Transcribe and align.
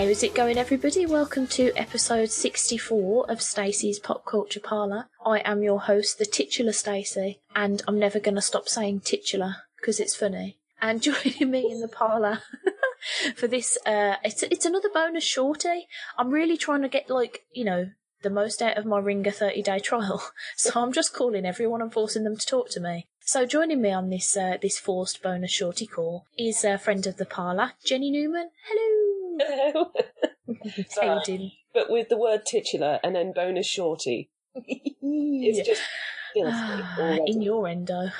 Is 0.06 0.22
it 0.22 0.36
going, 0.36 0.60
everybody? 0.60 1.08
Welcome 1.08 1.48
to 1.48 1.74
episode 1.76 2.30
64 2.30 3.30
of 3.30 3.42
Stacey's 3.42 3.98
Pop 3.98 4.24
Culture 4.24 4.60
Parlour. 4.60 5.08
I 5.26 5.40
am 5.40 5.64
your 5.64 5.82
host, 5.82 6.20
the 6.20 6.28
titular 6.28 6.74
Stacey, 6.74 7.40
and 7.56 7.82
I'm 7.88 7.98
never 7.98 8.20
going 8.20 8.36
to 8.36 8.42
stop 8.42 8.70
saying 8.70 9.00
titular 9.00 9.56
because 9.78 10.00
it's 10.00 10.16
funny. 10.16 10.58
And 10.80 11.02
joining 11.02 11.50
me 11.50 11.72
in 11.72 11.82
the 11.82 11.88
parlour 11.88 12.44
for 13.36 13.48
this, 13.48 13.80
uh, 13.88 14.18
it's 14.24 14.44
it's 14.44 14.66
another 14.66 14.90
bonus 14.94 15.24
shorty. 15.24 15.88
I'm 16.20 16.30
really 16.30 16.56
trying 16.56 16.84
to 16.84 16.88
get 16.88 17.10
like 17.10 17.44
you 17.52 17.66
know 17.66 17.90
the 18.22 18.30
most 18.30 18.62
out 18.62 18.78
of 18.78 18.86
my 18.86 19.00
Ringr 19.00 19.32
30 19.32 19.64
day 19.64 19.80
trial, 19.80 20.24
so 20.56 20.72
I'm 20.76 20.94
just 20.94 21.16
calling 21.16 21.48
everyone 21.48 21.82
and 21.82 21.92
forcing 21.92 22.24
them 22.24 22.38
to 22.38 22.46
talk 22.46 22.70
to 22.70 22.80
me. 22.80 23.08
So 23.22 23.48
joining 23.48 23.82
me 23.82 23.92
on 23.92 24.12
this 24.12 24.38
uh, 24.38 24.58
this 24.62 24.78
forced 24.78 25.24
bonus 25.24 25.52
shorty 25.52 25.88
call 25.88 26.28
is 26.38 26.64
a 26.64 26.78
friend 26.78 27.08
of 27.08 27.18
the 27.18 27.26
parlour, 27.26 27.72
Jenny 27.84 28.12
Newman. 28.12 28.52
Hello. 28.70 29.05
How 29.40 29.92
you 31.28 31.50
but 31.74 31.90
with 31.90 32.10
the 32.10 32.18
word 32.18 32.46
titular 32.46 33.00
and 33.04 33.16
then 33.16 33.34
bonus 33.34 33.68
shorty. 33.68 34.30
It's 35.08 35.68
just 35.68 35.82
in 36.36 37.42
your 37.42 37.68
endo. 37.68 38.10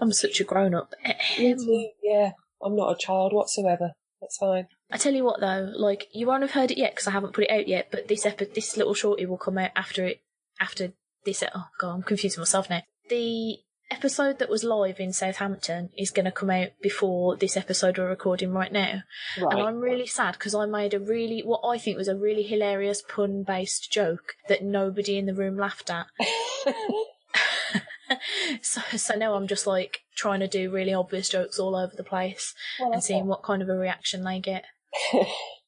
I'm 0.00 0.12
such 0.12 0.40
a 0.40 0.44
grown 0.44 0.74
up. 0.74 0.94
Yeah, 2.02 2.30
I'm 2.62 2.74
not 2.74 2.92
a 2.92 2.96
child 2.98 3.32
whatsoever. 3.34 3.92
That's 4.20 4.38
fine. 4.38 4.68
I 4.90 4.96
tell 4.96 5.14
you 5.14 5.24
what 5.24 5.40
though, 5.40 5.70
like 5.76 6.08
you 6.12 6.26
won't 6.26 6.42
have 6.42 6.52
heard 6.52 6.70
it 6.70 6.78
yet 6.78 6.92
because 6.92 7.06
I 7.06 7.10
haven't 7.12 7.34
put 7.34 7.44
it 7.44 7.50
out 7.50 7.68
yet. 7.68 7.88
But 7.90 8.08
this 8.08 8.24
epi- 8.26 8.46
this 8.46 8.76
little 8.76 8.94
shorty 8.94 9.26
will 9.26 9.38
come 9.38 9.58
out 9.58 9.70
after 9.76 10.06
it, 10.06 10.22
after 10.58 10.92
this. 11.24 11.44
Oh 11.54 11.66
god, 11.78 11.94
I'm 11.94 12.02
confusing 12.02 12.40
myself 12.40 12.70
now. 12.70 12.82
The 13.08 13.58
episode 13.90 14.38
that 14.38 14.48
was 14.48 14.64
live 14.64 15.00
in 15.00 15.12
Southampton 15.12 15.90
is 15.96 16.10
going 16.10 16.24
to 16.24 16.30
come 16.32 16.50
out 16.50 16.68
before 16.82 17.36
this 17.36 17.56
episode 17.56 17.98
we're 17.98 18.08
recording 18.08 18.52
right 18.52 18.72
now, 18.72 19.02
Right. 19.40 19.52
and 19.52 19.62
I'm 19.62 19.80
really 19.80 20.06
sad 20.06 20.32
because 20.32 20.54
I 20.54 20.66
made 20.66 20.94
a 20.94 21.00
really 21.00 21.40
what 21.40 21.60
I 21.66 21.78
think 21.78 21.96
was 21.96 22.08
a 22.08 22.16
really 22.16 22.42
hilarious 22.42 23.02
pun 23.02 23.42
based 23.42 23.90
joke 23.90 24.34
that 24.48 24.62
nobody 24.62 25.18
in 25.18 25.26
the 25.26 25.34
room 25.34 25.56
laughed 25.56 25.90
at. 25.90 26.06
so 28.62 28.80
so 28.96 29.14
now 29.16 29.34
I'm 29.34 29.46
just 29.46 29.66
like 29.66 30.00
trying 30.16 30.40
to 30.40 30.48
do 30.48 30.70
really 30.70 30.92
obvious 30.92 31.28
jokes 31.28 31.58
all 31.58 31.76
over 31.76 31.92
the 31.96 32.04
place 32.04 32.54
well, 32.80 32.92
and 32.92 33.02
seeing 33.02 33.26
what 33.26 33.42
kind 33.42 33.62
of 33.62 33.68
a 33.68 33.74
reaction 33.74 34.24
they 34.24 34.40
get. 34.40 34.64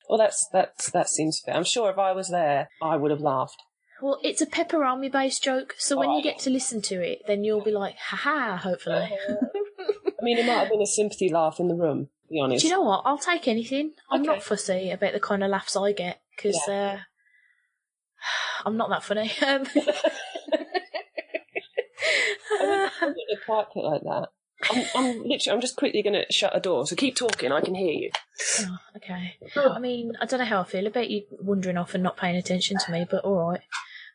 well, 0.08 0.18
that's 0.18 0.46
that's 0.52 0.90
that 0.90 1.08
seems 1.08 1.40
fair. 1.44 1.54
I'm 1.54 1.64
sure 1.64 1.90
if 1.90 1.98
I 1.98 2.12
was 2.12 2.28
there, 2.30 2.68
I 2.82 2.96
would 2.96 3.10
have 3.10 3.20
laughed. 3.20 3.62
Well, 4.02 4.18
it's 4.22 4.40
a 4.42 4.46
Peperami 4.46 5.10
based 5.10 5.42
joke, 5.44 5.74
so 5.78 5.96
when 5.96 6.08
Oh. 6.10 6.16
you 6.16 6.22
get 6.22 6.38
to 6.40 6.50
listen 6.50 6.82
to 6.82 7.00
it, 7.00 7.22
then 7.28 7.44
you'll 7.44 7.62
be 7.62 7.70
like, 7.70 7.96
haha, 7.98 8.56
hopefully. 8.56 8.96
I 9.28 10.22
mean, 10.24 10.38
it 10.38 10.44
might 10.46 10.58
have 10.58 10.68
been 10.70 10.82
a 10.82 10.86
sympathy 10.86 11.28
laugh 11.28 11.60
in 11.60 11.68
the 11.68 11.74
room. 11.76 12.06
To 12.26 12.32
be 12.32 12.40
honest. 12.40 12.62
Do 12.62 12.68
you 12.68 12.74
know 12.74 12.82
what? 12.82 13.02
I'll 13.04 13.16
take 13.18 13.46
anything. 13.46 13.92
I'm 14.10 14.22
Okay. 14.22 14.26
not 14.26 14.42
fussy 14.42 14.90
about 14.90 15.12
the 15.12 15.20
kind 15.20 15.44
of 15.44 15.50
laughs 15.50 15.76
I 15.76 15.92
get 15.92 16.20
because 16.36 16.56
uh, 16.68 16.98
I'm 18.66 18.76
not 18.76 18.90
that 18.90 19.04
funny. 19.04 19.30
Um, 19.42 19.66
I 22.60 22.64
wouldn't 22.64 22.92
I 23.00 23.06
wouldn't 23.06 23.44
quite 23.46 23.70
put 23.72 23.84
like 23.84 24.02
that. 24.02 24.28
I'm, 24.70 24.84
I'm 24.94 25.22
literally. 25.24 25.54
I'm 25.54 25.60
just 25.60 25.76
quickly 25.76 26.02
going 26.02 26.14
to 26.14 26.32
shut 26.32 26.54
a 26.56 26.60
door. 26.60 26.86
So 26.86 26.94
keep 26.94 27.16
talking. 27.16 27.50
I 27.50 27.60
can 27.60 27.74
hear 27.74 27.92
you. 27.92 28.10
oh, 28.60 28.78
okay. 28.96 29.36
I 29.56 29.78
mean, 29.80 30.12
I 30.20 30.26
don't 30.26 30.38
know 30.38 30.44
how 30.46 30.60
I 30.60 30.64
feel 30.64 30.86
about 30.86 31.10
you 31.10 31.24
wandering 31.30 31.76
off 31.76 31.94
and 31.94 32.02
not 32.02 32.16
paying 32.16 32.36
attention 32.36 32.78
to 32.78 32.92
me, 32.92 33.04
but 33.10 33.24
all 33.24 33.50
right. 33.50 33.60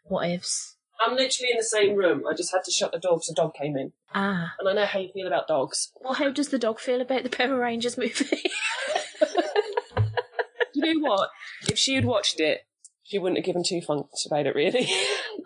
What 0.07 0.29
ifs? 0.29 0.75
I'm 1.05 1.15
literally 1.15 1.51
in 1.51 1.57
the 1.57 1.63
same 1.63 1.95
room. 1.95 2.23
I 2.27 2.33
just 2.33 2.51
had 2.51 2.63
to 2.63 2.71
shut 2.71 2.91
the 2.91 2.97
door 2.99 3.17
because 3.17 3.29
a 3.29 3.35
dog 3.35 3.53
came 3.53 3.77
in, 3.77 3.93
Ah. 4.15 4.53
and 4.59 4.67
I 4.67 4.73
know 4.73 4.85
how 4.85 4.99
you 4.99 5.09
feel 5.13 5.27
about 5.27 5.47
dogs. 5.47 5.91
Well, 6.01 6.13
how 6.13 6.29
does 6.31 6.49
the 6.49 6.57
dog 6.57 6.79
feel 6.79 7.01
about 7.01 7.23
the 7.23 7.29
Power 7.29 7.57
Rangers 7.59 7.97
movie? 7.97 8.43
You 10.73 10.93
know 11.01 11.09
what? 11.09 11.29
If 11.67 11.77
she 11.79 11.95
had 11.95 12.05
watched 12.05 12.39
it, 12.39 12.61
she 13.03 13.17
wouldn't 13.17 13.37
have 13.39 13.45
given 13.45 13.63
two 13.65 13.81
funks 13.81 14.25
about 14.27 14.45
it, 14.45 14.53
really. 14.53 14.87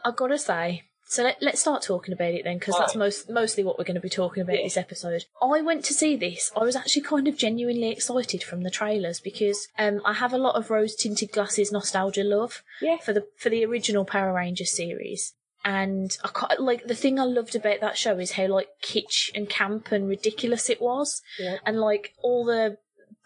I've 0.04 0.18
got 0.18 0.28
to 0.28 0.38
say. 0.38 0.84
So 1.12 1.24
let, 1.24 1.42
let's 1.42 1.60
start 1.60 1.82
talking 1.84 2.14
about 2.14 2.34
it 2.34 2.46
then, 2.46 2.58
because 2.58 2.76
that's 2.78 2.96
most 2.96 3.30
mostly 3.30 3.66
what 3.66 3.78
we're 3.78 3.84
going 3.84 3.96
to 3.96 4.00
be 4.02 4.08
talking 4.10 4.42
about 4.42 4.56
Yeah. 4.56 4.64
this 4.64 4.78
episode. 4.78 5.26
I 5.42 5.60
went 5.60 5.84
to 5.86 5.94
see 5.94 6.16
this. 6.16 6.54
I 6.56 6.64
was 6.64 6.78
actually 6.78 7.02
kind 7.02 7.28
of 7.28 7.36
genuinely 7.36 7.90
excited 7.90 8.42
from 8.44 8.62
the 8.64 8.70
trailers 8.70 9.20
because 9.20 9.68
um, 9.78 10.00
I 10.06 10.14
have 10.14 10.32
a 10.32 10.38
lot 10.38 10.56
of 10.56 10.70
rose 10.70 10.96
tinted 10.96 11.34
glasses 11.34 11.70
nostalgia 11.70 12.24
love 12.24 12.64
Yeah. 12.82 12.96
for 13.00 13.12
the 13.12 13.26
for 13.36 13.50
the 13.50 13.66
original 13.66 14.06
Power 14.06 14.32
Rangers 14.34 14.72
series. 14.72 15.34
And 15.66 16.18
I 16.24 16.30
ca- 16.30 16.56
like 16.60 16.88
the 16.88 16.96
thing 16.96 17.20
I 17.20 17.26
loved 17.26 17.58
about 17.58 17.82
that 17.82 17.98
show 17.98 18.18
is 18.18 18.32
how 18.32 18.48
like 18.48 18.70
kitsch 18.82 19.30
and 19.36 19.50
camp 19.50 19.92
and 19.92 20.08
ridiculous 20.08 20.70
it 20.70 20.82
was, 20.82 21.22
Yeah. 21.38 21.58
and 21.66 21.78
like 21.82 22.14
all 22.24 22.46
the 22.46 22.78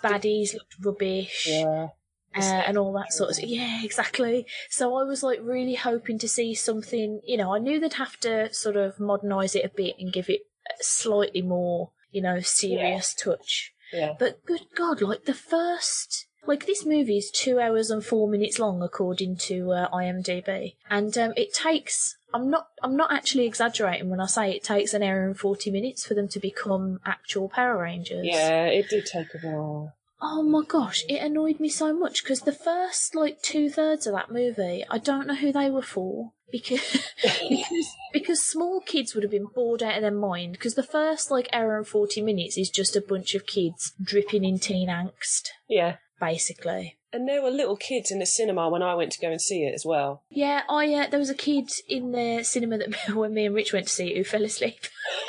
baddies 0.03 0.53
looked 0.55 0.75
rubbish 0.83 1.45
Yeah. 1.47 1.89
Uh, 2.37 2.63
and 2.67 2.77
all 2.77 2.93
that 2.93 3.13
sort 3.13 3.31
of 3.31 3.39
yeah 3.43 3.83
exactly. 3.83 4.45
So 4.69 4.95
i 4.95 5.03
was 5.03 5.23
like 5.23 5.39
really 5.41 5.75
hoping 5.75 6.19
to 6.19 6.27
see 6.27 6.53
something 6.53 7.21
you 7.25 7.37
know 7.37 7.53
i 7.53 7.59
knew 7.59 7.79
they'd 7.79 7.93
have 7.93 8.19
to 8.21 8.53
sort 8.53 8.75
of 8.75 8.99
modernize 8.99 9.55
it 9.55 9.65
a 9.65 9.69
bit 9.69 9.95
and 9.99 10.11
give 10.13 10.29
it 10.29 10.41
a 10.67 10.83
slightly 10.83 11.41
more 11.41 11.91
you 12.11 12.21
know 12.21 12.39
serious 12.39 13.13
touch. 13.13 13.71
Yeah. 13.93 14.13
but 14.17 14.43
good 14.45 14.65
god 14.75 15.01
like 15.01 15.25
the 15.25 15.33
first 15.33 16.25
like 16.47 16.65
this 16.65 16.85
movie 16.85 17.17
is 17.17 17.31
two 17.31 17.59
hours 17.59 17.89
and 17.89 18.03
four 18.03 18.27
minutes 18.27 18.59
long 18.59 18.81
according 18.81 19.37
to 19.37 19.71
uh, 19.71 19.89
imdb 19.91 20.75
and 20.89 21.17
um, 21.17 21.33
it 21.37 21.53
takes 21.53 22.17
i'm 22.33 22.49
not 22.49 22.67
i'm 22.81 22.95
not 22.95 23.11
actually 23.11 23.45
exaggerating 23.45 24.09
when 24.09 24.19
i 24.19 24.25
say 24.25 24.51
it 24.51 24.63
takes 24.63 24.93
an 24.93 25.03
hour 25.03 25.25
and 25.25 25.37
40 25.37 25.71
minutes 25.71 26.05
for 26.05 26.13
them 26.13 26.27
to 26.29 26.39
become 26.39 26.99
actual 27.05 27.47
power 27.47 27.77
rangers. 27.77 28.25
Yeah, 28.25 28.65
it 28.65 28.89
did 28.89 29.05
take 29.05 29.27
a 29.35 29.47
while. 29.47 29.93
Oh 30.27 30.41
my 30.41 30.63
gosh, 30.67 31.03
it 31.07 31.21
annoyed 31.21 31.59
me 31.59 31.69
so 31.69 31.93
much 31.93 32.23
because 32.23 32.41
the 32.41 32.51
first 32.51 33.13
like 33.15 33.41
two 33.43 33.69
thirds 33.69 34.07
of 34.07 34.13
that 34.15 34.31
movie, 34.31 34.83
I 34.89 34.97
don't 34.97 35.27
know 35.27 35.35
who 35.35 35.51
they 35.51 35.69
were 35.69 35.83
for 35.83 36.31
because 36.51 37.11
because 37.49 37.87
because 38.11 38.41
small 38.43 38.81
kids 38.81 39.13
would 39.13 39.23
have 39.23 39.31
been 39.31 39.45
bored 39.53 39.83
out 39.83 39.95
of 39.97 40.01
their 40.01 40.09
mind 40.11 40.53
because 40.53 40.73
the 40.73 40.81
first 40.83 41.29
like 41.29 41.47
hour 41.53 41.77
and 41.77 41.87
forty 41.87 42.21
minutes 42.21 42.57
is 42.57 42.69
just 42.71 42.95
a 42.95 43.01
bunch 43.01 43.35
of 43.35 43.45
kids 43.45 43.93
dripping 44.01 44.43
in 44.43 44.57
teen 44.57 44.89
angst, 44.89 45.49
Yeah. 45.69 45.97
basically. 46.19 46.97
And 47.13 47.29
there 47.29 47.41
were 47.43 47.51
little 47.51 47.77
kids 47.77 48.11
in 48.11 48.17
the 48.19 48.25
cinema 48.25 48.67
when 48.67 48.81
I 48.81 48.95
went 48.95 49.11
to 49.13 49.21
go 49.21 49.29
and 49.31 49.39
see 49.39 49.63
it 49.63 49.73
as 49.75 49.85
well. 49.85 50.23
Yeah, 50.29 50.63
I 50.67 50.91
uh, 50.95 51.07
there 51.07 51.19
was 51.19 51.29
a 51.29 51.35
kid 51.35 51.69
in 51.87 52.11
the 52.13 52.43
cinema 52.43 52.79
that 52.79 53.09
when 53.15 53.33
me 53.35 53.45
and 53.45 53.53
Rich 53.55 53.73
went 53.73 53.87
to 53.87 53.93
see 53.93 54.07
it 54.07 54.17
who 54.17 54.23
fell 54.23 54.43
asleep. 54.43 54.79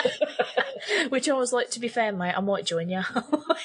Which 1.09 1.29
I 1.29 1.33
was 1.35 1.53
like, 1.53 1.71
to 1.71 1.81
be 1.81 1.89
fair, 1.89 2.13
mate, 2.13 2.35
I 2.37 2.41
might 2.41 2.67
join 2.67 2.89
you. 2.89 3.03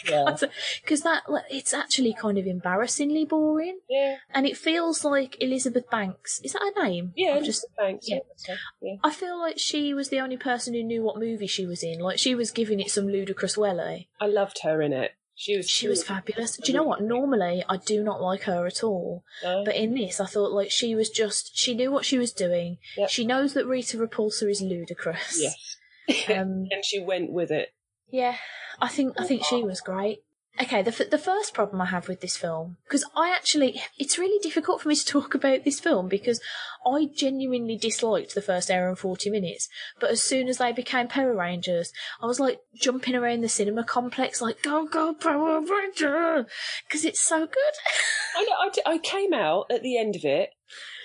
Yeah. 0.09 0.35
Because 0.81 1.01
that, 1.01 1.29
like, 1.29 1.43
it's 1.51 1.73
actually 1.73 2.13
kind 2.13 2.37
of 2.37 2.47
embarrassingly 2.47 3.25
boring. 3.25 3.79
Yeah, 3.89 4.15
And 4.33 4.47
it 4.47 4.57
feels 4.57 5.03
like 5.05 5.37
Elizabeth 5.39 5.89
Banks. 5.91 6.39
Is 6.43 6.53
that 6.53 6.71
her 6.75 6.83
name? 6.83 7.13
yeah. 7.15 7.33
I've 7.35 7.43
just 7.43 7.65
thanks. 7.77 8.09
yeah. 8.09 8.19
Yeah, 8.47 8.55
yeah. 8.81 8.95
I 9.03 9.11
feel 9.11 9.37
like 9.39 9.59
she 9.59 9.93
was 9.93 10.09
the 10.09 10.19
only 10.19 10.37
person 10.37 10.73
who 10.73 10.81
knew 10.83 11.03
what 11.03 11.19
movie 11.19 11.45
she 11.47 11.65
was 11.67 11.83
in. 11.83 11.99
Like 11.99 12.17
she 12.19 12.33
was 12.33 12.51
giving 12.51 12.79
it 12.79 12.89
some 12.89 13.07
ludicrous 13.07 13.57
welly. 13.57 14.09
I 14.19 14.25
loved 14.27 14.61
her 14.63 14.81
in 14.81 14.91
it. 14.93 15.11
She 15.35 15.57
was. 15.57 15.69
She 15.69 15.87
was 15.87 16.03
fabulous. 16.03 16.57
Do 16.57 16.71
you 16.71 16.77
know 16.77 16.83
what? 16.83 17.01
Normally 17.01 17.63
I 17.69 17.77
do 17.77 18.03
not 18.03 18.21
like 18.21 18.43
her 18.43 18.65
at 18.67 18.83
all. 18.83 19.23
No? 19.43 19.63
But 19.65 19.75
in 19.75 19.93
this 19.93 20.19
I 20.19 20.25
thought 20.25 20.51
like 20.51 20.71
she 20.71 20.95
was 20.95 21.09
just 21.09 21.57
she 21.57 21.73
knew 21.75 21.91
what 21.91 22.05
she 22.05 22.17
was 22.17 22.31
doing. 22.31 22.77
Yep. 22.97 23.09
She 23.09 23.25
knows 23.25 23.53
that 23.53 23.65
Rita 23.67 23.97
Repulsa 23.97 24.49
is 24.49 24.61
ludicrous. 24.61 25.39
Yes. 25.41 25.70
Um 26.29 26.67
and 26.71 26.83
she 26.83 26.99
went 26.99 27.31
with 27.31 27.51
it. 27.51 27.69
yeah, 28.09 28.35
I 28.79 28.87
think 28.87 29.19
I 29.19 29.25
think 29.25 29.43
she 29.45 29.63
was 29.63 29.81
great. 29.81 30.23
Okay, 30.61 30.81
the 30.81 30.91
f- 30.91 31.09
the 31.09 31.17
first 31.17 31.53
problem 31.53 31.81
I 31.81 31.85
have 31.85 32.09
with 32.09 32.19
this 32.19 32.35
film 32.35 32.75
because 32.83 33.05
I 33.15 33.33
actually 33.33 33.81
it's 33.97 34.17
really 34.19 34.37
difficult 34.39 34.81
for 34.81 34.89
me 34.89 34.95
to 34.95 35.05
talk 35.13 35.33
about 35.33 35.63
this 35.63 35.79
film 35.79 36.09
because 36.09 36.41
I 36.85 37.07
genuinely 37.15 37.77
disliked 37.77 38.35
the 38.35 38.41
first 38.41 38.69
hour 38.69 38.89
and 38.89 38.99
forty 38.99 39.29
minutes, 39.29 39.69
but 40.01 40.09
as 40.11 40.21
soon 40.21 40.49
as 40.49 40.57
they 40.57 40.73
became 40.73 41.07
Power 41.07 41.33
Rangers, 41.33 41.93
I 42.21 42.25
was 42.25 42.39
like 42.41 42.59
jumping 42.75 43.15
around 43.15 43.41
the 43.41 43.49
cinema 43.49 43.85
complex 43.85 44.41
like 44.41 44.61
go 44.61 44.85
go 44.85 45.13
Power 45.13 45.61
Ranger 45.61 46.45
because 46.85 47.05
it's 47.05 47.21
so 47.21 47.39
good. 47.39 47.75
I, 48.37 48.43
know, 48.43 48.55
I, 48.61 48.69
d- 48.73 48.81
I 48.85 48.97
came 48.97 49.33
out 49.33 49.67
at 49.71 49.83
the 49.83 49.97
end 49.97 50.17
of 50.17 50.25
it. 50.25 50.49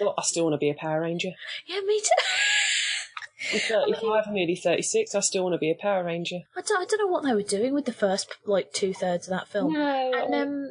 Thought 0.01 0.15
I 0.19 0.23
still 0.23 0.45
want 0.45 0.55
to 0.55 0.59
be 0.59 0.71
a 0.71 0.75
Power 0.75 1.03
Ranger. 1.03 1.31
yeah, 1.69 1.81
me 1.87 2.01
too. 2.01 2.09
35, 3.53 4.25
I'm 4.27 4.35
nearly 4.35 4.57
36. 4.57 5.15
I 5.15 5.21
still 5.21 5.43
want 5.45 5.55
to 5.55 5.59
be 5.59 5.71
a 5.71 5.75
Power 5.75 6.05
Ranger. 6.05 6.41
I 6.57 6.61
don't, 6.63 6.83
I 6.83 6.85
don't 6.85 6.99
know 7.07 7.13
what 7.13 7.25
they 7.25 7.35
were 7.35 7.43
doing 7.43 7.75
with 7.75 7.85
the 7.85 7.93
first 7.93 8.35
like 8.47 8.73
two 8.73 8.93
thirds 8.95 9.27
of 9.29 9.31
that 9.33 9.49
film. 9.49 9.73
No. 9.73 10.13
And, 10.15 10.35
um, 10.35 10.71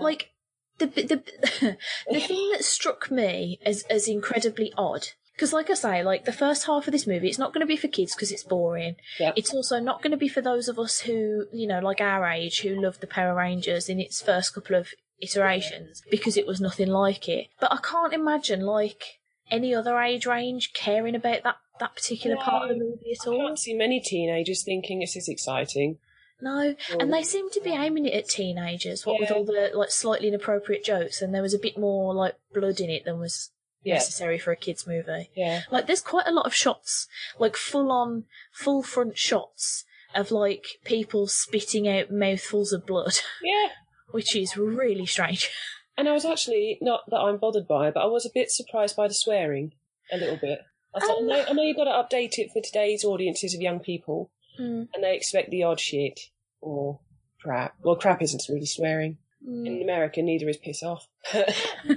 like 0.00 0.30
the 0.78 0.86
the 0.86 1.76
the 2.10 2.20
thing 2.20 2.50
that 2.52 2.64
struck 2.64 3.10
me 3.10 3.58
as 3.64 3.82
as 3.84 4.08
incredibly 4.08 4.72
odd 4.76 5.08
because 5.34 5.52
like 5.52 5.70
i 5.70 5.74
say 5.74 6.02
like 6.02 6.24
the 6.26 6.32
first 6.32 6.66
half 6.66 6.86
of 6.86 6.92
this 6.92 7.06
movie 7.06 7.28
it's 7.28 7.38
not 7.38 7.54
going 7.54 7.60
to 7.62 7.66
be 7.66 7.76
for 7.78 7.88
kids 7.88 8.14
because 8.14 8.30
it's 8.30 8.42
boring 8.42 8.96
Yeah. 9.18 9.32
it's 9.36 9.54
also 9.54 9.80
not 9.80 10.02
going 10.02 10.10
to 10.10 10.16
be 10.18 10.28
for 10.28 10.42
those 10.42 10.68
of 10.68 10.78
us 10.78 11.00
who 11.00 11.46
you 11.52 11.66
know 11.66 11.78
like 11.78 12.00
our 12.02 12.26
age 12.26 12.60
who 12.60 12.78
loved 12.82 13.00
the 13.00 13.06
power 13.06 13.34
rangers 13.34 13.88
in 13.88 14.00
its 14.00 14.20
first 14.20 14.54
couple 14.54 14.76
of 14.76 14.88
iterations 15.18 16.02
because 16.10 16.36
it 16.36 16.46
was 16.46 16.60
nothing 16.60 16.88
like 16.88 17.26
it 17.28 17.46
but 17.58 17.72
i 17.72 17.78
can't 17.78 18.12
imagine 18.12 18.60
like 18.60 19.02
any 19.50 19.74
other 19.74 19.98
age 20.00 20.26
range 20.26 20.72
caring 20.74 21.14
about 21.14 21.42
that 21.42 21.56
that 21.80 21.94
particular 21.94 22.36
part 22.36 22.70
of 22.70 22.76
the 22.78 22.84
movie 22.84 23.12
at 23.20 23.26
all. 23.26 23.40
I 23.40 23.44
can't 23.46 23.58
see 23.58 23.74
many 23.74 24.00
teenagers 24.00 24.62
thinking 24.64 25.00
this 25.00 25.16
is 25.16 25.28
exciting. 25.28 25.98
no, 26.40 26.74
and 26.98 27.12
they 27.12 27.22
seem 27.22 27.50
to 27.50 27.60
be 27.60 27.70
aiming 27.70 28.06
it 28.06 28.14
at 28.14 28.28
teenagers. 28.28 29.06
What 29.06 29.20
with 29.20 29.30
all 29.30 29.44
the 29.44 29.70
like 29.74 29.90
slightly 29.90 30.28
inappropriate 30.28 30.84
jokes, 30.84 31.22
and 31.22 31.34
there 31.34 31.42
was 31.42 31.54
a 31.54 31.58
bit 31.58 31.78
more 31.78 32.14
like 32.14 32.34
blood 32.54 32.80
in 32.80 32.90
it 32.90 33.04
than 33.04 33.18
was 33.18 33.50
Yeah. 33.82 33.94
necessary 33.94 34.38
for 34.38 34.50
a 34.52 34.56
kids' 34.56 34.86
movie. 34.86 35.30
Yeah. 35.34 35.62
Like, 35.70 35.86
there's 35.86 36.00
quite 36.02 36.26
a 36.26 36.32
lot 36.32 36.46
of 36.46 36.54
shots, 36.54 37.06
like 37.38 37.56
full 37.56 37.90
on, 37.92 38.24
full 38.52 38.82
front 38.82 39.16
shots 39.16 39.84
of 40.14 40.30
like 40.30 40.66
people 40.84 41.26
spitting 41.28 41.86
out 41.88 42.10
mouthfuls 42.10 42.72
of 42.72 42.86
blood, 42.86 43.14
Yeah. 43.42 43.68
which 44.10 44.34
is 44.36 44.56
really 44.56 45.06
strange. 45.06 45.50
And 45.98 46.10
I 46.10 46.12
was 46.12 46.26
actually, 46.26 46.76
not 46.82 47.08
that 47.08 47.16
I'm 47.16 47.38
bothered 47.38 47.66
by 47.66 47.88
it, 47.88 47.94
but 47.94 48.02
I 48.02 48.06
was 48.06 48.26
a 48.26 48.30
bit 48.34 48.50
surprised 48.50 48.96
by 48.96 49.08
the 49.08 49.14
swearing. 49.14 49.72
A 50.12 50.18
little 50.18 50.36
bit. 50.36 50.58
I 50.96 51.00
thought, 51.00 51.18
Um, 51.18 51.24
I, 51.24 51.26
know, 51.36 51.44
I 51.48 51.52
know 51.52 51.62
you've 51.62 51.76
got 51.76 51.84
to 51.84 52.16
update 52.16 52.38
it 52.38 52.50
for 52.52 52.60
today's 52.62 53.04
audiences 53.04 53.54
of 53.54 53.60
young 53.60 53.80
people, 53.80 54.30
Mm, 54.58 54.88
and 54.94 55.04
they 55.04 55.14
expect 55.14 55.50
the 55.50 55.62
odd 55.64 55.78
shit 55.78 56.18
or 56.62 57.00
crap. 57.42 57.74
Well, 57.82 57.96
crap 57.96 58.22
isn't 58.22 58.42
really 58.48 58.64
swearing. 58.64 59.18
mm. 59.46 59.66
In 59.66 59.82
America, 59.82 60.22
neither 60.22 60.48
is 60.48 60.56
piss 60.56 60.82
off. 60.82 61.08
but 61.32 61.54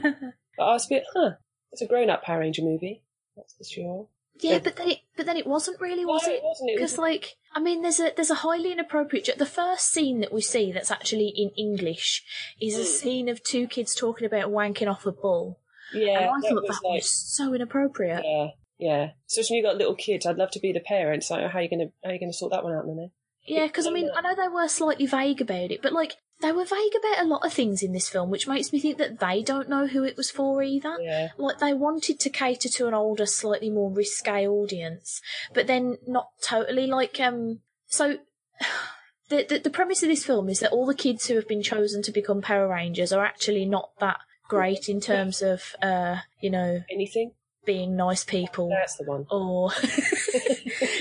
I 0.60 0.74
was 0.74 0.86
a 0.88 0.90
bit, 0.90 1.04
huh, 1.14 1.32
it's 1.72 1.82
a 1.82 1.88
grown 1.88 2.10
up 2.10 2.24
Power 2.24 2.40
Ranger 2.40 2.62
movie, 2.64 3.02
that's 3.38 3.54
for 3.54 3.64
sure. 3.64 4.08
yeah, 4.42 4.60
but 4.60 4.76
then 4.76 4.90
it, 4.90 4.98
but 5.16 5.26
then 5.26 5.38
it 5.38 5.48
wasn't 5.48 5.80
really, 5.80 6.04
was 6.06 6.28
No, 6.28 6.34
it? 6.34 6.42
Because 6.76 6.98
like, 6.98 7.38
I 7.56 7.62
mean, 7.62 7.82
there's 7.82 8.00
a 8.02 8.12
there's 8.16 8.30
a 8.32 8.36
highly 8.36 8.72
inappropriate. 8.74 9.30
The 9.38 9.46
first 9.46 9.90
scene 9.90 10.20
that 10.20 10.34
we 10.34 10.42
see 10.42 10.72
that's 10.74 10.92
actually 10.92 11.30
in 11.30 11.50
English 11.52 12.24
is 12.62 12.76
a 12.78 12.82
Mm. 12.82 12.86
scene 12.86 13.30
of 13.30 13.42
two 13.44 13.68
kids 13.68 13.96
talking 13.96 14.26
about 14.26 14.52
wanking 14.52 14.90
off 14.92 15.06
a 15.06 15.12
bull, 15.14 15.60
yeah, 15.94 16.20
and 16.20 16.26
I 16.30 16.34
that 16.42 16.50
thought 16.50 16.64
was 16.64 16.80
that 16.82 16.88
like, 16.88 17.02
was 17.04 17.10
so 17.10 17.54
inappropriate. 17.54 18.24
yeah, 18.26 18.48
yeah. 18.80 19.12
Especially 19.28 19.56
when 19.56 19.64
you've 19.64 19.72
got 19.72 19.78
little 19.78 19.96
kids, 19.96 20.26
I'd 20.26 20.38
love 20.38 20.52
to 20.52 20.60
be 20.60 20.72
the 20.72 20.80
parent. 20.80 21.24
So 21.24 21.36
how 21.48 21.60
are 21.60 21.62
you 21.62 21.70
gonna 21.70 21.92
how 22.04 22.10
are 22.10 22.14
you 22.14 22.20
gonna 22.20 22.34
sort 22.34 22.52
that 22.52 22.64
one 22.64 22.74
out, 22.74 22.86
then? 22.86 23.12
Yeah, 23.46 23.68
because 23.68 23.88
I 23.88 23.92
mean, 23.92 24.10
I 24.16 24.22
know 24.22 24.36
they 24.36 24.48
were 24.48 24.68
slightly 24.68 25.06
vague 25.06 25.42
about 25.42 25.72
it, 25.72 25.82
but 25.82 25.94
like 25.94 26.16
they 26.42 26.52
were 26.52 26.66
vague 26.66 26.94
about 26.98 27.24
a 27.24 27.28
lot 27.28 27.46
of 27.46 27.52
things 27.52 27.84
in 27.84 27.92
this 27.92 28.08
film, 28.08 28.30
which 28.30 28.48
makes 28.48 28.72
me 28.72 28.80
think 28.80 28.98
that 28.98 29.20
they 29.20 29.42
don't 29.42 29.70
know 29.70 29.88
who 29.88 30.04
it 30.04 30.16
was 30.16 30.32
for 30.32 30.64
either. 30.64 30.98
Yeah, 31.02 31.30
Like 31.38 31.60
they 31.60 31.74
wanted 31.74 32.20
to 32.22 32.30
cater 32.30 32.70
to 32.70 32.88
an 32.88 32.94
older, 32.94 33.26
slightly 33.26 33.70
more 33.70 33.92
risque 33.92 34.48
audience, 34.48 35.22
but 35.54 35.68
then 35.68 35.98
not 36.08 36.30
totally. 36.42 36.88
Like 36.88 37.20
um, 37.20 37.60
so 37.88 38.20
the, 39.30 39.46
the 39.50 39.60
the 39.60 39.70
premise 39.70 40.04
of 40.04 40.10
this 40.10 40.26
film 40.26 40.48
is 40.48 40.60
that 40.60 40.72
all 40.72 40.86
the 40.86 40.94
kids 40.94 41.28
who 41.28 41.36
have 41.36 41.48
been 41.48 41.64
chosen 41.64 42.02
to 42.04 42.12
become 42.12 42.42
Power 42.42 42.68
Rangers 42.68 43.12
are 43.12 43.26
actually 43.26 43.66
not 43.66 43.90
that 44.00 44.20
great 44.48 44.90
in 44.90 45.02
terms 45.02 45.42
of 45.42 45.76
uh, 45.82 46.18
you 46.40 46.50
know, 46.50 46.84
anything? 46.92 47.32
Being 47.70 47.96
nice 47.96 48.24
people 48.24 48.68
That's 48.70 48.96
the 48.98 49.04
one. 49.04 49.28
or 49.30 49.70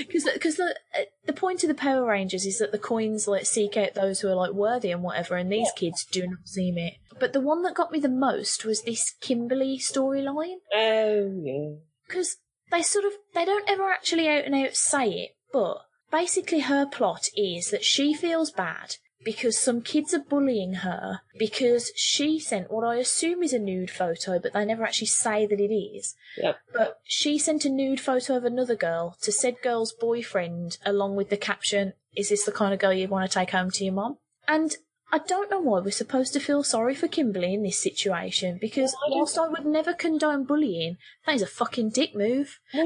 because 0.07 0.25
because 0.33 0.57
the 0.57 0.75
uh, 0.95 1.01
the 1.25 1.33
point 1.33 1.63
of 1.63 1.67
the 1.67 1.73
Power 1.73 2.05
Rangers 2.05 2.45
is 2.45 2.59
that 2.59 2.71
the 2.71 2.77
coins 2.77 3.27
like 3.27 3.47
seek 3.47 3.75
out 3.75 3.95
those 3.95 4.19
who 4.19 4.27
are 4.27 4.35
like 4.35 4.51
worthy 4.51 4.91
and 4.91 5.01
whatever, 5.01 5.35
and 5.35 5.51
these 5.51 5.71
kids 5.75 6.05
do 6.05 6.27
not 6.27 6.39
seem 6.45 6.77
it. 6.77 6.93
But 7.19 7.33
the 7.33 7.41
one 7.41 7.63
that 7.63 7.73
got 7.75 7.91
me 7.91 7.99
the 7.99 8.07
most 8.07 8.65
was 8.65 8.83
this 8.83 9.15
Kimberly 9.19 9.77
storyline 9.79 10.57
Oh 10.75 11.31
yeah. 11.43 11.75
because 12.07 12.37
they 12.71 12.83
sort 12.83 13.05
of 13.05 13.13
they 13.33 13.45
don't 13.45 13.67
ever 13.67 13.89
actually 13.89 14.27
out 14.29 14.45
and 14.45 14.53
out 14.53 14.75
say 14.75 15.09
it, 15.09 15.31
but 15.51 15.77
basically 16.11 16.59
her 16.59 16.85
plot 16.85 17.29
is 17.35 17.71
that 17.71 17.83
she 17.83 18.13
feels 18.13 18.51
bad 18.51 18.97
because 19.23 19.57
some 19.57 19.81
kids 19.81 20.13
are 20.13 20.19
bullying 20.19 20.75
her 20.75 21.21
because 21.37 21.91
she 21.95 22.39
sent 22.39 22.71
what 22.71 22.85
I 22.85 22.95
assume 22.95 23.43
is 23.43 23.53
a 23.53 23.59
nude 23.59 23.91
photo, 23.91 24.39
but 24.39 24.53
they 24.53 24.65
never 24.65 24.83
actually 24.83 25.07
say 25.07 25.45
that 25.45 25.59
it 25.59 25.73
is. 25.73 26.15
Yep. 26.37 26.57
But 26.73 26.99
she 27.03 27.37
sent 27.37 27.65
a 27.65 27.69
nude 27.69 27.99
photo 27.99 28.37
of 28.37 28.45
another 28.45 28.75
girl 28.75 29.17
to 29.21 29.31
said 29.31 29.61
girl's 29.61 29.91
boyfriend 29.91 30.77
along 30.85 31.15
with 31.15 31.29
the 31.29 31.37
caption, 31.37 31.93
Is 32.15 32.29
this 32.29 32.45
the 32.45 32.51
kind 32.51 32.73
of 32.73 32.79
girl 32.79 32.93
you'd 32.93 33.09
want 33.09 33.29
to 33.29 33.39
take 33.39 33.51
home 33.51 33.71
to 33.71 33.83
your 33.83 33.93
mom? 33.93 34.17
And 34.47 34.75
I 35.11 35.17
don't 35.17 35.49
know 35.49 35.59
why 35.59 35.79
we're 35.79 35.91
supposed 35.91 36.33
to 36.33 36.39
feel 36.39 36.63
sorry 36.63 36.95
for 36.95 37.07
Kimberly 37.07 37.53
in 37.53 37.63
this 37.63 37.79
situation 37.79 38.57
because 38.61 38.95
Well, 39.01 39.15
I 39.15 39.17
whilst 39.17 39.37
I 39.37 39.47
would 39.47 39.65
never 39.65 39.93
condone 39.93 40.45
bullying, 40.45 40.97
that 41.25 41.35
is 41.35 41.41
a 41.41 41.47
fucking 41.47 41.89
dick 41.89 42.15
move. 42.15 42.59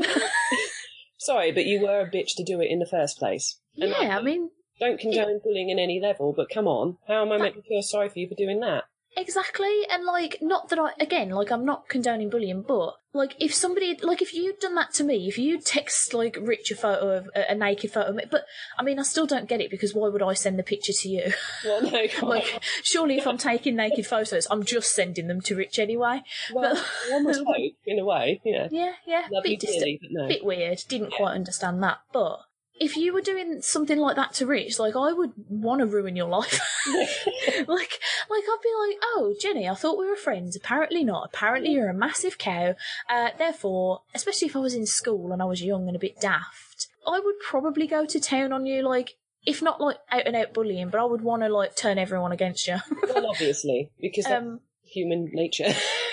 Sorry, 1.17 1.53
but 1.53 1.65
you 1.65 1.81
were 1.81 2.01
a 2.01 2.09
bitch 2.09 2.35
to 2.35 2.43
do 2.43 2.59
it 2.59 2.69
in 2.69 2.79
the 2.79 2.85
first 2.85 3.17
place. 3.17 3.59
And 3.77 3.91
yeah, 3.91 4.17
I 4.17 4.21
mean, 4.21 4.49
Don't 4.83 4.99
condone 4.99 5.39
bullying 5.43 5.69
in 5.69 5.79
any 5.79 5.99
level, 6.01 6.33
but 6.35 6.49
come 6.49 6.67
on, 6.67 6.97
how 7.07 7.21
am 7.21 7.31
I 7.31 7.37
meant 7.37 7.55
to 7.55 7.61
feel 7.61 7.81
sorry 7.81 8.09
for 8.09 8.19
you 8.19 8.27
for 8.27 8.35
doing 8.35 8.59
that? 8.59 8.83
Exactly, 9.15 9.81
and 9.91 10.03
like, 10.05 10.39
not 10.41 10.69
that 10.69 10.79
I, 10.79 10.89
again, 10.99 11.29
like, 11.29 11.51
I'm 11.51 11.63
not 11.65 11.87
condoning 11.87 12.31
bullying, 12.31 12.63
but, 12.67 12.95
like, 13.13 13.35
if 13.39 13.53
somebody, 13.53 13.95
like, 14.01 14.23
if 14.23 14.33
you'd 14.33 14.57
done 14.59 14.73
that 14.73 14.91
to 14.95 15.03
me, 15.03 15.27
if 15.27 15.37
you 15.37 15.61
text, 15.61 16.15
like, 16.15 16.35
Rich 16.41 16.71
a 16.71 16.75
photo 16.75 17.17
of, 17.17 17.29
a, 17.35 17.51
a 17.51 17.55
naked 17.55 17.91
photo 17.91 18.09
of 18.09 18.15
me, 18.15 18.23
but, 18.29 18.43
I 18.75 18.81
mean, 18.81 18.97
I 18.97 19.03
still 19.03 19.27
don't 19.27 19.47
get 19.47 19.61
it, 19.61 19.69
because 19.69 19.93
why 19.93 20.09
would 20.09 20.23
I 20.23 20.33
send 20.33 20.57
the 20.57 20.63
picture 20.63 20.93
to 20.93 21.09
you? 21.09 21.31
Well, 21.63 21.83
no, 21.83 22.05
like, 22.27 22.59
surely 22.81 23.19
if 23.19 23.27
I'm 23.27 23.37
taking 23.37 23.75
naked 23.75 24.07
photos, 24.07 24.47
I'm 24.49 24.63
just 24.63 24.95
sending 24.95 25.27
them 25.27 25.41
to 25.41 25.55
Rich 25.55 25.77
anyway. 25.77 26.23
well, 26.51 26.73
but- 26.73 27.13
almost 27.13 27.43
hope, 27.45 27.73
in 27.85 27.99
a 27.99 28.05
way, 28.05 28.41
yeah. 28.43 28.67
Yeah, 28.71 28.93
yeah, 29.05 29.27
Love 29.31 29.43
bit, 29.43 29.59
distant, 29.59 29.99
but 30.01 30.09
no. 30.11 30.27
bit 30.27 30.43
weird, 30.43 30.79
didn't 30.89 31.11
Yeah. 31.11 31.17
quite 31.17 31.35
understand 31.35 31.83
that, 31.83 31.99
but, 32.11 32.39
if 32.79 32.97
you 32.97 33.13
were 33.13 33.21
doing 33.21 33.61
something 33.61 33.99
like 33.99 34.15
that 34.15 34.33
to 34.35 34.45
Rich, 34.45 34.79
like, 34.79 34.95
I 34.95 35.13
would 35.13 35.33
want 35.47 35.79
to 35.79 35.85
ruin 35.85 36.15
your 36.15 36.27
life. 36.27 36.59
like, 36.87 37.67
like 37.67 38.43
I'd 38.43 38.57
be 38.63 38.87
like, 38.87 38.97
oh, 39.03 39.35
Jenny, 39.39 39.69
I 39.69 39.75
thought 39.75 39.97
we 39.97 40.07
were 40.07 40.15
friends. 40.15 40.55
Apparently 40.55 41.03
not. 41.03 41.29
Apparently 41.33 41.71
you're 41.71 41.89
a 41.89 41.93
massive 41.93 42.37
cow. 42.37 42.75
Uh, 43.09 43.29
therefore, 43.37 44.01
especially 44.15 44.47
if 44.47 44.55
I 44.55 44.59
was 44.59 44.73
in 44.73 44.85
school 44.85 45.31
and 45.31 45.41
I 45.41 45.45
was 45.45 45.61
young 45.63 45.87
and 45.87 45.95
a 45.95 45.99
bit 45.99 46.19
daft, 46.19 46.87
I 47.07 47.19
would 47.19 47.39
probably 47.39 47.87
go 47.87 48.05
to 48.05 48.19
town 48.19 48.51
on 48.51 48.65
you, 48.65 48.81
like, 48.81 49.15
if 49.45 49.61
not 49.61 49.81
like 49.81 49.97
out 50.11 50.25
and 50.25 50.35
out 50.35 50.53
bullying, 50.53 50.89
but 50.89 50.99
I 51.01 51.05
would 51.05 51.21
want 51.21 51.43
to 51.43 51.49
like 51.49 51.75
turn 51.75 51.97
everyone 51.97 52.31
against 52.31 52.67
you. 52.67 52.77
well, 53.13 53.27
obviously, 53.27 53.91
because 53.99 54.25
um, 54.27 54.61
human 54.83 55.29
nature. 55.33 55.65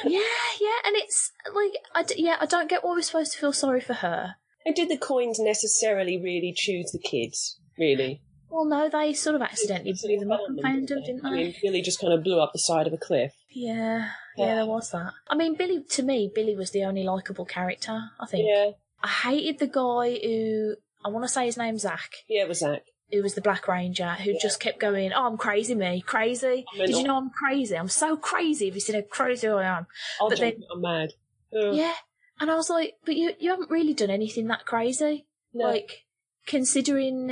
yeah, 0.05 0.21
yeah, 0.61 0.79
and 0.85 0.97
it's 0.97 1.33
like, 1.55 1.73
I 1.95 2.03
d- 2.03 2.17
yeah, 2.19 2.37
I 2.41 2.47
don't 2.47 2.69
get 2.69 2.85
why 2.85 2.93
we're 2.93 3.03
supposed 3.03 3.33
to 3.33 3.39
feel 3.39 3.53
sorry 3.53 3.81
for 3.81 3.95
her. 3.95 4.37
And 4.65 4.75
did 4.75 4.89
the 4.89 4.99
coins 4.99 5.39
necessarily 5.39 6.21
really 6.21 6.53
choose 6.57 6.91
the 6.93 6.99
kids? 6.99 7.59
Really? 7.79 8.23
Well, 8.51 8.65
no, 8.65 8.89
they 8.89 9.13
sort 9.15 9.37
of 9.37 9.43
accidentally 9.43 9.95
blew 10.03 10.19
them 10.19 10.33
up 10.33 10.41
and 10.49 10.61
found 10.61 10.89
them, 10.89 11.03
didn't 11.05 11.23
they? 11.23 11.29
I 11.29 11.33
mean, 11.33 11.55
Billy 11.63 11.83
just 11.83 12.01
kind 12.01 12.13
of 12.13 12.25
blew 12.25 12.41
up 12.41 12.53
the 12.53 12.59
side 12.59 12.87
of 12.89 12.93
a 12.93 12.99
cliff. 12.99 13.33
Yeah, 13.49 14.11
yeah, 14.37 14.57
there 14.57 14.67
was 14.67 14.91
that. 14.91 15.13
I 15.29 15.37
mean, 15.37 15.55
Billy, 15.55 15.85
to 15.91 16.03
me, 16.03 16.31
Billy 16.35 16.57
was 16.57 16.73
the 16.73 16.85
only 16.85 17.05
likable 17.05 17.45
character, 17.45 18.11
I 18.19 18.27
think. 18.27 18.47
Yeah. 18.49 18.71
I 19.03 19.09
hated 19.09 19.61
the 19.61 19.67
guy 19.69 20.19
who 20.23 20.75
I 21.05 21.09
want 21.11 21.25
to 21.25 21.29
say 21.29 21.47
his 21.47 21.57
name's 21.57 21.83
Zach. 21.83 22.11
Yeah, 22.29 22.43
it 22.43 22.49
was 22.49 22.59
Zach. 22.59 22.83
Who 23.13 23.23
was 23.23 23.35
the 23.35 23.41
Black 23.41 23.67
Ranger 23.67 24.11
who 24.15 24.33
Yeah. 24.33 24.39
just 24.43 24.61
kept 24.61 24.79
going, 24.81 25.13
Oh, 25.13 25.27
I'm 25.27 25.37
crazy, 25.37 25.75
me, 25.75 26.01
crazy. 26.01 26.65
I'm 26.73 26.79
mental. 26.79 26.87
Did 26.87 26.97
you 26.97 27.05
know 27.05 27.17
I'm 27.17 27.31
crazy? 27.31 27.77
I'm 27.77 27.89
so 27.89 28.17
crazy. 28.17 28.67
Have 28.67 28.75
you 28.75 28.81
seen 28.81 28.97
how 28.97 29.03
crazy 29.03 29.49
I 29.49 29.79
am? 29.79 29.87
I'll 30.21 30.29
but 30.29 30.39
then, 30.39 30.63
I'm 30.73 30.81
mad. 30.81 31.13
Ugh. 31.57 31.75
Yeah. 31.75 31.95
And 32.41 32.51
I 32.51 32.55
was 32.57 32.71
like, 32.71 32.95
But 33.05 33.17
you, 33.17 33.33
you 33.39 33.51
haven't 33.51 33.71
really 33.71 33.95
done 33.95 34.11
anything 34.11 34.47
that 34.49 34.65
crazy. 34.67 35.27
No. 35.53 35.67
Like, 35.67 36.05
considering 36.47 37.29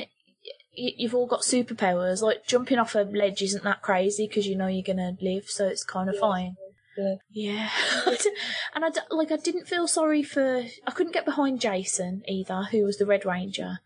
y- 0.76 0.94
you've 0.96 1.14
all 1.14 1.26
got 1.26 1.40
superpowers, 1.40 2.22
like 2.22 2.46
jumping 2.46 2.78
off 2.78 2.94
a 2.94 3.00
ledge 3.00 3.42
isn't 3.42 3.64
that 3.64 3.82
crazy 3.82 4.26
because 4.28 4.46
you 4.46 4.56
know 4.56 4.66
you're 4.68 4.82
gonna 4.82 5.16
live, 5.20 5.48
so 5.48 5.66
it's 5.66 5.84
kind 5.84 6.08
of 6.08 6.14
Yeah. 6.16 6.20
fine. 6.20 6.56
Yeah. 6.98 7.14
Yeah, 7.30 7.68
and 8.74 8.84
I 8.84 8.90
like 9.10 9.30
I 9.30 9.36
didn't 9.36 9.68
feel 9.68 9.86
sorry 9.86 10.22
for 10.22 10.64
I 10.86 10.90
couldn't 10.90 11.12
get 11.12 11.24
behind 11.24 11.60
Jason 11.60 12.22
either, 12.26 12.64
who 12.70 12.82
was 12.84 12.96
the 12.98 13.06
Red 13.06 13.24
Ranger, 13.24 13.78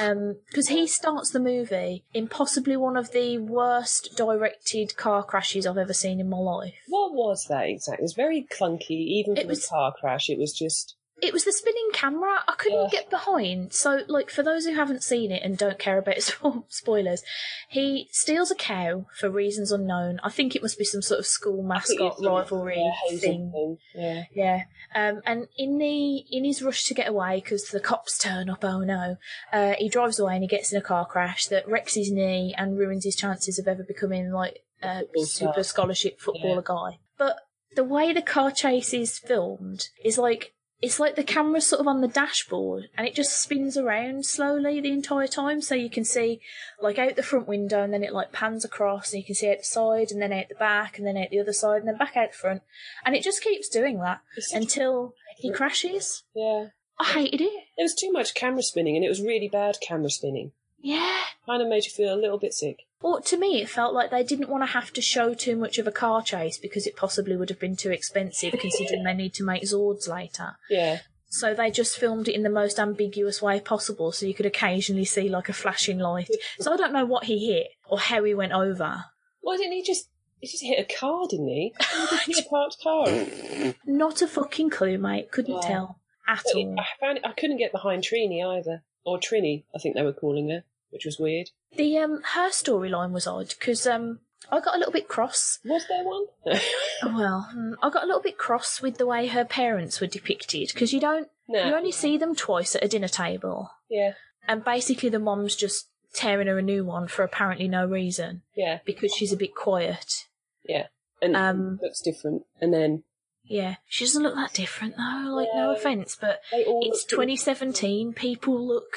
um, 0.00 0.36
because 0.48 0.68
he 0.68 0.86
starts 0.86 1.30
the 1.30 1.40
movie 1.40 2.04
in 2.14 2.28
possibly 2.28 2.76
one 2.76 2.96
of 2.96 3.12
the 3.12 3.38
worst 3.38 4.16
directed 4.16 4.96
car 4.96 5.22
crashes 5.22 5.66
I've 5.66 5.76
ever 5.78 5.92
seen 5.92 6.20
in 6.20 6.28
my 6.30 6.38
life. 6.38 6.74
What 6.88 7.12
was 7.14 7.46
that 7.48 7.68
exactly? 7.68 8.02
It 8.02 8.04
was 8.04 8.14
very 8.14 8.42
clunky, 8.50 8.90
even 8.90 9.36
It 9.36 9.42
for 9.42 9.48
was- 9.48 9.64
a 9.66 9.68
car 9.68 9.92
crash. 9.98 10.30
It 10.30 10.38
was 10.38 10.52
just 10.52 10.96
It 11.22 11.32
was 11.32 11.44
the 11.44 11.52
spinning 11.52 11.90
camera. 11.92 12.40
I 12.48 12.54
couldn't 12.58 12.82
Yeah. 12.84 12.88
get 12.90 13.08
behind. 13.10 13.72
So, 13.72 14.00
like, 14.08 14.30
for 14.30 14.42
those 14.42 14.66
who 14.66 14.74
haven't 14.74 15.02
seen 15.02 15.30
it 15.30 15.42
and 15.44 15.56
don't 15.56 15.78
care 15.78 15.96
about 15.98 16.16
spoilers, 16.68 17.22
he 17.68 18.08
steals 18.10 18.50
a 18.50 18.54
cow 18.56 19.06
for 19.18 19.30
reasons 19.30 19.70
unknown. 19.70 20.20
I 20.24 20.30
think 20.30 20.54
it 20.56 20.62
must 20.62 20.78
be 20.78 20.84
some 20.84 21.02
sort 21.02 21.20
of 21.20 21.26
school 21.26 21.62
mascot 21.62 22.16
rivalry 22.20 22.78
yeah, 23.10 23.18
thing. 23.18 23.76
Yeah, 23.94 24.24
Yeah. 24.34 24.64
Um, 24.94 25.22
and 25.24 25.46
in 25.56 25.78
the 25.78 26.16
in 26.30 26.44
his 26.44 26.62
rush 26.62 26.84
to 26.84 26.94
get 26.94 27.08
away 27.08 27.36
because 27.42 27.68
the 27.68 27.80
cops 27.80 28.18
turn 28.18 28.50
up, 28.50 28.64
oh 28.64 28.80
no, 28.80 29.16
uh, 29.52 29.74
he 29.78 29.88
drives 29.88 30.18
away 30.18 30.34
and 30.34 30.42
he 30.42 30.48
gets 30.48 30.72
in 30.72 30.78
a 30.78 30.82
car 30.82 31.06
crash 31.06 31.46
that 31.46 31.66
wrecks 31.68 31.94
his 31.94 32.10
knee 32.12 32.54
and 32.56 32.78
ruins 32.78 33.04
his 33.04 33.16
chances 33.16 33.58
of 33.58 33.66
ever 33.68 33.82
becoming 33.82 34.30
like 34.32 34.60
a 34.82 35.00
Football 35.00 35.24
super 35.26 35.52
star. 35.52 35.64
scholarship 35.64 36.20
footballer 36.20 36.62
guy. 36.62 36.98
But 37.18 37.36
the 37.74 37.84
way 37.84 38.12
the 38.12 38.22
car 38.22 38.50
chase 38.52 38.92
is 38.94 39.18
filmed 39.18 39.88
is 40.04 40.16
like 40.18 40.53
it's 40.84 41.00
like 41.00 41.16
the 41.16 41.24
camera's 41.24 41.66
sort 41.66 41.80
of 41.80 41.88
on 41.88 42.02
the 42.02 42.08
dashboard 42.08 42.88
and 42.94 43.06
it 43.06 43.14
just 43.14 43.40
spins 43.42 43.76
around 43.78 44.26
slowly 44.26 44.80
the 44.80 44.92
entire 44.92 45.26
time 45.26 45.62
so 45.62 45.74
you 45.74 45.88
can 45.88 46.04
see 46.04 46.40
like 46.80 46.98
out 46.98 47.16
the 47.16 47.22
front 47.22 47.48
window 47.48 47.82
and 47.82 47.92
then 47.92 48.04
it 48.04 48.12
like 48.12 48.32
pans 48.32 48.66
across 48.66 49.12
and 49.12 49.20
you 49.20 49.24
can 49.24 49.34
see 49.34 49.50
out 49.50 49.58
the 49.58 49.64
side 49.64 50.10
and 50.10 50.20
then 50.20 50.32
out 50.32 50.48
the 50.50 50.54
back 50.56 50.98
and 50.98 51.06
then 51.06 51.16
out 51.16 51.30
the 51.30 51.40
other 51.40 51.54
side 51.54 51.78
and 51.78 51.88
then 51.88 51.96
back 51.96 52.16
out 52.18 52.32
the 52.32 52.36
front 52.36 52.62
and 53.06 53.16
it 53.16 53.24
just 53.24 53.42
keeps 53.42 53.68
doing 53.70 53.98
that 54.00 54.20
until 54.52 55.14
he 55.38 55.50
crashes. 55.50 56.22
yeah. 56.34 56.66
I 56.98 57.04
hated 57.04 57.40
it. 57.40 57.64
There 57.76 57.84
was 57.84 57.94
too 57.94 58.12
much 58.12 58.34
camera 58.34 58.62
spinning, 58.62 58.94
and 58.94 59.04
it 59.04 59.08
was 59.08 59.20
really 59.20 59.48
bad 59.48 59.78
camera 59.82 60.10
spinning. 60.10 60.52
Yeah. 60.84 61.18
Kind 61.46 61.62
of 61.62 61.68
made 61.68 61.84
you 61.84 61.90
feel 61.90 62.14
a 62.14 62.20
little 62.20 62.38
bit 62.38 62.52
sick. 62.54 62.80
Or 63.00 63.20
to 63.22 63.36
me, 63.38 63.60
it 63.60 63.68
felt 63.68 63.94
like 63.94 64.10
they 64.10 64.22
didn't 64.22 64.48
want 64.48 64.62
to 64.62 64.66
have 64.72 64.92
to 64.92 65.00
show 65.02 65.34
too 65.34 65.56
much 65.56 65.78
of 65.78 65.86
a 65.86 65.92
car 65.92 66.22
chase 66.22 66.56
because 66.58 66.86
it 66.86 66.96
possibly 66.96 67.36
would 67.36 67.48
have 67.50 67.58
been 67.60 67.76
too 67.76 67.90
expensive, 67.90 68.54
considering 68.58 69.02
they 69.04 69.14
need 69.14 69.34
to 69.34 69.44
make 69.44 69.62
Zords 69.64 70.08
later. 70.08 70.56
Yeah, 70.70 71.00
So 71.28 71.52
they 71.54 71.70
just 71.70 71.98
filmed 71.98 72.28
it 72.28 72.34
in 72.34 72.42
the 72.44 72.50
most 72.50 72.78
ambiguous 72.78 73.42
way 73.42 73.60
possible, 73.60 74.12
so 74.12 74.24
you 74.26 74.34
could 74.34 74.46
occasionally 74.46 75.04
see 75.04 75.28
like 75.28 75.48
a 75.48 75.52
flashing 75.54 75.98
light. 75.98 76.30
So 76.60 76.72
I 76.72 76.76
don't 76.76 76.92
know 76.92 77.04
what 77.06 77.24
he 77.24 77.46
hit 77.52 77.68
or 77.88 77.98
how 77.98 78.22
he 78.24 78.34
went 78.34 78.52
over. 78.52 79.04
why 79.40 79.56
didn't 79.56 79.72
he 79.72 79.82
just? 79.82 80.08
He 80.40 80.46
just 80.48 80.62
hit 80.62 80.78
a 80.78 80.98
car, 81.00 81.26
didn't 81.28 81.48
he? 81.48 81.74
He 81.80 82.32
just 82.32 82.40
hit 82.40 82.46
a 82.46 82.48
parked 82.48 82.76
car. 82.82 83.74
Not 83.86 84.22
a 84.22 84.26
fucking 84.28 84.70
clue, 84.70 84.98
mate. 84.98 85.30
Couldn't 85.30 85.54
Wow. 85.54 85.60
tell 85.60 86.00
at 86.28 86.42
But 86.44 86.54
all. 86.56 86.74
it- 86.74 86.78
I 86.80 86.86
found 87.00 87.18
it, 87.18 87.26
I 87.26 87.32
couldn't 87.32 87.56
get 87.58 87.72
behind 87.72 88.02
Trini 88.02 88.42
either, 88.44 88.82
or 89.04 89.18
Trini, 89.18 89.64
I 89.74 89.78
think 89.78 89.94
they 89.94 90.02
were 90.02 90.12
calling 90.12 90.48
her, 90.50 90.64
which 90.94 91.04
was 91.04 91.18
weird. 91.18 91.50
The 91.76 91.98
um 91.98 92.22
her 92.34 92.48
storyline 92.48 93.10
was 93.10 93.26
odd 93.26 93.50
because 93.58 93.86
um 93.86 94.20
I 94.50 94.60
got 94.60 94.74
a 94.74 94.78
little 94.78 94.92
bit 94.92 95.08
cross 95.08 95.58
Was 95.64 95.84
there 95.88 96.04
one? 96.04 96.26
Well, 97.04 97.50
mm, 97.54 97.74
I 97.82 97.90
got 97.90 98.04
a 98.04 98.06
little 98.06 98.22
bit 98.22 98.38
cross 98.38 98.80
with 98.80 98.96
the 98.98 99.06
way 99.06 99.26
her 99.26 99.44
parents 99.44 100.00
were 100.00 100.06
depicted 100.06 100.70
because 100.72 100.92
you 100.92 101.00
don't, 101.00 101.28
no. 101.48 101.66
you 101.66 101.74
only 101.74 101.92
see 101.92 102.16
them 102.16 102.34
twice 102.34 102.74
at 102.76 102.84
a 102.84 102.88
dinner 102.88 103.08
table, 103.08 103.70
Yeah, 103.90 104.12
and 104.48 104.64
basically 104.64 105.08
the 105.10 105.18
mom's 105.18 105.56
just 105.56 105.88
tearing 106.14 106.46
her 106.46 106.58
a 106.58 106.62
new 106.62 106.84
one 106.84 107.08
for 107.08 107.22
apparently 107.24 107.66
no 107.68 107.84
reason 107.86 108.42
yeah, 108.54 108.78
because 108.84 109.12
she's 109.14 109.32
a 109.32 109.36
bit 109.36 109.54
quiet. 109.54 110.26
yeah. 110.64 110.86
And 111.22 111.36
Um, 111.36 111.78
looks 111.82 112.00
different. 112.02 112.42
And 112.60 112.72
then 112.72 113.02
Yeah, 113.44 113.76
she 113.88 114.04
doesn't 114.04 114.22
look 114.22 114.34
that 114.34 114.52
different 114.52 114.96
though. 114.96 115.34
Like, 115.34 115.48
no 115.54 115.70
offense, 115.74 116.16
but 116.20 116.40
it's 116.52 117.04
2017. 117.04 118.12
People 118.12 118.60
look, 118.66 118.94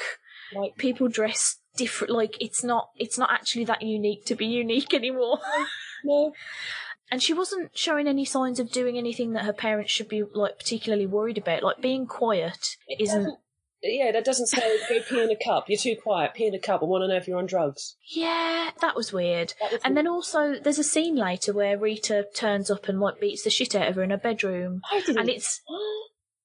like 0.54 0.76
people 0.76 1.08
dress 1.08 1.56
different. 1.78 2.12
Like, 2.12 2.36
it's 2.40 2.62
not, 2.62 2.90
it's 2.96 3.16
not 3.16 3.30
actually 3.32 3.64
that 3.66 3.82
unique 3.82 4.26
to 4.26 4.34
be 4.34 4.46
unique 4.46 4.92
anymore. 4.92 5.38
no. 6.04 6.32
And 7.10 7.22
she 7.22 7.32
wasn't 7.32 7.76
showing 7.76 8.06
any 8.06 8.24
signs 8.24 8.60
of 8.60 8.70
doing 8.70 8.98
anything 8.98 9.32
that 9.32 9.44
her 9.44 9.52
parents 9.52 9.90
should 9.90 10.08
be 10.08 10.22
like 10.34 10.58
particularly 10.58 11.06
worried 11.06 11.38
about. 11.38 11.62
Like 11.62 11.80
being 11.80 12.06
quiet 12.06 12.76
It 12.86 13.00
isn't. 13.00 13.38
Yeah, 13.82 14.10
that 14.12 14.24
doesn't 14.24 14.48
say 14.48 14.78
go 14.88 15.00
pee 15.08 15.22
in 15.22 15.30
a 15.30 15.36
cup. 15.36 15.68
You're 15.68 15.78
too 15.78 15.96
quiet. 16.02 16.34
Pee 16.34 16.46
in 16.48 16.54
a 16.54 16.58
cup. 16.58 16.82
I 16.82 16.84
want 16.84 17.02
to 17.02 17.08
know 17.08 17.16
if 17.16 17.28
you're 17.28 17.38
on 17.38 17.46
drugs. 17.46 17.96
Yeah, 18.10 18.70
that 18.80 18.96
was 18.96 19.12
weird. 19.12 19.54
That 19.60 19.72
was 19.72 19.80
And 19.84 19.96
then 19.96 20.08
also, 20.08 20.56
there's 20.58 20.80
a 20.80 20.84
scene 20.84 21.14
later 21.14 21.52
where 21.52 21.78
Rita 21.78 22.26
turns 22.34 22.70
up 22.70 22.88
and 22.88 23.00
like 23.00 23.20
beats 23.20 23.44
the 23.44 23.50
shit 23.50 23.76
out 23.76 23.88
of 23.88 23.94
her 23.94 24.02
in 24.02 24.10
her 24.10 24.16
bedroom, 24.16 24.82
and 25.06 25.28
it's 25.28 25.62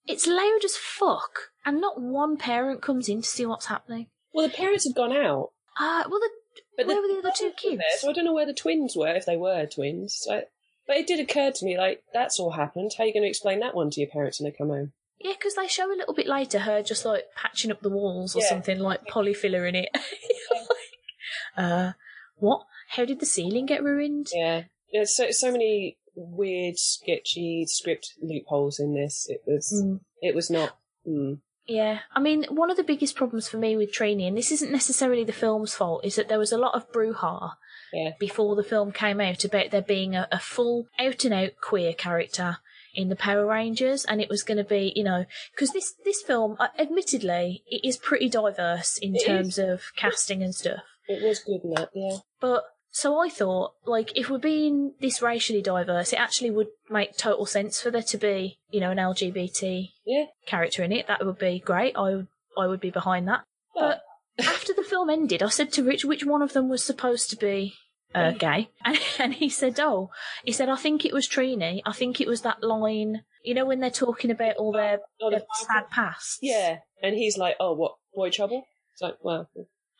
it's 0.06 0.28
loud 0.28 0.63
as 0.63 0.78
fuck, 0.78 1.50
and 1.66 1.82
not 1.82 2.00
one 2.00 2.38
parent 2.38 2.82
comes 2.84 3.10
in 3.10 3.24
to 3.24 3.28
see 3.28 3.46
what's 3.46 3.66
happening. 3.66 4.08
Well, 4.34 4.48
the 4.48 4.54
parents 4.54 4.86
had 4.88 4.96
gone 4.96 5.12
out, 5.16 5.52
Ah, 5.80 6.06
well, 6.10 6.20
the, 6.20 6.30
but 6.78 6.88
where 6.88 7.02
were 7.02 7.08
the 7.08 7.20
other 7.20 7.32
two 7.36 7.52
kids? 7.58 7.78
there, 7.78 7.98
so 8.00 8.10
I 8.10 8.13
don't 8.13 8.25
know 8.25 8.34
where 8.34 8.46
the 8.46 8.54
twins 8.54 8.96
were 8.96 9.13
if 9.16 9.25
they 9.25 9.38
were 9.38 9.66
twins. 9.66 10.16
So, 10.22 10.44
but 10.88 10.98
it 10.98 11.08
did 11.08 11.20
occur 11.20 11.52
to 11.52 11.66
me 11.66 11.78
like 11.78 12.04
that's 12.13 12.40
all 12.40 12.52
happened. 12.52 12.92
How 12.98 13.04
are 13.04 13.08
you 13.08 13.13
going 13.13 13.24
to 13.24 13.30
explain 13.30 13.60
that 13.62 13.75
one 13.75 13.90
to 13.92 14.00
your 14.02 14.10
parents 14.10 14.40
when 14.40 14.50
they 14.52 14.56
come 14.58 14.70
home? 14.70 14.92
Yeah, 15.20 15.34
because 15.34 15.56
they 15.56 15.68
show 15.68 15.88
a 15.88 15.96
little 15.96 16.13
bit 16.13 16.28
later 16.28 16.60
her 16.60 16.84
just 16.84 17.06
like 17.06 17.24
patching 17.36 17.72
up 17.72 17.82
the 17.82 17.90
walls 17.90 18.36
or 18.36 18.42
Yeah. 18.42 18.50
something 18.50 18.80
like 18.80 19.06
polyfiller 19.08 19.68
in 19.70 19.75
it. 19.75 19.90
uh, 21.58 21.92
what? 22.38 22.66
How 22.90 23.06
did 23.06 23.20
the 23.20 23.25
ceiling 23.25 23.66
get 23.66 23.84
ruined? 23.84 24.28
Yeah, 24.34 24.63
there's 24.92 25.16
so 25.16 25.32
so 25.32 25.52
many 25.52 25.98
weird, 26.16 26.78
sketchy 26.78 27.66
script 27.68 28.13
loopholes 28.22 28.80
in 28.80 28.94
this. 28.94 29.25
It 29.30 29.42
was 29.48 29.72
Mm. 29.84 30.02
it 30.22 30.36
was 30.36 30.50
not. 30.50 30.78
Mm, 31.08 31.40
Yeah, 31.67 32.00
I 32.13 32.20
mean, 32.20 32.46
one 32.50 32.70
of 32.70 32.77
the 32.77 32.84
biggest 32.84 33.15
problems 33.15 33.48
for 33.48 33.58
me 33.58 33.77
with 33.77 33.93
Trini, 33.93 34.27
and 34.27 34.38
this 34.38 34.51
isn't 34.51 34.72
necessarily 34.72 35.24
the 35.24 35.32
film's 35.32 35.74
fault, 35.74 36.03
is 36.03 36.15
that 36.15 36.27
there 36.27 36.39
was 36.39 36.51
a 36.51 36.58
lot 36.58 36.75
of 36.75 36.91
brouhaha 36.91 37.53
yeah, 37.93 38.12
before 38.20 38.55
the 38.55 38.63
film 38.63 38.91
came 38.91 39.22
out 39.22 39.46
about 39.46 39.72
there 39.72 39.82
being 39.82 40.15
a, 40.15 40.27
a 40.32 40.39
full, 40.39 40.88
out 41.00 41.24
and 41.24 41.34
out 41.34 41.51
queer 41.62 41.93
character 41.93 42.58
in 42.96 43.10
the 43.10 43.15
Power 43.15 43.46
Rangers, 43.46 44.03
and 44.05 44.22
it 44.22 44.29
was 44.29 44.43
going 44.43 44.58
to 44.58 44.63
be, 44.63 44.93
you 44.96 45.03
know, 45.03 45.25
because 45.51 45.72
this 45.72 45.93
this 46.05 46.22
film, 46.22 46.55
uh, 46.60 46.67
admittedly, 46.77 47.63
it 47.67 47.88
is 47.88 47.98
pretty 47.98 48.29
diverse 48.29 48.98
in 48.98 49.15
It 49.15 49.20
is. 49.22 49.25
terms 49.25 49.58
of 49.58 49.82
casting 49.96 50.43
and 50.43 50.53
stuff. 50.53 50.82
it 51.08 51.24
was 51.24 51.39
good 51.39 51.62
that. 51.75 51.89
Yeah, 51.93 52.17
But 52.39 52.63
so 52.96 53.20
I 53.20 53.28
thought, 53.28 53.74
like, 53.86 54.16
if 54.16 54.30
we're 54.30 54.38
being 54.38 54.94
this 55.02 55.20
racially 55.20 55.64
diverse, 55.64 56.14
it 56.14 56.20
actually 56.20 56.52
would 56.52 56.68
make 56.92 57.18
total 57.18 57.48
sense 57.48 57.82
for 57.82 57.90
there 57.90 58.04
to 58.04 58.18
be, 58.20 58.60
you 58.70 58.80
know, 58.80 58.92
an 58.92 59.00
LGBT 59.00 59.90
yeah. 60.06 60.26
character 60.46 60.84
in 60.84 60.92
it. 60.92 61.08
That 61.08 61.26
would 61.26 61.40
be 61.40 61.58
great. 61.58 61.96
I 61.98 62.16
would, 62.16 62.28
I 62.56 62.68
would 62.68 62.80
be 62.80 62.92
behind 62.92 63.28
that. 63.28 63.46
But 63.74 64.04
after 64.38 64.74
the 64.74 64.84
film 64.84 65.10
ended, 65.10 65.42
I 65.42 65.50
said 65.50 65.72
to 65.74 65.84
Rich 65.84 66.06
which 66.06 66.24
one 66.24 66.44
of 66.44 66.54
them 66.54 66.70
was 66.70 66.84
supposed 66.84 67.32
to 67.32 67.36
be 67.36 67.74
uh, 68.14 68.30
gay, 68.30 68.70
and, 68.86 69.00
and 69.18 69.34
he 69.34 69.50
said, 69.50 69.80
"Oh, 69.80 70.12
he 70.44 70.52
said 70.52 70.70
I 70.70 70.76
think 70.76 71.04
it 71.04 71.14
was 71.14 71.28
Trini. 71.28 71.82
I 71.88 71.94
think 71.94 72.22
it 72.22 72.28
was 72.28 72.42
that 72.42 72.62
line, 72.62 73.24
you 73.44 73.56
know, 73.56 73.66
when 73.66 73.80
they're 73.80 73.90
talking 73.90 74.30
about 74.30 74.58
all 74.58 74.72
their, 74.72 75.00
Oh, 75.20 75.32
their 75.32 75.42
sad 75.68 75.90
pasts. 75.90 76.38
Yeah, 76.44 76.78
and 77.02 77.16
he's 77.16 77.40
like, 77.40 77.56
"Oh, 77.60 77.74
what 77.74 77.96
boy 78.14 78.30
trouble?" 78.30 78.66
It's 78.94 79.02
like, 79.02 79.16
"Well, 79.24 79.50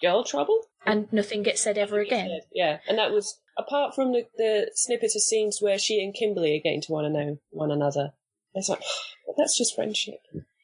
girl 0.04 0.24
trouble." 0.24 0.68
and 0.86 1.12
nothing 1.12 1.44
gets 1.44 1.62
said 1.62 1.78
ever 1.78 2.00
again. 2.00 2.42
Yeah, 2.54 2.80
and 2.88 2.98
that 2.98 3.12
was 3.12 3.40
apart 3.58 3.96
from 3.96 4.12
the, 4.12 4.26
the 4.38 4.72
snippets 4.74 5.16
of 5.16 5.22
scenes 5.22 5.60
where 5.62 5.78
she 5.78 6.04
and 6.04 6.14
Kimberly 6.14 6.58
are 6.58 6.62
getting 6.62 6.82
to 6.82 6.88
to 6.88 7.10
know 7.10 7.38
one 7.52 7.72
another. 7.72 8.14
It's 8.54 8.70
like, 8.70 8.84
that's 9.38 9.58
just 9.58 9.76
friendship. 9.76 10.20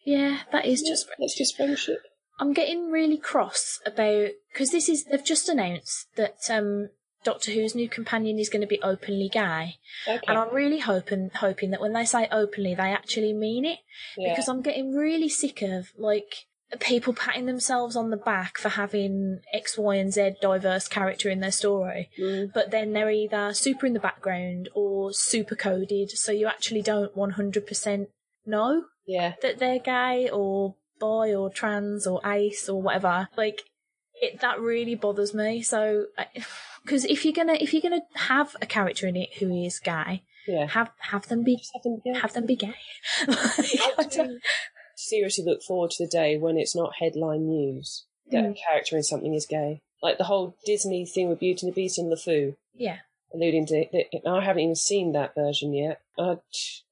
Yeah, 0.06 0.40
that 0.52 0.66
is 0.66 0.82
just 0.82 1.08
that's 1.20 1.38
just 1.38 1.56
friendship. 1.56 2.00
I'm 2.40 2.54
getting 2.54 2.90
really 2.90 3.18
cross 3.18 3.80
about 3.86 4.30
because 4.52 4.72
this 4.72 4.88
is 4.88 5.06
they've 5.06 5.24
just 5.24 5.50
announced 5.50 6.08
that 6.16 6.50
um, 6.50 6.90
Doctor 7.24 7.52
Who's 7.52 7.76
new 7.76 7.90
companion 7.90 8.40
is 8.40 8.50
going 8.50 8.62
to 8.62 8.68
be 8.68 8.82
openly 8.82 9.30
gay, 9.30 9.76
Okay, 10.08 10.22
and 10.28 10.38
I'm 10.38 10.54
really 10.54 10.80
hoping 10.80 11.32
hoping 11.36 11.72
that 11.72 11.82
when 11.82 11.94
they 11.94 12.06
say 12.06 12.28
openly, 12.32 12.76
they 12.76 12.92
actually 12.94 13.34
mean 13.34 13.66
it 13.66 13.80
yeah. 14.18 14.32
because 14.32 14.48
I'm 14.48 14.62
getting 14.62 14.94
really 14.94 15.30
sick 15.30 15.62
of 15.62 15.92
like 15.98 16.46
people 16.80 17.14
patting 17.14 17.46
themselves 17.48 17.96
on 17.96 18.10
the 18.12 18.18
back 18.18 18.58
for 18.58 18.70
having 18.70 19.40
X, 19.54 19.78
Y, 19.78 19.96
and 19.96 20.14
Z 20.14 20.36
diverse 20.42 20.88
character 20.88 21.30
in 21.30 21.40
their 21.40 21.52
story, 21.52 22.10
Mm, 22.20 22.54
but 22.54 22.70
then 22.72 22.94
they're 22.94 23.10
either 23.10 23.54
super 23.54 23.86
in 23.88 23.94
the 23.94 24.00
background 24.00 24.70
or 24.76 25.12
super 25.12 25.56
coded, 25.56 26.12
so 26.12 26.32
you 26.32 26.48
actually 26.48 26.82
don't 26.84 27.16
100% 27.16 28.08
know 28.46 28.84
yeah, 29.08 29.34
that 29.42 29.58
they're 29.60 29.80
gay 29.80 30.30
or 30.32 30.76
bi 31.00 31.34
or 31.34 31.50
trans 31.50 32.06
or 32.06 32.22
ace 32.26 32.70
or 32.70 32.82
whatever. 32.82 33.28
Like 33.36 33.64
it, 34.22 34.42
that 34.42 34.60
really 34.60 34.96
bothers 34.96 35.34
me. 35.34 35.62
So, 35.64 36.06
because 36.84 37.06
if 37.14 37.26
you're 37.26 37.34
gonna 37.34 37.54
if 37.60 37.74
you're 37.74 37.82
gonna 37.82 38.02
have 38.16 38.56
a 38.62 38.66
character 38.66 39.08
in 39.08 39.16
it 39.16 39.30
who 39.40 39.52
is 39.64 39.80
gay, 39.80 40.24
Yeah. 40.48 40.68
have 40.68 40.92
have 41.00 41.28
them 41.30 41.44
be 41.44 41.58
have 41.74 41.84
them 41.84 42.02
be 42.04 42.14
have 42.20 42.34
them 42.34 42.46
be 42.46 42.56
gay. 42.56 42.76
I 43.28 43.94
I 43.98 44.04
don't- 44.04 44.12
do 44.28 44.40
seriously 45.00 45.44
look 45.46 45.62
forward 45.64 45.92
to 45.92 46.04
the 46.06 46.10
day 46.10 46.38
when 46.38 46.58
it's 46.58 46.76
not 46.76 46.96
headline 47.00 47.48
news 47.48 48.06
that 48.32 48.44
Mm. 48.44 48.52
a 48.52 48.54
character 48.54 48.96
in 48.96 49.04
something 49.04 49.34
is 49.34 49.46
gay. 49.46 49.82
Like 50.04 50.18
the 50.18 50.26
whole 50.26 50.56
Disney 50.66 51.06
thing 51.06 51.30
with 51.30 51.40
Beauty 51.40 51.66
and 51.66 51.72
the 51.74 51.76
Beast 51.82 51.98
and 51.98 52.12
LeFou, 52.12 52.56
yeah, 52.74 52.98
alluding 53.34 53.66
to 53.68 53.76
it. 53.92 54.22
I 54.26 54.42
haven't 54.44 54.62
even 54.64 54.76
seen 54.76 55.12
that 55.14 55.36
version 55.36 55.74
yet. 55.74 56.02
I, 56.18 56.38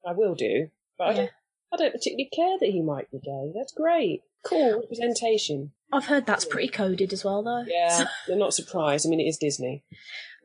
I 0.06 0.12
will 0.12 0.34
do, 0.34 0.70
but 0.98 1.08
I, 1.08 1.12
don't, 1.14 1.30
I 1.72 1.76
don't 1.76 1.92
particularly 1.92 2.28
care 2.34 2.58
that 2.58 2.68
he 2.70 2.82
might 2.82 3.10
be 3.10 3.18
gay. 3.18 3.52
That's 3.54 3.72
great. 3.72 4.22
Cool 4.44 4.80
representation. 4.80 5.72
I've 5.92 6.06
heard 6.06 6.26
that's 6.26 6.44
pretty 6.44 6.68
coded 6.68 7.12
as 7.12 7.24
well, 7.24 7.42
though. 7.42 7.64
Yeah, 7.66 8.06
I'm 8.30 8.38
not 8.44 8.52
surprised. 8.54 9.06
I 9.06 9.10
mean, 9.10 9.20
it 9.20 9.24
is 9.28 9.38
Disney. 9.38 9.84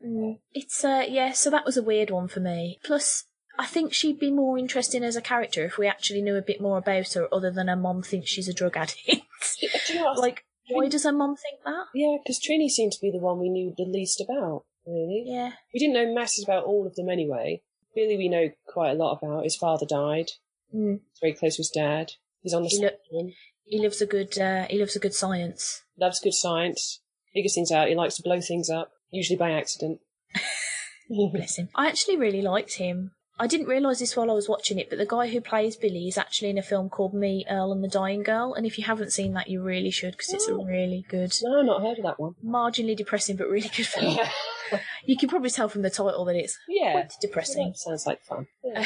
Mm, 0.04 0.38
It's 0.52 0.84
uh 0.84 1.04
yeah, 1.08 1.32
so 1.32 1.50
that 1.50 1.64
was 1.66 1.76
a 1.76 1.82
weird 1.82 2.10
one 2.10 2.28
for 2.28 2.40
me. 2.40 2.78
Plus, 2.84 3.24
I 3.58 3.66
think 3.66 3.92
she'd 3.92 4.18
be 4.18 4.30
more 4.32 4.58
interesting 4.58 5.04
as 5.04 5.16
a 5.16 5.22
character 5.22 5.64
if 5.64 5.78
we 5.78 5.86
actually 5.86 6.22
knew 6.22 6.36
a 6.36 6.42
bit 6.42 6.60
more 6.60 6.78
about 6.78 7.12
her, 7.12 7.32
other 7.32 7.50
than 7.50 7.68
her 7.68 7.76
mom 7.76 8.02
thinks 8.02 8.30
she's 8.30 8.48
a 8.48 8.54
drug 8.54 8.76
addict. 8.76 8.98
Do 9.06 9.92
you 9.92 10.00
know 10.00 10.12
like, 10.12 10.44
why 10.70 10.88
does 10.88 11.04
her 11.04 11.12
mom 11.12 11.36
think 11.36 11.60
that? 11.64 11.84
yeah, 11.94 12.16
because 12.22 12.40
Trini 12.40 12.68
seemed 12.68 12.92
to 12.92 12.98
be 13.00 13.10
the 13.10 13.18
one 13.18 13.38
we 13.38 13.48
knew 13.50 13.72
the 13.76 13.84
least 13.84 14.20
about, 14.20 14.64
really. 14.86 15.24
Yeah, 15.26 15.52
We 15.72 15.78
didn't 15.80 15.94
know 15.94 16.12
masses 16.14 16.44
about 16.44 16.64
all 16.64 16.86
of 16.86 16.94
them 16.96 17.08
anyway. 17.08 17.62
Billy, 17.94 18.16
we 18.16 18.28
know 18.28 18.50
quite 18.66 18.90
a 18.90 18.94
lot 18.94 19.18
about. 19.22 19.44
His 19.44 19.56
father 19.56 19.86
died. 19.86 20.30
mm. 20.74 20.98
He's 21.12 21.20
very 21.20 21.34
close 21.34 21.52
with 21.58 21.68
his 21.68 21.70
dad. 21.74 22.12
He's 22.40 22.54
on 22.54 22.62
the 22.64 22.68
He 22.68 22.78
lo- 22.82 23.30
he 23.66 23.78
loves 23.82 24.02
a 24.02 24.06
good 24.06 24.36
uh, 24.38 24.66
he 24.68 24.78
loves 24.78 24.96
a 24.96 24.98
good 24.98 25.14
science. 25.14 25.82
Loves 25.98 26.20
good 26.20 26.34
science. 26.34 27.00
Figures 27.32 27.54
things 27.54 27.70
out. 27.70 27.88
He 27.88 27.94
likes 27.94 28.16
to 28.16 28.22
blow 28.22 28.40
things 28.40 28.68
up, 28.68 28.90
usually 29.10 29.36
by 29.38 29.52
accident. 29.52 30.00
Bless 31.32 31.56
him. 31.56 31.68
I 31.74 31.86
actually 31.88 32.16
really 32.16 32.42
liked 32.42 32.74
him. 32.74 33.12
I 33.38 33.46
didn't 33.48 33.66
realise 33.66 33.98
this 33.98 34.16
while 34.16 34.30
I 34.30 34.34
was 34.34 34.48
watching 34.48 34.78
it, 34.78 34.88
but 34.88 34.98
the 34.98 35.06
guy 35.06 35.26
who 35.28 35.40
plays 35.40 35.76
Billy 35.76 36.06
is 36.06 36.16
actually 36.16 36.50
in 36.50 36.58
a 36.58 36.62
film 36.62 36.88
called 36.88 37.12
Me, 37.14 37.44
Earl 37.50 37.72
and 37.72 37.82
the 37.82 37.88
Dying 37.88 38.22
Girl, 38.22 38.54
and 38.54 38.64
if 38.64 38.78
you 38.78 38.84
haven't 38.84 39.12
seen 39.12 39.32
that, 39.34 39.48
you 39.48 39.60
really 39.62 39.90
should 39.90 40.12
because 40.12 40.32
it's 40.32 40.48
a 40.48 40.52
Oh. 40.54 40.64
really 40.64 41.04
good, 41.08 41.32
no, 41.42 41.58
I've 41.58 41.66
not 41.66 41.82
heard 41.82 41.98
of 41.98 42.04
that 42.04 42.20
one. 42.20 42.34
marginally 42.44 42.96
depressing 42.96 43.36
but 43.36 43.48
really 43.48 43.68
good 43.76 43.86
film. 43.86 44.18
you 45.04 45.16
can 45.16 45.28
probably 45.28 45.50
tell 45.50 45.68
from 45.68 45.82
the 45.82 45.90
title 45.90 46.24
that 46.26 46.36
it's 46.36 46.56
yeah. 46.68 46.92
quite 46.92 47.12
depressing. 47.20 47.68
That 47.70 47.78
sounds 47.78 48.06
like 48.06 48.22
fun. 48.22 48.46
Yeah. 48.64 48.84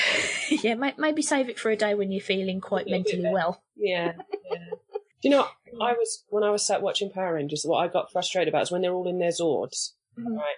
yeah, 0.62 0.74
may- 0.74 0.94
maybe 0.96 1.20
save 1.22 1.48
it 1.50 1.58
for 1.58 1.70
a 1.70 1.76
day 1.76 1.94
when 1.94 2.10
you're 2.10 2.20
feeling 2.22 2.60
quite 2.60 2.86
mentally 2.88 3.28
well. 3.30 3.62
yeah. 3.76 4.12
yeah. 4.50 4.64
Do 5.20 5.28
you 5.28 5.30
know 5.30 5.38
what? 5.38 5.52
I 5.82 5.92
was 5.92 6.24
when 6.30 6.42
I 6.44 6.50
was 6.50 6.64
sat 6.64 6.80
watching 6.80 7.10
Power 7.10 7.34
Rangers, 7.34 7.64
what 7.66 7.78
I 7.78 7.88
got 7.88 8.10
frustrated 8.12 8.48
about 8.48 8.62
is 8.62 8.70
when 8.70 8.80
they're 8.82 8.94
all 8.94 9.08
in 9.08 9.18
their 9.18 9.30
Zords. 9.30 9.90
Mhm. 10.18 10.36
Right. 10.36 10.56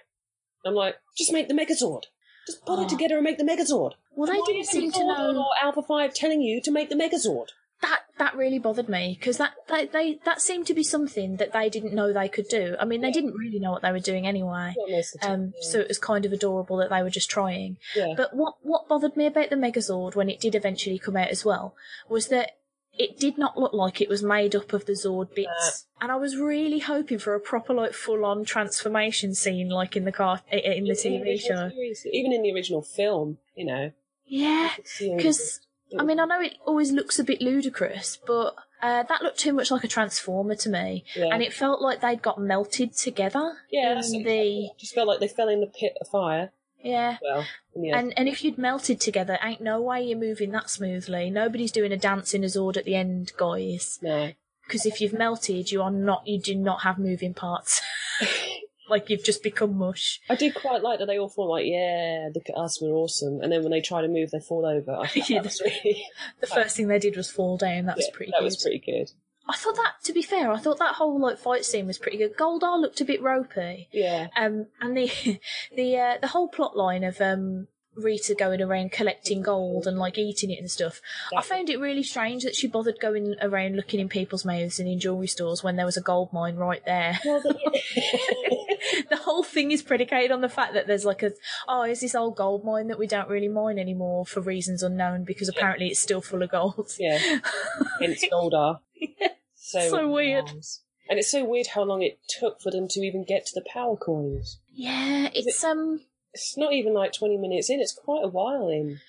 I'm 0.65 0.75
like, 0.75 0.95
just 1.17 1.33
make 1.33 1.47
the 1.47 1.53
Megazord. 1.55 2.03
Just 2.47 2.65
pull 2.65 2.79
Oh. 2.79 2.83
it 2.83 2.89
together 2.89 3.15
and 3.15 3.23
make 3.23 3.37
the 3.37 3.43
Megazord. 3.43 3.93
Well, 4.15 4.27
they 4.31 4.37
Why 4.39 4.43
didn't 4.47 4.65
seem 4.67 4.91
to 4.91 5.03
know 5.05 5.37
or 5.37 5.49
Alpha 5.61 5.81
Five 5.81 6.13
telling 6.13 6.41
you 6.41 6.61
to 6.61 6.71
make 6.71 6.89
the 6.89 6.95
Megazord. 6.95 7.49
that. 7.81 8.01
That 8.17 8.35
really 8.35 8.59
bothered 8.59 8.87
me 8.87 9.17
because 9.19 9.37
that 9.37 9.53
they, 9.67 9.87
they 9.87 10.19
that 10.25 10.41
seemed 10.41 10.67
to 10.67 10.75
be 10.75 10.83
something 10.83 11.37
that 11.37 11.53
they 11.53 11.69
didn't 11.69 11.95
know 11.95 12.13
they 12.13 12.29
could 12.29 12.47
do. 12.49 12.75
I 12.79 12.85
mean, 12.85 13.01
they 13.01 13.07
Yeah. 13.07 13.13
didn't 13.13 13.33
really 13.33 13.57
know 13.57 13.71
what 13.71 13.81
they 13.81 13.91
were 13.91 13.97
doing 13.99 14.27
anyway. 14.27 14.75
Not 14.77 14.89
most 14.91 15.15
of 15.15 15.21
the 15.21 15.25
time, 15.27 15.33
Um, 15.41 15.53
yeah. 15.59 15.67
so 15.71 15.79
it 15.79 15.87
was 15.87 15.97
kind 15.97 16.23
of 16.23 16.31
adorable 16.31 16.77
that 16.77 16.91
they 16.91 17.01
were 17.01 17.09
just 17.09 17.31
trying. 17.31 17.77
yeah. 17.95 18.13
But 18.15 18.35
what 18.35 18.55
what 18.61 18.87
bothered 18.87 19.17
me 19.17 19.25
about 19.25 19.49
the 19.49 19.55
Megazord 19.55 20.13
when 20.15 20.29
it 20.29 20.39
did 20.39 20.53
eventually 20.53 20.99
come 20.99 21.17
out 21.17 21.29
as 21.29 21.43
well 21.43 21.73
was 22.09 22.27
that 22.27 22.51
it 22.97 23.19
did 23.19 23.37
not 23.37 23.57
look 23.57 23.73
like 23.73 24.01
it 24.01 24.09
was 24.09 24.21
made 24.23 24.55
up 24.55 24.73
of 24.73 24.85
the 24.85 24.93
Zord 24.93 25.33
bits, 25.33 25.87
and 25.99 26.11
I 26.11 26.15
was 26.15 26.37
really 26.37 26.79
hoping 26.79 27.19
for 27.19 27.33
a 27.35 27.39
proper 27.39 27.73
like 27.73 27.93
full 27.93 28.25
on 28.25 28.43
transformation 28.45 29.33
scene 29.33 29.69
like 29.69 29.95
in 29.95 30.05
the 30.05 30.11
car 30.11 30.41
in 30.51 30.85
the 30.85 30.91
TV 30.93 31.39
show. 31.39 31.69
series, 31.69 32.05
even 32.11 32.33
in 32.33 32.41
the 32.43 32.53
original 32.53 32.81
film, 32.81 33.37
you 33.55 33.65
know. 33.65 33.91
Yeah, 34.25 34.63
you 34.65 34.69
could 34.75 34.87
see 34.87 35.09
all 35.09 35.17
because 35.17 35.61
I 35.97 36.03
mean 36.03 36.19
I 36.19 36.25
know 36.25 36.41
it 36.41 36.55
always 36.65 36.91
looks 36.91 37.19
a 37.19 37.23
bit 37.23 37.41
ludicrous, 37.41 38.17
but. 38.25 38.55
Uh, 38.83 39.03
that 39.03 39.21
looked 39.21 39.37
too 39.37 39.53
much 39.53 39.69
like 39.69 39.83
a 39.83 39.87
transformer 39.87 40.55
to 40.55 40.67
me, 40.67 41.03
Yeah. 41.15 41.27
and 41.31 41.43
it 41.43 41.53
felt 41.53 41.83
like 41.83 42.01
they'd 42.01 42.19
got 42.19 42.41
melted 42.41 42.93
together 42.97 43.57
yeah, 43.69 44.01
in 44.03 44.23
the 44.23 44.69
just 44.79 44.95
felt 44.95 45.07
like 45.07 45.19
they 45.19 45.27
fell 45.27 45.49
in 45.49 45.59
the 45.61 45.67
pit 45.67 45.93
of 46.01 46.07
fire. 46.07 46.51
Yeah. 46.83 47.17
Well, 47.21 47.45
And 47.75 48.13
and 48.17 48.27
if 48.27 48.43
you'd 48.43 48.57
melted 48.57 48.99
together, 48.99 49.37
ain't 49.43 49.61
no 49.61 49.81
way 49.81 50.03
you're 50.03 50.17
moving 50.17 50.51
that 50.51 50.69
smoothly. 50.69 51.29
Nobody's 51.29 51.71
doing 51.71 51.91
a 51.91 51.97
dance 51.97 52.33
in 52.33 52.43
a 52.43 52.47
Zord 52.47 52.77
at 52.77 52.85
the 52.85 52.95
end, 52.95 53.31
guys. 53.37 53.99
no. 54.01 54.31
Because 54.67 54.85
if 54.85 55.01
you've 55.01 55.11
melted, 55.13 55.69
you 55.71 55.81
are 55.81 55.91
not. 55.91 56.25
You 56.25 56.39
do 56.39 56.55
not 56.55 56.83
have 56.83 56.97
moving 56.97 57.33
parts. 57.33 57.81
like 58.89 59.09
you've 59.09 59.23
just 59.23 59.43
become 59.43 59.77
mush. 59.77 60.21
I 60.29 60.35
did 60.35 60.53
quite 60.53 60.81
like 60.81 60.99
that 60.99 61.07
they 61.07 61.17
all 61.19 61.27
fall 61.29 61.49
like, 61.49 61.65
yeah, 61.65 62.29
look 62.33 62.47
at 62.49 62.57
us, 62.57 62.81
we're 62.81 62.89
awesome. 62.91 63.41
And 63.41 63.51
then 63.51 63.63
when 63.63 63.71
they 63.71 63.81
try 63.81 64.01
to 64.01 64.07
move, 64.07 64.31
they 64.31 64.39
fall 64.39 64.65
over. 64.65 64.91
I 64.91 65.09
Yeah, 65.27 65.41
really, 65.63 66.05
The 66.39 66.47
first 66.47 66.77
thing 66.77 66.87
they 66.87 66.99
did 66.99 67.17
was 67.17 67.29
fall 67.29 67.57
down. 67.57 67.85
That 67.85 67.97
was 67.97 68.09
pretty 68.13 68.31
that 68.31 68.39
good. 68.39 68.45
was 68.45 68.61
pretty 68.61 68.79
good. 68.79 69.11
I 69.51 69.55
thought 69.57 69.75
that, 69.75 69.95
to 70.05 70.13
be 70.13 70.21
fair, 70.21 70.49
I 70.49 70.57
thought 70.57 70.79
that 70.79 70.95
whole 70.95 71.19
like 71.19 71.37
fight 71.37 71.65
scene 71.65 71.85
was 71.87 71.97
pretty 71.97 72.17
good. 72.17 72.37
Goldar 72.37 72.79
looked 72.79 73.01
a 73.01 73.05
bit 73.05 73.21
ropey. 73.21 73.89
Yeah, 73.91 74.27
Um, 74.37 74.67
and 74.79 74.95
the 74.95 75.11
the 75.75 75.97
uh, 75.97 76.17
the 76.21 76.27
whole 76.27 76.47
plot 76.47 76.77
line 76.77 77.03
of 77.03 77.19
um 77.19 77.67
Rita 77.95 78.33
going 78.33 78.61
around 78.61 78.93
collecting 78.93 79.41
gold 79.41 79.85
and 79.85 79.97
like 79.97 80.17
eating 80.17 80.49
it 80.51 80.59
and 80.59 80.71
stuff. 80.71 81.01
I 81.35 81.41
found 81.41 81.69
it 81.69 81.79
really 81.79 82.03
strange 82.03 82.43
that 82.43 82.55
she 82.55 82.67
bothered 82.67 83.01
going 83.01 83.35
around 83.41 83.75
looking 83.75 83.99
in 83.99 84.07
people's 84.07 84.45
mouths 84.45 84.79
and 84.79 84.87
in 84.87 84.99
jewelry 84.99 85.27
stores 85.27 85.61
when 85.61 85.75
there 85.75 85.85
was 85.85 85.97
a 85.97 86.01
gold 86.01 86.31
mine 86.31 86.55
right 86.55 86.83
there. 86.85 87.19
well, 87.25 87.41
the, 89.09 89.19
whole 89.21 89.43
thing 89.43 89.71
is 89.71 89.81
predicated 89.81 90.31
on 90.31 90.39
the 90.39 90.47
fact 90.47 90.73
that 90.73 90.87
there's 90.87 91.03
like 91.03 91.21
a 91.21 91.33
oh, 91.67 91.83
is 91.83 91.99
this 91.99 92.15
old 92.15 92.37
gold 92.37 92.63
mine 92.63 92.87
that 92.87 92.97
we 92.97 93.07
don't 93.07 93.27
really 93.27 93.49
mine 93.49 93.77
anymore 93.77 94.25
for 94.25 94.39
reasons 94.39 94.83
unknown 94.83 95.25
because 95.25 95.49
apparently 95.49 95.87
it's 95.87 96.01
still 96.01 96.21
full 96.21 96.41
of 96.41 96.49
gold. 96.49 96.93
yeah, 96.97 97.39
hence 97.99 98.23
Goldar. 98.31 98.79
So, 99.71 99.89
So 99.89 100.09
weird. 100.09 100.45
nice. 100.53 100.81
And 101.09 101.19
it's 101.19 101.31
so 101.31 101.43
weird 101.43 101.67
how 101.67 101.83
long 101.83 102.01
it 102.01 102.19
took 102.39 102.61
for 102.61 102.71
them 102.71 102.87
to 102.89 102.99
even 103.01 103.23
get 103.23 103.45
to 103.47 103.51
the 103.53 103.65
power 103.73 103.97
coins. 103.97 104.59
Yeah, 104.73 105.29
it's 105.33 105.63
um 105.63 106.01
It's 106.33 106.57
not 106.57 106.73
even 106.73 106.93
like 106.93 107.11
20 107.13 107.37
minutes 107.37 107.69
in, 107.69 107.79
it's 107.81 107.93
quite 107.93 108.23
a 108.23 108.27
while 108.29 108.69
in 108.69 108.99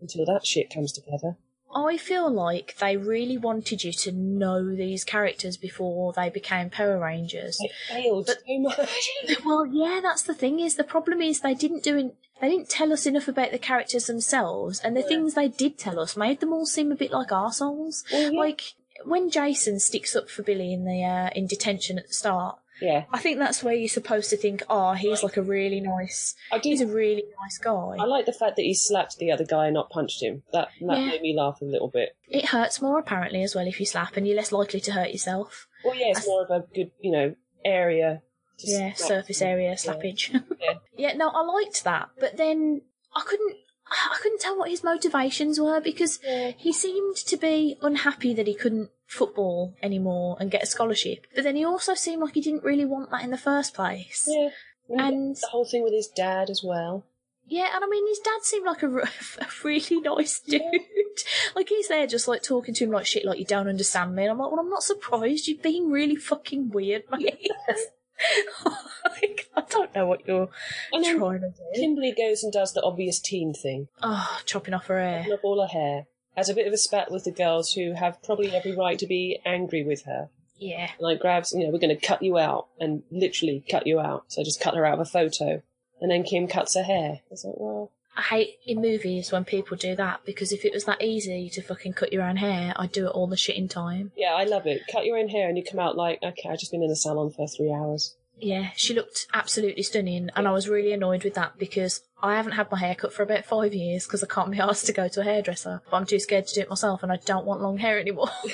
until 0.00 0.24
that 0.26 0.44
shit 0.46 0.72
comes 0.72 0.92
together. 0.92 1.36
I 1.76 1.96
feel 1.96 2.30
like 2.30 2.76
they 2.78 2.96
really 2.96 3.36
wanted 3.36 3.82
you 3.82 3.92
to 3.92 4.12
know 4.12 4.74
these 4.76 5.02
characters 5.02 5.56
before 5.56 6.12
they 6.12 6.30
became 6.30 6.70
Power 6.70 6.98
Rangers. 7.00 7.58
It 7.60 7.72
failed 7.88 8.26
But- 8.26 8.38
so 8.46 8.58
much. 8.60 9.10
Well, 9.44 9.66
yeah, 9.66 10.00
that's 10.02 10.22
the 10.22 10.34
thing 10.34 10.60
is 10.60 10.76
the 10.76 10.84
problem 10.84 11.20
is 11.20 11.40
they 11.40 11.54
didn't 11.54 11.82
do 11.82 11.96
an, 11.98 12.12
they 12.40 12.48
didn't 12.48 12.68
tell 12.68 12.92
us 12.92 13.06
enough 13.06 13.26
about 13.28 13.50
the 13.50 13.58
characters 13.58 14.06
themselves, 14.06 14.78
and 14.80 14.96
the 14.96 15.00
Yeah. 15.00 15.08
things 15.08 15.34
they 15.34 15.48
did 15.48 15.76
tell 15.78 15.98
us 15.98 16.16
made 16.16 16.38
them 16.40 16.52
all 16.52 16.66
seem 16.66 16.92
a 16.92 16.96
bit 16.96 17.10
like 17.10 17.28
arseholes. 17.30 18.04
Well, 18.12 18.32
yeah. 18.32 18.38
Like 18.38 18.74
when 19.06 19.30
Jason 19.30 19.78
sticks 19.80 20.14
up 20.16 20.28
for 20.28 20.42
Billy 20.42 20.72
in 20.72 20.84
the 20.84 21.02
uh, 21.04 21.30
in 21.34 21.46
detention 21.46 21.98
at 21.98 22.08
the 22.08 22.14
start, 22.14 22.58
yeah, 22.82 23.04
I 23.12 23.18
think 23.18 23.38
that's 23.38 23.62
where 23.62 23.74
you're 23.74 23.88
supposed 23.88 24.30
to 24.30 24.36
think, 24.36 24.62
oh, 24.68 24.92
he's 24.94 25.22
like 25.22 25.36
a 25.36 25.42
really 25.42 25.80
nice, 25.80 26.34
I 26.50 26.58
he's 26.62 26.80
a 26.80 26.86
really 26.86 27.22
nice 27.42 27.58
guy. 27.58 27.96
I 28.00 28.04
like 28.04 28.26
the 28.26 28.32
fact 28.32 28.56
that 28.56 28.62
he 28.62 28.74
slapped 28.74 29.18
the 29.18 29.30
other 29.30 29.44
guy 29.44 29.66
and 29.66 29.74
not 29.74 29.90
punched 29.90 30.22
him. 30.22 30.42
That 30.52 30.68
that 30.80 30.98
Yeah. 30.98 31.06
made 31.06 31.22
me 31.22 31.36
laugh 31.36 31.60
a 31.60 31.64
little 31.64 31.88
bit. 31.88 32.16
It 32.28 32.46
hurts 32.46 32.82
more 32.82 32.98
apparently 32.98 33.42
as 33.42 33.54
well 33.54 33.66
if 33.68 33.78
you 33.78 33.86
slap, 33.86 34.16
and 34.16 34.26
you're 34.26 34.36
less 34.36 34.50
likely 34.52 34.80
to 34.80 34.92
hurt 34.92 35.10
yourself. 35.12 35.68
Well, 35.84 35.94
yeah, 35.94 36.08
it's 36.08 36.26
more 36.26 36.42
of 36.44 36.50
a 36.50 36.64
good, 36.74 36.90
you 37.00 37.12
know, 37.12 37.34
area. 37.64 38.22
yeah, 38.58 38.92
slap. 38.94 39.08
surface 39.08 39.40
area 39.42 39.72
slappage. 39.74 40.30
Yeah. 40.60 40.74
yeah, 40.96 41.12
no, 41.16 41.28
I 41.28 41.42
liked 41.42 41.84
that, 41.84 42.08
but 42.18 42.36
then 42.36 42.82
I 43.14 43.22
couldn't. 43.24 43.56
I 43.86 44.16
couldn't 44.20 44.40
tell 44.40 44.56
what 44.58 44.70
his 44.70 44.82
motivations 44.82 45.60
were 45.60 45.78
because 45.80 46.18
Yeah. 46.24 46.52
he 46.56 46.72
seemed 46.72 47.16
to 47.16 47.36
be 47.36 47.76
unhappy 47.82 48.32
that 48.34 48.46
he 48.46 48.54
couldn't 48.54 48.90
football 49.06 49.74
anymore 49.82 50.36
and 50.40 50.50
get 50.50 50.62
a 50.62 50.66
scholarship. 50.66 51.26
But 51.34 51.44
then 51.44 51.56
he 51.56 51.64
also 51.64 51.94
seemed 51.94 52.22
like 52.22 52.34
he 52.34 52.40
didn't 52.40 52.64
really 52.64 52.84
want 52.84 53.10
that 53.10 53.22
in 53.24 53.30
the 53.30 53.38
first 53.38 53.74
place. 53.74 54.26
Yeah. 54.28 54.48
And- 54.88 55.36
the 55.36 55.48
whole 55.50 55.64
thing 55.64 55.82
with 55.82 55.92
his 55.92 56.08
dad 56.08 56.50
as 56.50 56.62
well. 56.62 57.04
Yeah, 57.46 57.68
and 57.74 57.84
I 57.84 57.86
mean, 57.86 58.08
his 58.08 58.20
dad 58.20 58.38
seemed 58.42 58.64
like 58.64 58.82
a, 58.82 58.86
r- 58.86 59.02
a 59.38 59.46
really 59.64 60.00
nice 60.00 60.40
dude. 60.40 60.62
like, 61.54 61.68
he's 61.68 61.88
there 61.88 62.06
just, 62.06 62.26
like, 62.26 62.42
talking 62.42 62.72
to 62.72 62.84
him 62.84 62.90
like 62.90 63.04
shit, 63.04 63.26
like, 63.26 63.38
you 63.38 63.44
don't 63.44 63.68
understand 63.68 64.14
me. 64.16 64.22
And 64.22 64.32
I'm 64.32 64.38
like, 64.38 64.50
well, 64.50 64.60
I'm 64.60 64.70
not 64.70 64.82
surprised. 64.82 65.46
You've 65.46 65.62
been 65.62 65.90
really 65.90 66.16
fucking 66.16 66.70
weird, 66.70 67.02
mate. 67.10 67.50
like, 69.04 69.50
I 69.56 69.62
don't 69.68 69.94
know 69.94 70.06
what 70.06 70.26
you're 70.26 70.48
And 70.92 71.04
trying 71.04 71.40
to 71.40 71.50
do. 71.50 71.80
Kimberly 71.80 72.12
goes 72.16 72.42
and 72.42 72.52
does 72.52 72.72
the 72.72 72.82
obvious 72.82 73.20
teen 73.20 73.52
thing. 73.52 73.88
Oh, 74.02 74.38
chopping 74.46 74.74
off 74.74 74.86
her 74.86 74.98
hair. 74.98 75.18
Chopping 75.20 75.32
off 75.34 75.40
all 75.44 75.60
her 75.60 75.68
hair. 75.68 76.06
Has 76.36 76.48
a 76.48 76.54
bit 76.54 76.66
of 76.66 76.72
a 76.72 76.78
spat 76.78 77.10
with 77.10 77.24
the 77.24 77.30
girls 77.30 77.72
who 77.72 77.92
have 77.92 78.22
probably 78.22 78.54
every 78.54 78.76
right 78.76 78.98
to 78.98 79.06
be 79.06 79.38
angry 79.44 79.84
with 79.84 80.04
her. 80.04 80.30
Yeah. 80.56 80.90
Like 80.98 81.20
grabs, 81.20 81.52
you 81.52 81.64
know, 81.64 81.70
we're 81.70 81.78
going 81.78 81.96
to 81.96 82.06
cut 82.06 82.22
you 82.22 82.38
out 82.38 82.68
and 82.80 83.02
literally 83.10 83.64
cut 83.70 83.86
you 83.86 84.00
out. 84.00 84.24
So 84.28 84.42
just 84.42 84.60
cut 84.60 84.74
her 84.74 84.84
out 84.84 84.94
of 84.94 85.00
a 85.00 85.04
photo. 85.04 85.62
And 86.00 86.10
then 86.10 86.22
Kim 86.22 86.48
cuts 86.48 86.74
her 86.74 86.82
hair. 86.82 87.20
It's 87.30 87.44
like, 87.44 87.54
well, 87.56 87.90
I 88.16 88.22
hate 88.22 88.58
in 88.66 88.80
movies 88.80 89.32
when 89.32 89.44
people 89.44 89.76
do 89.76 89.96
that 89.96 90.20
because 90.24 90.52
if 90.52 90.64
it 90.64 90.72
was 90.72 90.84
that 90.84 91.02
easy 91.02 91.50
to 91.50 91.62
fucking 91.62 91.94
cut 91.94 92.12
your 92.12 92.22
own 92.22 92.36
hair, 92.36 92.72
I'd 92.76 92.92
do 92.92 93.06
it 93.06 93.10
all 93.10 93.26
the 93.26 93.36
shit 93.36 93.56
in 93.56 93.68
time. 93.68 94.12
Yeah, 94.16 94.34
I 94.34 94.44
love 94.44 94.66
it. 94.66 94.82
Cut 94.90 95.04
your 95.04 95.18
own 95.18 95.28
hair 95.28 95.48
and 95.48 95.58
you 95.58 95.64
come 95.64 95.80
out 95.80 95.96
like, 95.96 96.20
okay, 96.22 96.48
I've 96.48 96.60
just 96.60 96.70
been 96.70 96.82
in 96.82 96.88
the 96.88 96.96
salon 96.96 97.30
for 97.30 97.48
three 97.48 97.72
hours. 97.72 98.16
Yeah, 98.44 98.70
she 98.76 98.92
looked 98.92 99.26
absolutely 99.32 99.82
stunning, 99.82 100.28
and 100.36 100.46
I 100.46 100.52
was 100.52 100.68
really 100.68 100.92
annoyed 100.92 101.24
with 101.24 101.32
that 101.34 101.58
because 101.58 102.02
I 102.22 102.36
haven't 102.36 102.52
had 102.52 102.70
my 102.70 102.78
hair 102.78 102.94
cut 102.94 103.12
for 103.14 103.22
about 103.22 103.46
five 103.46 103.72
years 103.72 104.04
because 104.06 104.22
I 104.22 104.26
can't 104.26 104.50
be 104.50 104.60
asked 104.68 104.84
to 104.86 104.92
go 104.92 105.08
to 105.08 105.20
a 105.20 105.24
hairdresser. 105.24 105.80
But 105.90 105.96
I'm 105.96 106.04
too 106.04 106.18
scared 106.18 106.46
to 106.48 106.54
do 106.54 106.60
it 106.60 106.68
myself, 106.68 107.02
and 107.02 107.10
I 107.10 107.16
don't 107.24 107.46
want 107.46 107.62
long 107.62 107.78
hair 107.78 107.98
anymore. 107.98 108.28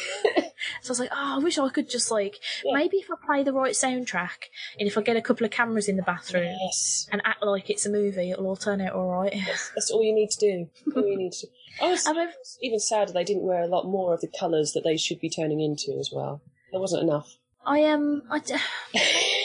so 0.82 0.88
I 0.88 0.88
was 0.90 1.00
like, 1.00 1.10
oh, 1.12 1.36
I 1.36 1.38
wish 1.38 1.58
I 1.58 1.68
could 1.70 1.90
just 1.90 2.10
like 2.10 2.36
Yeah. 2.64 2.74
maybe 2.74 2.98
if 2.98 3.08
I 3.10 3.14
play 3.26 3.42
the 3.42 3.52
right 3.52 3.72
soundtrack 3.72 4.48
and 4.78 4.86
if 4.86 4.96
I 4.96 5.02
get 5.02 5.16
a 5.16 5.22
couple 5.22 5.44
of 5.44 5.50
cameras 5.50 5.88
in 5.88 5.96
the 5.96 6.02
bathroom 6.02 6.54
Yes. 6.60 7.08
and 7.10 7.20
act 7.24 7.42
like 7.42 7.68
it's 7.68 7.84
a 7.86 7.90
movie, 7.90 8.30
it'll 8.30 8.46
all 8.46 8.56
turn 8.56 8.80
out 8.80 8.92
all 8.92 9.08
right. 9.10 9.34
That's 9.74 9.90
all 9.90 10.04
you 10.04 10.14
need 10.14 10.30
to 10.30 10.38
do. 10.38 10.68
All 10.94 11.04
you 11.06 11.18
need 11.18 11.32
to 11.32 11.46
do. 11.46 11.52
I 11.82 11.90
was 11.90 12.06
I 12.06 12.12
mean- 12.12 12.28
even 12.62 12.78
sadder 12.78 13.12
they 13.12 13.24
didn't 13.24 13.42
wear 13.42 13.62
a 13.62 13.66
lot 13.66 13.86
more 13.86 14.14
of 14.14 14.20
the 14.20 14.28
colours 14.38 14.72
that 14.74 14.84
they 14.84 14.96
should 14.96 15.18
be 15.20 15.30
turning 15.30 15.60
into 15.60 15.96
as 15.98 16.10
well. 16.12 16.42
There 16.70 16.80
wasn't 16.80 17.02
enough. 17.02 17.34
I 17.66 17.84
um, 17.84 18.22
I, 18.30 18.38
d- 18.38 18.54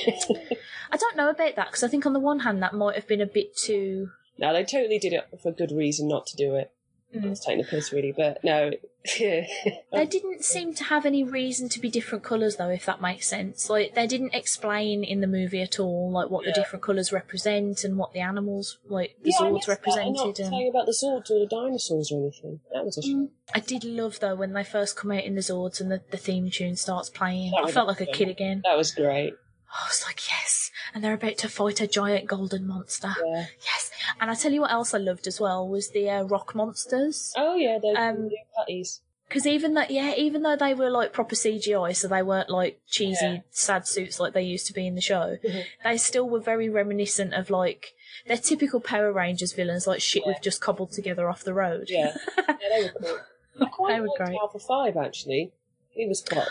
I 0.91 0.97
don't 0.97 1.17
know 1.17 1.29
about 1.29 1.55
that 1.55 1.67
because 1.67 1.83
I 1.83 1.87
think 1.87 2.05
on 2.05 2.13
the 2.13 2.19
one 2.19 2.39
hand 2.39 2.61
that 2.63 2.73
might 2.73 2.95
have 2.95 3.07
been 3.07 3.21
a 3.21 3.25
bit 3.25 3.55
too. 3.55 4.09
no, 4.37 4.53
they 4.53 4.63
totally 4.63 4.99
did 4.99 5.13
it 5.13 5.27
for 5.41 5.51
good 5.51 5.71
reason 5.71 6.07
not 6.07 6.25
to 6.27 6.35
do 6.37 6.55
it. 6.55 6.71
Mm. 7.15 7.31
It's 7.31 7.45
taking 7.45 7.59
the 7.59 7.63
piss, 7.67 7.91
really, 7.93 8.11
but 8.11 8.43
no. 8.43 8.71
They 9.19 10.07
didn't 10.09 10.43
seem 10.43 10.73
to 10.73 10.83
have 10.85 11.05
any 11.05 11.23
reason 11.23 11.69
to 11.69 11.79
be 11.79 11.89
different 11.89 12.23
colours, 12.23 12.55
though, 12.55 12.69
if 12.69 12.85
that 12.87 13.01
makes 13.01 13.27
sense. 13.27 13.69
Like, 13.69 13.93
they 13.93 14.07
didn't 14.07 14.33
explain 14.33 15.03
in 15.03 15.21
the 15.21 15.27
movie 15.27 15.61
at 15.61 15.79
all, 15.79 16.11
like, 16.11 16.29
what 16.29 16.43
Yeah. 16.43 16.51
the 16.51 16.61
different 16.61 16.83
colours 16.83 17.11
represent 17.13 17.83
and 17.83 17.97
what 17.97 18.13
the 18.13 18.19
animals, 18.19 18.79
like, 18.87 19.15
the 19.21 19.29
Yeah, 19.29 19.45
I 19.45 19.51
Zords 19.51 19.65
that. 19.67 19.83
They're 19.85 20.11
Not. 20.11 20.39
And... 20.39 20.49
saying 20.49 20.69
about 20.69 20.87
the 20.87 20.91
Zords 20.91 21.29
or 21.29 21.39
the 21.39 21.47
dinosaurs 21.49 22.11
or 22.11 22.19
anything. 22.19 22.59
That 22.73 22.83
was 22.83 22.97
a 22.97 23.03
shame. 23.03 23.29
I 23.53 23.59
did 23.59 23.83
love, 23.83 24.19
though, 24.19 24.35
when 24.35 24.53
they 24.53 24.63
first 24.63 24.97
come 24.97 25.11
out 25.11 25.23
in 25.23 25.35
the 25.35 25.41
Zords 25.41 25.79
and 25.79 25.91
the, 25.91 26.01
the 26.09 26.17
theme 26.17 26.49
tune 26.49 26.75
starts 26.75 27.09
playing. 27.09 27.51
That 27.51 27.65
I 27.65 27.71
felt 27.71 27.87
like 27.87 28.01
a 28.01 28.07
kid 28.07 28.27
again. 28.27 28.61
That 28.65 28.75
was 28.75 28.91
great. 28.91 29.35
I 29.73 29.87
was 29.87 30.03
like, 30.05 30.27
yes. 30.29 30.71
And 30.93 31.03
they're 31.03 31.13
about 31.13 31.37
to 31.39 31.49
fight 31.49 31.81
a 31.81 31.87
giant 31.87 32.27
golden 32.27 32.65
monster. 32.67 33.13
Yeah. 33.25 33.45
Yes. 33.61 33.91
And 34.21 34.31
I 34.31 34.35
tell 34.35 34.51
you 34.51 34.61
what 34.61 34.71
else 34.71 34.93
I 34.93 34.97
loved 34.99 35.27
as 35.27 35.39
well 35.39 35.67
was 35.67 35.89
the 35.89 36.09
uh, 36.09 36.23
rock 36.23 36.55
monsters. 36.55 37.33
Oh 37.35 37.55
yeah, 37.55 37.77
those 37.81 37.97
Um, 37.97 38.27
new 38.27 38.43
putties. 38.57 39.01
Because 39.27 39.47
even 39.47 39.73
though, 39.73 39.85
yeah, 39.89 40.13
even 40.15 40.43
though 40.43 40.55
they 40.55 40.73
were 40.75 40.89
like 40.91 41.11
proper 41.11 41.35
CGI, 41.35 41.95
so 41.95 42.07
they 42.07 42.21
weren't 42.21 42.49
like 42.49 42.79
cheesy, 42.87 43.25
Yeah. 43.25 43.37
sad 43.49 43.87
suits 43.87 44.19
like 44.19 44.33
they 44.33 44.43
used 44.43 44.67
to 44.67 44.73
be 44.73 44.85
in 44.85 44.93
the 44.95 45.01
show, 45.01 45.37
they 45.83 45.97
still 45.97 46.29
were 46.29 46.39
very 46.39 46.69
reminiscent 46.69 47.33
of 47.33 47.49
like 47.49 47.93
their 48.27 48.37
typical 48.37 48.79
Power 48.79 49.11
Rangers 49.11 49.51
villains, 49.53 49.87
like 49.87 49.99
shit 50.01 50.23
we've 50.27 50.41
just 50.41 50.61
cobbled 50.61 50.91
together 50.91 51.27
off 51.27 51.43
the 51.43 51.55
road. 51.55 51.87
Yeah. 51.89 52.15
yeah, 52.37 52.55
they 52.69 52.83
were 52.83 52.93
cool. 53.01 53.17
I 53.61 53.65
quite 53.71 53.93
They 53.95 53.99
were 54.01 54.07
liked 54.07 54.17
great. 54.25 54.37
Alpha 54.39 54.59
Five 54.59 54.95
actually. 54.95 55.51
He 55.89 56.07
was 56.07 56.21
quite. 56.21 56.47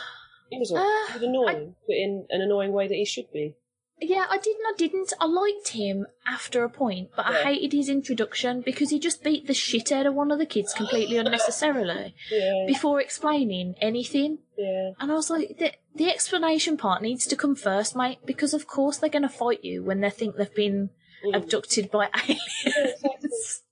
He 0.50 0.58
was, 0.58 0.70
all- 0.70 0.78
Uh, 0.78 1.06
he 1.08 1.14
was 1.14 1.22
annoying, 1.22 1.74
but 1.86 1.96
in 1.96 2.26
an 2.30 2.40
annoying 2.40 2.72
way 2.72 2.86
that 2.88 2.94
he 2.94 3.04
should 3.04 3.30
be. 3.32 3.54
Yeah, 4.00 4.26
I 4.28 4.38
did 4.38 4.56
and 4.56 4.66
I 4.68 4.74
didn't. 4.76 5.12
I 5.20 5.24
liked 5.26 5.68
him 5.68 6.06
after 6.26 6.64
a 6.64 6.68
point, 6.68 7.10
but 7.16 7.26
I 7.26 7.42
hated 7.44 7.72
his 7.72 7.88
introduction 7.88 8.60
because 8.60 8.90
he 8.90 8.98
just 8.98 9.22
beat 9.22 9.46
the 9.46 9.54
shit 9.54 9.92
out 9.92 10.04
of 10.04 10.14
one 10.14 10.32
of 10.32 10.38
the 10.38 10.46
kids 10.46 10.74
completely 10.74 11.16
unnecessarily 11.16 12.14
Yeah, 12.30 12.64
before 12.66 13.00
explaining 13.00 13.76
anything. 13.80 14.38
yeah. 14.58 14.90
And 14.98 15.12
I 15.12 15.14
was 15.14 15.30
like, 15.30 15.58
the, 15.58 15.72
the 15.94 16.10
explanation 16.10 16.76
part 16.76 17.02
needs 17.02 17.24
to 17.26 17.36
come 17.36 17.54
first, 17.54 17.94
mate, 17.94 18.18
because 18.26 18.52
of 18.52 18.66
course 18.66 18.96
they're 18.98 19.08
going 19.08 19.22
to 19.22 19.28
fight 19.28 19.62
you 19.64 19.82
when 19.84 20.00
they 20.00 20.10
think 20.10 20.36
they've 20.36 20.54
been 20.54 20.90
Mm. 21.24 21.36
abducted 21.36 21.90
by 21.90 22.10
Yeah, 22.28 22.34
exactly. 22.36 23.00
aliens. 23.14 23.62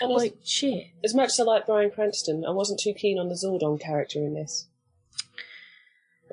And 0.00 0.10
as, 0.10 0.16
like, 0.16 0.34
shit. 0.44 0.86
as 1.04 1.14
much 1.14 1.28
as 1.28 1.38
I 1.40 1.44
like 1.44 1.66
Bryan 1.66 1.90
Cranston, 1.92 2.44
I 2.44 2.50
wasn't 2.50 2.80
too 2.80 2.92
keen 2.92 3.18
on 3.18 3.28
the 3.28 3.34
Zordon 3.36 3.80
character 3.80 4.18
in 4.18 4.34
this. 4.34 4.66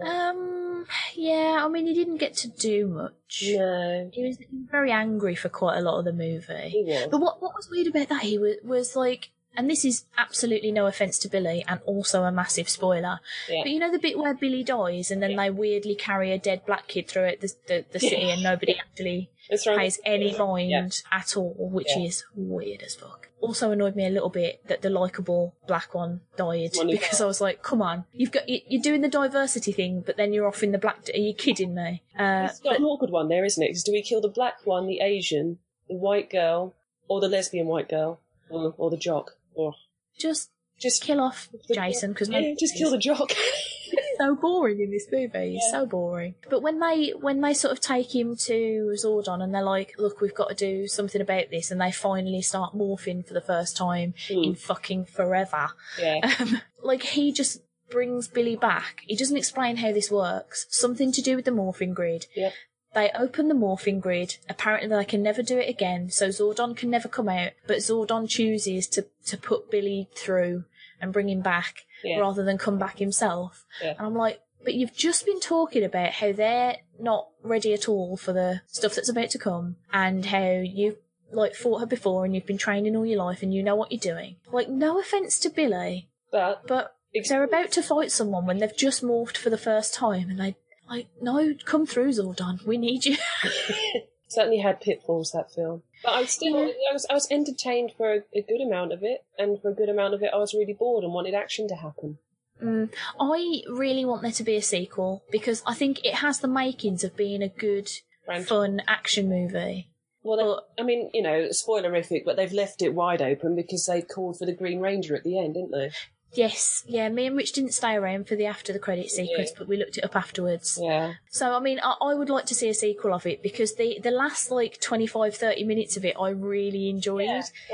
Um, 0.02 0.86
yeah, 1.16 1.62
I 1.64 1.68
mean, 1.70 1.86
he 1.88 1.94
didn't 1.94 2.18
get 2.18 2.36
to 2.38 2.48
do 2.48 2.88
much. 2.88 3.44
No, 3.48 4.10
He 4.14 4.24
was 4.26 4.38
very 4.72 4.92
angry 4.92 5.36
for 5.36 5.50
quite 5.50 5.78
a 5.78 5.82
lot 5.82 6.00
of 6.00 6.06
the 6.06 6.14
movie. 6.14 6.70
he 6.70 6.84
was. 6.84 7.08
But 7.12 7.20
what 7.22 7.42
what 7.42 7.54
was 7.56 7.70
weird 7.70 7.88
about 7.88 8.10
that? 8.10 8.22
He 8.24 8.38
was 8.38 8.56
was 8.64 8.96
like, 8.96 9.30
and 9.56 9.70
this 9.70 9.84
is 9.86 10.06
absolutely 10.18 10.72
no 10.72 10.86
offense 10.88 11.18
to 11.20 11.28
Billy, 11.30 11.64
and 11.68 11.80
also 11.86 12.24
a 12.24 12.32
massive 12.32 12.70
spoiler. 12.70 13.20
Yeah. 13.50 13.62
But 13.64 13.72
you 13.72 13.80
know 13.80 13.92
the 13.92 14.00
bit 14.00 14.18
where 14.18 14.34
Billy 14.34 14.64
dies, 14.64 15.12
and 15.12 15.22
then 15.22 15.36
they 15.36 15.50
weirdly 15.50 15.96
carry 15.96 16.32
a 16.32 16.38
dead 16.38 16.66
black 16.66 16.88
kid 16.88 17.08
through 17.08 17.24
it, 17.26 17.42
the 17.42 17.54
the, 17.68 17.86
the 17.92 18.00
city, 18.00 18.18
Yeah. 18.26 18.34
and 18.34 18.44
nobody 18.44 18.78
actually 18.80 19.30
pays 19.66 20.00
any 20.06 20.38
mind 20.38 20.70
Yeah. 20.72 20.88
at 21.18 21.36
all, 21.38 21.56
which 21.72 21.90
Yeah. 21.96 22.04
is 22.06 22.24
weird 22.36 22.84
as 22.84 22.96
fuck. 22.96 23.28
Also 23.42 23.72
annoyed 23.72 23.96
me 23.96 24.06
a 24.06 24.10
little 24.10 24.30
bit 24.30 24.60
that 24.68 24.82
the 24.82 24.90
likable 24.90 25.56
black 25.66 25.94
one 25.96 26.20
died 26.36 26.72
One 26.76 26.88
because 26.88 27.22
I 27.22 27.26
was 27.26 27.40
like, 27.40 27.64
come 27.64 27.82
on, 27.82 28.04
you've 28.12 28.32
got 28.34 28.50
you- 28.50 28.60
you're 28.68 28.82
doing 28.82 29.00
the 29.02 29.08
diversity 29.08 29.72
thing, 29.72 30.02
but 30.02 30.18
then 30.18 30.34
you're 30.34 30.46
off 30.48 30.62
in 30.62 30.74
the 30.74 30.78
black. 30.78 31.10
Are 31.14 31.18
you 31.18 31.34
kidding 31.34 31.74
me? 31.74 32.04
Uh, 32.20 32.48
It's 32.50 32.60
got 32.60 32.72
but 32.72 32.80
an 32.80 32.86
awkward 32.86 33.12
one 33.12 33.30
there, 33.30 33.46
isn't 33.46 33.64
it? 33.64 33.70
'Cause 33.70 33.84
do 33.84 33.94
we 33.94 34.02
kill 34.02 34.20
the 34.22 34.28
black 34.28 34.66
one, 34.66 34.88
the 34.88 35.00
Asian, 35.00 35.58
the 35.88 35.96
white 35.96 36.30
girl, 36.30 36.76
or 37.08 37.22
the 37.22 37.30
lesbian 37.30 37.68
white 37.68 37.88
girl, 37.88 38.20
or, 38.50 38.74
or 38.78 38.90
the 38.90 38.98
jock? 38.98 39.38
Or 39.60 39.74
just 40.18 40.50
just 40.80 41.02
kill 41.04 41.20
off 41.20 41.50
the- 41.68 41.76
Jason 41.76 42.12
because 42.14 42.30
yeah, 42.30 42.54
just 42.58 42.76
kill 42.76 42.92
the 42.92 42.98
jock. 42.98 43.32
so 44.18 44.36
boring 44.36 44.80
in 44.80 44.92
this 44.92 45.08
movie. 45.12 45.52
He's 45.54 45.62
Yeah. 45.66 45.72
so 45.80 45.86
boring. 45.86 46.36
But 46.50 46.62
when 46.62 46.80
they 46.80 47.10
when 47.20 47.42
they 47.42 47.54
sort 47.54 47.72
of 47.74 47.82
take 47.82 48.16
him 48.16 48.36
to 48.48 48.94
Zordon 48.96 49.44
and 49.44 49.54
they're 49.54 49.62
like, 49.64 49.94
"Look, 49.98 50.22
we've 50.22 50.34
got 50.36 50.50
to 50.50 50.56
do 50.56 50.88
something 50.88 51.22
about 51.22 51.50
this," 51.52 51.72
and 51.72 51.82
they 51.82 51.92
finally 51.92 52.42
start 52.42 52.74
morphing 52.76 53.26
for 53.28 53.34
the 53.34 53.42
first 53.42 53.76
time 53.76 54.14
in 54.30 54.44
Hmm, 54.44 54.54
fucking 54.54 55.06
forever. 55.06 55.70
yeah, 56.00 56.20
Um, 56.40 56.62
like 56.82 57.04
he 57.04 57.32
just 57.32 57.62
brings 57.90 58.28
Billy 58.28 58.56
back. 58.56 59.02
He 59.08 59.16
doesn't 59.16 59.36
explain 59.38 59.78
how 59.78 59.92
this 59.92 60.12
works. 60.12 60.68
Something 60.70 61.12
to 61.12 61.22
do 61.22 61.36
with 61.36 61.46
the 61.46 61.52
morphing 61.52 61.94
grid. 61.94 62.28
Yep. 62.36 62.54
They 62.94 63.12
open 63.18 63.48
the 63.48 63.56
morphing 63.56 64.00
grid. 64.00 64.38
Apparently, 64.50 64.90
they 64.90 65.06
can 65.06 65.22
never 65.22 65.44
do 65.44 65.58
it 65.58 65.70
again. 65.70 66.10
So 66.10 66.30
Zordon 66.30 66.76
can 66.76 66.90
never 66.90 67.08
come 67.08 67.30
out. 67.30 67.52
But 67.68 67.78
Zordon 67.78 68.28
chooses 68.28 68.88
to 68.88 69.06
to 69.28 69.38
put 69.38 69.70
Billy 69.70 70.10
through 70.16 70.66
and 71.02 71.14
bring 71.14 71.30
him 71.30 71.42
back 71.42 71.86
yeah. 72.04 72.20
rather 72.20 72.44
than 72.44 72.58
come 72.58 72.78
back 72.78 73.00
himself. 73.00 73.66
Yeah. 73.82 73.96
And 73.98 74.08
I'm 74.08 74.16
like, 74.16 74.42
but 74.64 74.74
you've 74.74 74.96
just 74.96 75.26
been 75.26 75.40
talking 75.40 75.84
about 75.84 76.12
how 76.12 76.32
they're 76.32 76.78
not 77.00 77.30
ready 77.44 77.74
at 77.74 77.88
all 77.88 78.18
for 78.18 78.34
the 78.34 78.62
stuff 78.68 78.96
that's 78.96 79.10
about 79.10 79.30
to 79.32 79.40
come 79.40 79.78
and 79.94 80.26
how 80.26 80.50
you've 80.50 80.98
like 81.32 81.56
fought 81.56 81.80
her 81.80 81.86
before 81.86 82.26
and 82.26 82.34
you've 82.34 82.46
been 82.46 82.58
training 82.58 82.96
all 82.96 83.06
your 83.06 83.20
life 83.20 83.42
and 83.44 83.54
you 83.54 83.64
know 83.64 83.76
what 83.76 83.92
you're 83.92 84.00
doing. 84.00 84.36
Like, 84.52 84.68
no 84.68 85.00
offense 85.00 85.40
to 85.40 85.50
Billy, 85.50 86.10
But 86.32 86.68
but 86.68 86.96
they're 87.28 87.44
about 87.44 87.72
to 87.74 87.84
fight 87.84 88.12
someone 88.12 88.46
when 88.46 88.58
they've 88.58 88.76
just 88.76 89.04
morphed 89.04 89.38
for 89.38 89.50
the 89.50 89.58
first 89.58 89.94
time 89.94 90.30
and 90.30 90.40
they 90.40 90.56
like, 90.90 91.08
no, 91.22 91.54
come 91.66 91.86
through 91.86 92.10
Zordon. 92.10 92.66
We 92.66 92.78
need 92.78 93.06
you. 93.06 93.18
certainly 94.30 94.60
had 94.60 94.80
pitfalls 94.80 95.32
that 95.32 95.52
film. 95.52 95.84
But 96.04 96.14
I 96.14 96.26
still, 96.26 96.56
I 96.58 96.94
was, 96.94 97.06
I 97.10 97.14
was 97.14 97.28
entertained 97.30 97.92
for 97.98 98.14
a, 98.14 98.18
a 98.34 98.42
good 98.42 98.62
amount 98.66 98.94
of 98.94 99.04
it, 99.04 99.26
and 99.38 99.62
for 99.62 99.70
a 99.70 99.76
good 99.76 99.90
amount 99.90 100.14
of 100.14 100.24
it, 100.24 100.32
I 100.34 100.38
was 100.38 100.54
really 100.54 100.74
bored 100.74 101.04
and 101.04 101.14
wanted 101.14 101.34
action 101.34 101.68
to 101.68 101.76
happen. 101.76 102.20
Mm, 102.64 102.90
I 103.20 103.64
really 103.70 104.06
want 104.06 104.22
there 104.22 104.32
to 104.32 104.44
be 104.44 104.56
a 104.56 104.62
sequel 104.62 105.24
because 105.32 105.64
I 105.66 105.74
think 105.74 106.06
it 106.06 106.16
has 106.16 106.40
the 106.40 106.48
makings 106.48 107.04
of 107.04 107.18
being 107.18 107.42
a 107.42 107.50
good, 107.50 107.90
Franchise. 108.26 108.48
fun 108.48 108.82
action 108.88 109.30
movie. 109.30 109.90
Well, 110.22 110.64
they, 110.78 110.84
I 110.84 110.86
mean, 110.86 111.10
you 111.14 111.22
know, 111.22 111.48
spoilerific, 111.50 112.24
but 112.26 112.36
they've 112.36 112.52
left 112.52 112.82
it 112.82 112.94
wide 112.94 113.22
open 113.22 113.56
because 113.56 113.86
they 113.86 114.02
called 114.02 114.38
for 114.38 114.46
the 114.46 114.54
Green 114.54 114.80
Ranger 114.82 115.16
at 115.16 115.24
the 115.24 115.40
end, 115.40 115.54
didn't 115.54 115.72
they? 115.72 115.92
Yes, 116.34 116.84
yeah, 116.88 117.10
me 117.10 117.26
and 117.26 117.36
Rich 117.36 117.54
didn't 117.54 117.74
stay 117.74 117.96
around 117.96 118.28
for 118.28 118.36
the 118.36 118.46
after 118.46 118.72
the 118.72 118.80
credit 118.80 119.10
sequence, 119.10 119.50
Yeah. 119.52 119.56
but 119.58 119.68
we 119.68 119.78
looked 119.78 119.98
it 119.98 120.04
up 120.04 120.16
afterwards. 120.16 120.78
Yeah. 120.82 121.14
So, 121.30 121.54
I 121.54 121.60
mean, 121.60 121.80
I, 121.82 121.96
I 122.02 122.14
would 122.14 122.30
like 122.30 122.46
to 122.48 122.56
see 122.56 122.70
a 122.70 122.74
sequel 122.74 123.14
of 123.14 123.26
it 123.26 123.42
because 123.42 123.76
the, 123.76 124.00
the 124.02 124.12
last 124.12 124.52
like 124.52 124.80
25, 124.80 125.36
30 125.36 125.64
minutes 125.64 125.98
of 125.98 126.06
it 126.06 126.16
I 126.20 126.30
really 126.30 126.90
enjoyed 126.90 127.30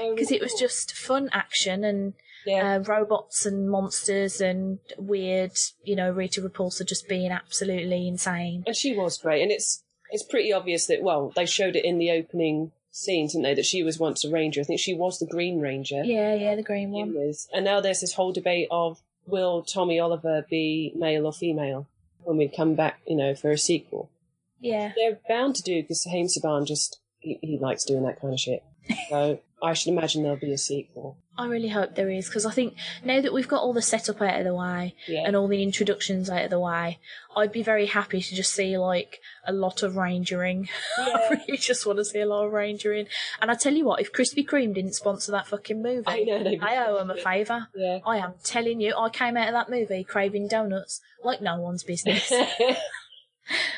because 0.09 0.31
it 0.31 0.41
was 0.41 0.53
just 0.53 0.93
fun 0.95 1.29
action 1.33 1.83
and 1.83 2.13
yeah. 2.45 2.75
uh, 2.75 2.79
robots 2.79 3.45
and 3.45 3.69
monsters 3.69 4.39
and 4.39 4.79
weird, 4.97 5.51
you 5.83 5.95
know, 5.95 6.11
Rita 6.11 6.41
Repulsa 6.41 6.85
just 6.85 7.07
being 7.07 7.31
absolutely 7.31 8.07
insane. 8.07 8.63
and 8.65 8.75
she 8.75 8.95
was 8.95 9.17
great, 9.17 9.41
and 9.41 9.51
it's 9.51 9.83
it's 10.11 10.23
pretty 10.23 10.53
obvious 10.53 10.85
that 10.87 11.01
well, 11.01 11.33
they 11.35 11.45
showed 11.45 11.75
it 11.75 11.83
in 11.83 11.97
the 11.97 12.11
opening 12.11 12.71
scenes, 12.95 13.33
didn't 13.33 13.43
they? 13.43 13.53
That 13.53 13.65
she 13.65 13.83
was 13.83 13.99
once 13.99 14.23
a 14.23 14.29
ranger. 14.29 14.61
I 14.61 14.63
think 14.63 14.79
she 14.79 14.93
was 14.93 15.19
the 15.19 15.25
Green 15.25 15.59
Ranger. 15.59 16.03
Yeah, 16.03 16.33
yeah, 16.33 16.55
the 16.55 16.63
green 16.63 16.91
one. 16.91 17.13
with. 17.13 17.47
And 17.53 17.65
now 17.65 17.81
there's 17.81 18.01
this 18.01 18.13
whole 18.13 18.31
debate 18.31 18.67
of 18.71 19.01
will 19.27 19.63
Tommy 19.63 19.99
Oliver 19.99 20.45
be 20.49 20.93
male 20.95 21.25
or 21.25 21.33
female 21.33 21.87
when 22.23 22.37
we 22.37 22.47
come 22.47 22.73
back, 22.75 23.01
you 23.05 23.15
know, 23.15 23.35
for 23.35 23.51
a 23.51 23.57
sequel. 23.57 24.09
Yeah. 24.59 24.93
They're 24.95 25.19
bound 25.27 25.55
to 25.57 25.63
do 25.63 25.81
because 25.81 26.05
Haim 26.05 26.27
Saban 26.27 26.65
just 26.65 26.99
he, 27.19 27.37
he 27.41 27.57
likes 27.57 27.83
doing 27.83 28.03
that 28.03 28.21
kind 28.21 28.33
of 28.33 28.39
shit. 28.39 28.63
So 29.09 29.39
I 29.65 29.73
should 29.73 29.91
imagine 29.91 30.23
there'll 30.23 30.37
be 30.37 30.53
a 30.53 30.57
sequel. 30.57 31.17
I 31.37 31.47
really 31.47 31.67
hope 31.67 31.95
there 31.95 32.09
is 32.09 32.27
because 32.29 32.45
I 32.45 32.51
think 32.51 32.75
now 33.03 33.19
that 33.19 33.33
we've 33.33 33.47
got 33.47 33.61
all 33.61 33.73
the 33.73 33.81
setup 33.81 34.21
out 34.21 34.39
of 34.39 34.45
the 34.45 34.55
way 34.55 34.95
Yeah. 35.07 35.23
and 35.25 35.35
all 35.35 35.49
the 35.49 35.61
introductions 35.63 36.29
out 36.29 36.45
of 36.45 36.49
the 36.49 36.59
way, 36.59 36.99
I'd 37.35 37.51
be 37.51 37.61
very 37.63 37.87
happy 37.87 38.21
to 38.21 38.35
just 38.35 38.53
see 38.53 38.77
like 38.77 39.19
a 39.45 39.51
lot 39.51 39.83
of 39.83 39.93
rangering. 39.95 40.69
I 40.97 41.27
really 41.47 41.57
just 41.57 41.85
want 41.85 41.97
to 41.99 42.05
see 42.05 42.21
a 42.21 42.25
lot 42.25 42.45
of 42.45 42.53
rangering. 42.53 43.07
And 43.41 43.51
I 43.51 43.55
tell 43.55 43.73
you 43.73 43.83
what, 43.83 43.99
if 43.99 44.13
Krispy 44.13 44.47
Kreme 44.47 44.73
didn't 44.73 44.93
sponsor 44.95 45.33
that 45.33 45.47
fucking 45.47 45.81
movie, 45.83 46.03
I 46.07 46.23
know, 46.23 46.57
I 46.61 46.77
owe 46.87 46.97
them 46.99 47.09
a 47.11 47.17
favour. 47.17 47.67
Yeah. 47.75 47.99
I 48.05 48.17
am 48.19 48.35
telling 48.43 48.79
you, 48.79 48.95
I 48.97 49.09
came 49.09 49.35
out 49.35 49.47
of 49.49 49.53
that 49.53 49.69
movie 49.69 50.05
craving 50.05 50.47
donuts 50.47 51.01
like 51.23 51.41
no 51.41 51.59
one's 51.59 51.83
business. 51.83 52.31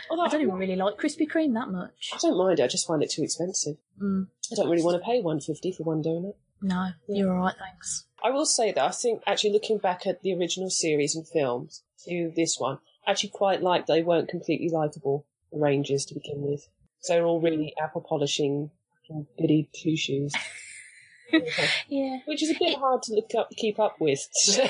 Although 0.10 0.24
I 0.24 0.28
don't 0.30 0.42
even 0.42 0.56
really 0.56 0.76
like 0.76 0.98
Krispy 0.98 1.28
Kreme 1.30 1.54
that 1.56 1.70
much. 1.70 2.12
I 2.14 2.18
don't 2.22 2.38
mind 2.38 2.60
it. 2.60 2.64
I 2.64 2.68
just 2.68 2.88
find 2.88 3.04
it 3.04 3.10
too 3.12 3.24
expensive. 3.24 3.76
Mm, 4.02 4.28
I 4.52 4.56
don't 4.56 4.70
really 4.70 4.84
want 4.84 5.02
to 5.02 5.06
pay 5.06 5.22
one 5.22 5.40
fifty 5.40 5.72
for 5.72 5.84
one 5.84 6.02
donut. 6.02 6.36
no, 6.62 6.90
you're 7.08 7.34
alright, 7.34 7.56
thanks. 7.60 8.06
I 8.24 8.32
will 8.32 8.46
say 8.46 8.72
that 8.72 8.84
I 8.84 8.92
think 8.92 9.22
actually 9.28 9.52
looking 9.52 9.78
back 9.78 10.08
at 10.08 10.22
the 10.22 10.34
original 10.34 10.70
series 10.70 11.16
and 11.16 11.28
films 11.28 11.84
to 12.06 12.32
this 12.36 12.56
one, 12.58 12.80
I 13.06 13.12
actually 13.12 13.30
quite 13.30 13.62
like 13.62 13.86
they 13.86 14.02
weren't 14.02 14.30
completely 14.30 14.70
likable, 14.70 15.26
the 15.52 15.60
Rangers 15.60 16.06
to 16.06 16.14
begin 16.16 16.42
with. 16.42 16.68
So 17.02 17.14
they're 17.14 17.26
all 17.26 17.42
really 17.42 17.74
apple 17.82 18.02
polishing 18.02 18.72
goody 19.38 19.70
two 19.74 19.96
shoes. 19.98 20.34
Yeah. 21.90 22.20
Which 22.26 22.42
is 22.42 22.52
a 22.52 22.56
bit 22.60 22.78
hard 22.78 23.04
to 23.04 23.14
look 23.14 23.32
up 23.38 23.50
keep 23.52 23.80
up 23.80 23.98
with. 24.00 24.20
So, 24.34 24.66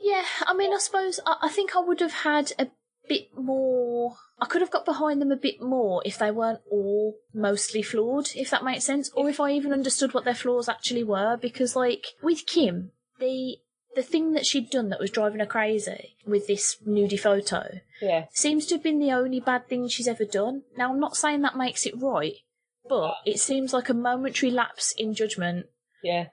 Yeah, 0.00 0.24
I 0.46 0.52
mean, 0.54 0.72
I 0.72 0.78
suppose 0.78 1.20
I, 1.24 1.36
I 1.42 1.48
think 1.48 1.74
I 1.76 1.80
would 1.80 2.00
have 2.00 2.12
had 2.12 2.52
a 2.58 2.66
bit 3.08 3.28
more. 3.36 4.16
I 4.40 4.46
could 4.46 4.62
have 4.62 4.70
got 4.70 4.84
behind 4.84 5.20
them 5.20 5.30
a 5.30 5.36
bit 5.36 5.62
more 5.62 6.02
if 6.04 6.18
they 6.18 6.30
weren't 6.30 6.60
all 6.70 7.16
mostly 7.32 7.82
flawed, 7.82 8.30
if 8.34 8.50
that 8.50 8.64
makes 8.64 8.84
sense, 8.84 9.10
or 9.14 9.28
if 9.28 9.38
I 9.38 9.52
even 9.52 9.72
understood 9.72 10.12
what 10.12 10.24
their 10.24 10.34
flaws 10.34 10.68
actually 10.68 11.04
were. 11.04 11.36
Because, 11.36 11.76
like 11.76 12.06
with 12.22 12.46
Kim, 12.46 12.90
the 13.20 13.58
the 13.94 14.02
thing 14.02 14.32
that 14.32 14.46
she'd 14.46 14.70
done 14.70 14.88
that 14.88 15.00
was 15.00 15.10
driving 15.10 15.40
her 15.40 15.46
crazy 15.46 16.16
with 16.26 16.46
this 16.46 16.76
nudie 16.86 17.18
photo 17.18 17.78
yeah. 18.02 18.24
seems 18.32 18.66
to 18.66 18.74
have 18.74 18.82
been 18.82 18.98
the 18.98 19.12
only 19.12 19.40
bad 19.40 19.68
thing 19.68 19.88
she's 19.88 20.08
ever 20.08 20.24
done. 20.24 20.62
Now, 20.76 20.90
I'm 20.90 21.00
not 21.00 21.16
saying 21.16 21.42
that 21.42 21.56
makes 21.56 21.86
it 21.86 21.94
right, 21.96 22.34
but 22.88 23.14
it 23.24 23.38
seems 23.38 23.72
like 23.72 23.88
a 23.88 23.94
momentary 23.94 24.50
lapse 24.50 24.92
in 24.98 25.14
judgment 25.14 25.66
Yeah. 26.02 26.26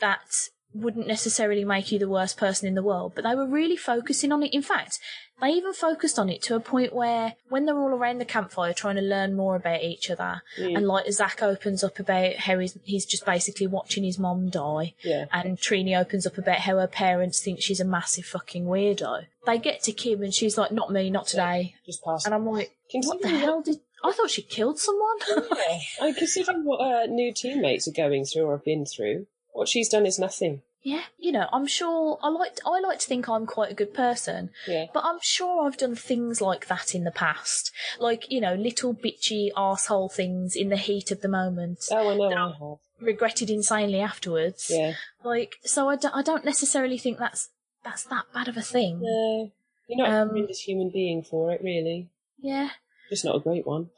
that 0.00 0.48
wouldn't 0.74 1.06
necessarily 1.06 1.64
make 1.64 1.92
you 1.92 1.98
the 2.00 2.08
worst 2.08 2.36
person 2.36 2.66
in 2.66 2.74
the 2.74 2.82
world, 2.82 3.12
but 3.14 3.22
they 3.22 3.34
were 3.34 3.46
really 3.46 3.76
focusing 3.76 4.32
on 4.32 4.42
it. 4.42 4.52
In 4.52 4.62
fact, 4.62 4.98
they 5.44 5.50
even 5.50 5.72
focused 5.72 6.18
on 6.18 6.28
it 6.30 6.40
to 6.42 6.54
a 6.56 6.60
point 6.60 6.94
where 6.94 7.34
when 7.48 7.66
they're 7.66 7.78
all 7.78 7.88
around 7.90 8.18
the 8.18 8.24
campfire 8.24 8.72
trying 8.72 8.96
to 8.96 9.02
learn 9.02 9.34
more 9.34 9.54
about 9.56 9.82
each 9.82 10.10
other, 10.10 10.42
Mm. 10.58 10.76
and 10.76 10.86
like 10.88 11.10
Zach 11.12 11.42
opens 11.42 11.84
up 11.84 11.98
about 11.98 12.34
how 12.36 12.58
he's, 12.58 12.78
he's 12.84 13.04
just 13.06 13.26
basically 13.26 13.66
watching 13.66 14.04
his 14.04 14.18
mom 14.18 14.48
die, 14.48 14.94
Yeah. 15.02 15.26
and 15.32 15.58
Trini 15.58 15.98
opens 15.98 16.26
up 16.26 16.38
about 16.38 16.60
how 16.60 16.78
her 16.78 16.86
parents 16.86 17.40
think 17.42 17.60
she's 17.60 17.80
a 17.80 17.84
massive 17.84 18.24
fucking 18.24 18.64
weirdo. 18.64 19.26
They 19.46 19.58
get 19.58 19.82
to 19.84 19.92
Kim 19.92 20.22
and 20.22 20.32
she's 20.32 20.56
like, 20.56 20.72
not 20.72 20.90
me, 20.90 21.10
not 21.10 21.26
today. 21.26 21.74
Just 21.84 22.02
past. 22.02 22.24
And 22.26 22.34
I'm 22.34 22.46
like, 22.46 22.74
what 22.92 23.20
the 23.20 23.28
hell 23.28 23.60
did, 23.60 23.80
I 24.02 24.12
thought 24.12 24.30
she 24.30 24.42
killed 24.42 24.78
someone. 24.78 25.18
Yeah. 25.28 25.78
I 26.00 26.04
mean, 26.06 26.14
considering 26.14 26.64
what 26.64 26.80
her 26.80 27.06
new 27.06 27.32
teammates 27.32 27.86
are 27.88 27.92
going 27.92 28.24
through 28.24 28.44
or 28.46 28.56
have 28.56 28.64
been 28.64 28.86
through, 28.86 29.26
what 29.52 29.68
she's 29.68 29.88
done 29.88 30.06
is 30.06 30.18
nothing. 30.18 30.62
Yeah, 30.86 31.04
you 31.18 31.32
know, 31.32 31.48
I'm 31.50 31.66
sure 31.66 32.18
I 32.22 32.28
like 32.28 32.58
I 32.66 32.78
like 32.80 32.98
to 32.98 33.06
think 33.06 33.26
I'm 33.26 33.46
quite 33.46 33.72
a 33.72 33.74
good 33.74 33.94
person, 33.94 34.50
Yeah. 34.68 34.84
but 34.92 35.02
I'm 35.02 35.18
sure 35.22 35.66
I've 35.66 35.78
done 35.78 35.94
things 35.96 36.42
like 36.42 36.66
that 36.66 36.94
in 36.94 37.04
the 37.04 37.10
past, 37.10 37.72
like 37.98 38.30
you 38.30 38.38
know, 38.38 38.54
little 38.54 38.94
bitchy 38.94 39.48
asshole 39.56 40.10
things 40.10 40.54
in 40.54 40.68
the 40.68 40.76
heat 40.76 41.10
of 41.10 41.22
the 41.22 41.28
moment, 41.28 41.86
Oh, 41.90 42.10
I 42.10 42.14
know 42.16 42.30
I 42.30 42.52
have. 42.68 42.78
regretted 43.00 43.48
insanely 43.48 44.00
afterwards. 44.00 44.66
Yeah. 44.70 44.92
Like, 45.24 45.54
so 45.64 45.88
I 45.88 45.96
don't, 45.96 46.14
I 46.14 46.20
don't 46.22 46.44
necessarily 46.44 46.98
think 46.98 47.16
that's 47.18 47.48
that's 47.82 48.04
that 48.04 48.26
bad 48.34 48.48
of 48.48 48.58
a 48.58 48.62
thing. 48.62 49.00
No. 49.00 49.52
You're 49.88 49.98
not 50.06 50.10
Um, 50.14 50.28
a 50.28 50.32
horrendous 50.32 50.60
human 50.60 50.90
being 50.90 51.22
for 51.22 51.50
it, 51.52 51.62
really. 51.64 52.10
Yeah, 52.42 52.70
Just 53.08 53.24
not 53.24 53.36
a 53.36 53.40
great 53.40 53.66
one. 53.66 53.88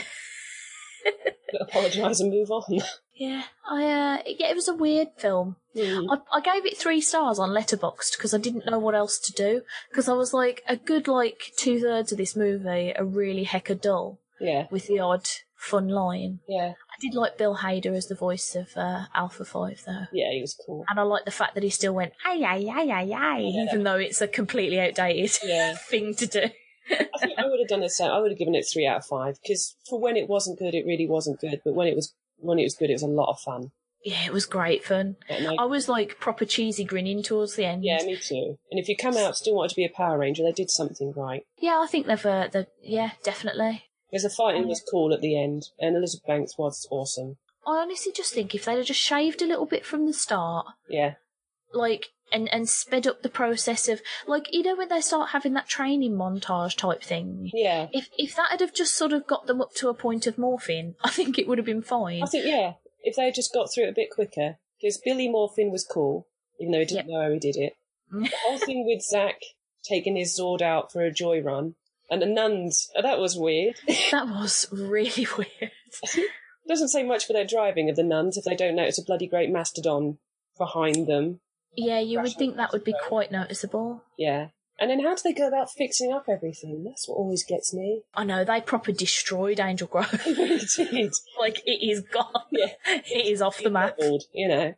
Apologise 1.59 2.19
and 2.19 2.31
move 2.31 2.49
on. 2.51 2.63
yeah. 3.19 3.43
I 3.69 3.83
uh, 3.83 4.17
yeah, 4.25 4.49
it 4.49 4.55
was 4.55 4.67
a 4.67 4.73
weird 4.73 5.09
film. 5.17 5.57
Mm. 5.75 6.07
I, 6.09 6.37
I 6.37 6.41
gave 6.41 6.65
it 6.65 6.77
three 6.77 7.01
stars 7.01 7.37
on 7.37 7.49
Letterboxd 7.49 8.17
because 8.17 8.33
I 8.33 8.37
didn't 8.39 8.65
know 8.65 8.79
what 8.79 8.95
else 8.95 9.19
to 9.19 9.33
do. 9.33 9.61
Because 9.89 10.09
I 10.09 10.13
was 10.13 10.33
like, 10.33 10.63
a 10.67 10.75
good 10.77 11.07
like 11.07 11.51
two 11.57 11.79
thirds 11.79 12.11
of 12.11 12.17
this 12.17 12.35
movie 12.35 12.95
are 12.95 13.05
really 13.05 13.45
hecka 13.45 13.79
dull. 13.79 14.19
Yeah. 14.41 14.67
with 14.71 14.87
the 14.87 14.99
odd 14.99 15.27
fun 15.57 15.89
line. 15.89 16.39
Yeah. 16.47 16.71
I 16.71 16.95
did 17.01 17.13
like 17.13 17.37
Bill 17.37 17.57
Hader 17.57 17.93
as 17.93 18.07
the 18.07 18.15
voice 18.15 18.55
of 18.55 18.69
uh, 18.77 19.03
Alpha 19.13 19.43
5 19.43 19.83
though. 19.85 20.05
Yeah, 20.13 20.31
he 20.31 20.39
was 20.39 20.57
cool. 20.65 20.85
And 20.89 20.97
I 20.97 21.03
like 21.03 21.25
the 21.25 21.31
fact 21.31 21.55
that 21.55 21.63
he 21.63 21.69
still 21.69 21.93
went, 21.93 22.13
ay, 22.25 22.41
ay, 22.45 22.65
ay, 22.73 22.89
ay, 22.89 23.13
ay, 23.13 23.39
Yeah. 23.39 23.65
even 23.65 23.83
though 23.83 23.97
it's 23.97 24.21
a 24.21 24.29
completely 24.29 24.79
outdated 24.79 25.37
Yeah. 25.43 25.75
thing 25.89 26.15
to 26.15 26.25
do. 26.25 26.43
I 26.89 27.19
think 27.19 27.37
I 27.37 27.43
would 27.45 27.59
have 27.59 27.67
done 27.67 27.81
the 27.81 27.89
same. 27.89 28.09
I 28.09 28.19
would 28.21 28.31
have 28.31 28.39
given 28.39 28.55
it 28.55 28.65
three 28.71 28.87
out 28.87 28.99
of 28.99 29.05
five 29.05 29.37
because 29.43 29.75
for 29.89 29.99
when 29.99 30.15
it 30.15 30.29
wasn't 30.29 30.57
good, 30.57 30.73
it 30.73 30.85
really 30.87 31.05
wasn't 31.07 31.41
good. 31.41 31.59
But 31.65 31.75
when 31.75 31.87
it 31.87 31.95
was 31.97 32.13
when 32.39 32.59
it 32.59 32.63
was 32.63 32.75
good, 32.75 32.89
it 32.89 32.93
was 32.93 33.03
a 33.03 33.07
lot 33.07 33.29
of 33.31 33.39
fun. 33.39 33.71
Yeah, 34.03 34.25
it 34.25 34.31
was 34.31 34.45
great 34.45 34.85
fun. 34.85 35.17
I- 35.29 35.57
I 35.59 35.65
was 35.65 35.89
like 35.89 36.19
proper 36.19 36.45
cheesy 36.45 36.85
grinning 36.85 37.21
towards 37.21 37.55
the 37.55 37.65
end. 37.65 37.83
yeah, 37.83 38.01
me 38.03 38.15
too. 38.17 38.57
And 38.71 38.79
if 38.79 38.87
you 38.87 38.95
come 38.95 39.17
out 39.17 39.35
still 39.35 39.55
wanted 39.55 39.69
to 39.69 39.75
be 39.75 39.83
a 39.85 39.89
Power 39.89 40.17
Ranger, 40.17 40.43
they 40.43 40.53
did 40.53 40.69
something 40.71 41.11
right. 41.15 41.43
Yeah, 41.57 41.79
I 41.83 41.87
think 41.87 42.07
they've, 42.07 42.25
uh, 42.25 42.47
they've 42.51 42.67
yeah, 42.81 43.11
definitely. 43.23 43.83
Because 44.09 44.23
the 44.23 44.29
fighting 44.29 44.67
was 44.67 44.81
cool 44.89 45.13
at 45.13 45.21
the 45.21 45.37
end, 45.39 45.63
and 45.79 45.95
Elizabeth 45.97 46.25
Banks 46.25 46.57
was 46.57 46.87
awesome. 46.89 47.37
I 47.67 47.81
honestly 47.81 48.11
just 48.15 48.33
think 48.33 48.55
if 48.55 48.65
they'd 48.65 48.77
have 48.77 48.85
just 48.85 48.99
shaved 49.01 49.41
a 49.41 49.45
little 49.45 49.65
bit 49.67 49.85
from 49.85 50.05
the 50.05 50.13
start, 50.13 50.65
Yeah, 50.89 51.15
like 51.73 52.07
and 52.31 52.51
and 52.53 52.69
sped 52.69 53.07
up 53.07 53.21
the 53.21 53.29
process 53.29 53.87
of 53.87 54.01
like 54.27 54.47
you 54.51 54.63
know 54.63 54.75
when 54.75 54.89
they 54.89 55.01
start 55.01 55.29
having 55.29 55.53
that 55.53 55.67
training 55.67 56.13
montage 56.13 56.75
type 56.75 57.03
thing 57.03 57.49
yeah. 57.53 57.87
if 57.91 58.09
if 58.17 58.35
that 58.35 58.51
had 58.51 58.59
have 58.59 58.73
just 58.73 58.95
sort 58.95 59.13
of 59.13 59.25
got 59.27 59.47
them 59.47 59.61
up 59.61 59.73
to 59.73 59.89
a 59.89 59.93
point 59.93 60.27
of 60.27 60.37
morphine 60.37 60.95
i 61.03 61.09
think 61.09 61.37
it 61.37 61.47
would 61.47 61.57
have 61.57 61.65
been 61.65 61.81
fine 61.81 62.21
I 62.23 62.25
think 62.25 62.45
yeah. 62.45 62.73
If 63.01 63.15
they 63.15 63.25
had 63.25 63.35
just 63.35 63.53
got 63.53 63.69
through 63.73 63.85
it 63.85 63.91
a 63.91 63.95
bit 63.95 64.09
quicker, 64.11 64.57
because 64.79 64.99
Billy 65.03 65.29
Morphin 65.29 65.71
was 65.71 65.85
cool, 65.89 66.27
even 66.59 66.73
though 66.73 66.79
he 66.79 66.85
didn't 66.85 67.07
Yep. 67.07 67.13
know 67.15 67.21
how 67.23 67.31
he 67.31 67.39
did 67.39 67.55
it. 67.55 67.73
Mm. 68.13 68.29
the 68.29 68.35
whole 68.45 68.57
thing 68.57 68.85
with 68.85 69.01
Zach 69.01 69.35
taking 69.85 70.17
his 70.17 70.37
Zord 70.37 70.61
out 70.61 70.91
for 70.91 71.01
a 71.01 71.11
joy 71.11 71.39
run, 71.41 71.75
and 72.09 72.21
the 72.21 72.25
nuns. 72.25 72.89
oh, 72.97 73.01
that 73.01 73.17
was 73.17 73.37
weird. 73.37 73.75
that 74.11 74.27
was 74.27 74.67
really 74.71 75.27
weird 75.37 75.71
Doesn't 76.67 76.89
say 76.89 77.03
much 77.03 77.25
for 77.25 77.31
their 77.31 77.47
driving 77.47 77.89
of 77.89 77.95
the 77.95 78.03
nuns 78.03 78.35
if 78.35 78.43
they 78.43 78.55
don't 78.55 78.75
notice 78.75 78.99
a 78.99 79.03
bloody 79.03 79.27
great 79.27 79.49
mastodon 79.49 80.17
behind 80.57 81.07
them. 81.07 81.39
Yeah 81.75 81.99
you 81.99 82.19
would 82.21 82.33
think 82.33 82.55
that 82.57 82.71
would 82.71 82.83
be 82.83 82.95
quite 83.07 83.31
noticeable 83.31 84.03
Yeah. 84.17 84.47
And 84.81 84.89
then 84.89 85.01
how 85.01 85.13
do 85.13 85.21
they 85.25 85.33
go 85.33 85.45
about 85.45 85.69
fixing 85.69 86.13
up 86.13 86.23
everything? 86.29 86.85
That's 86.85 87.05
what 87.05 87.15
always 87.15 87.43
gets 87.43 87.73
me. 87.73 88.03
i 88.15 88.23
know 88.23 88.45
they 88.45 88.61
proper 88.61 88.91
destroyed 88.93 89.59
angel 89.59 89.87
grove 89.87 90.09
They 90.25 90.57
did. 90.77 91.13
like 91.39 91.61
it 91.65 91.85
is 91.85 92.01
gone 92.01 92.43
Yeah. 92.51 92.67
it 92.85 93.25
is 93.25 93.41
off 93.41 93.61
the 93.61 93.69
map 93.69 93.95
Old, 94.01 94.23
you 94.33 94.47
know. 94.47 94.73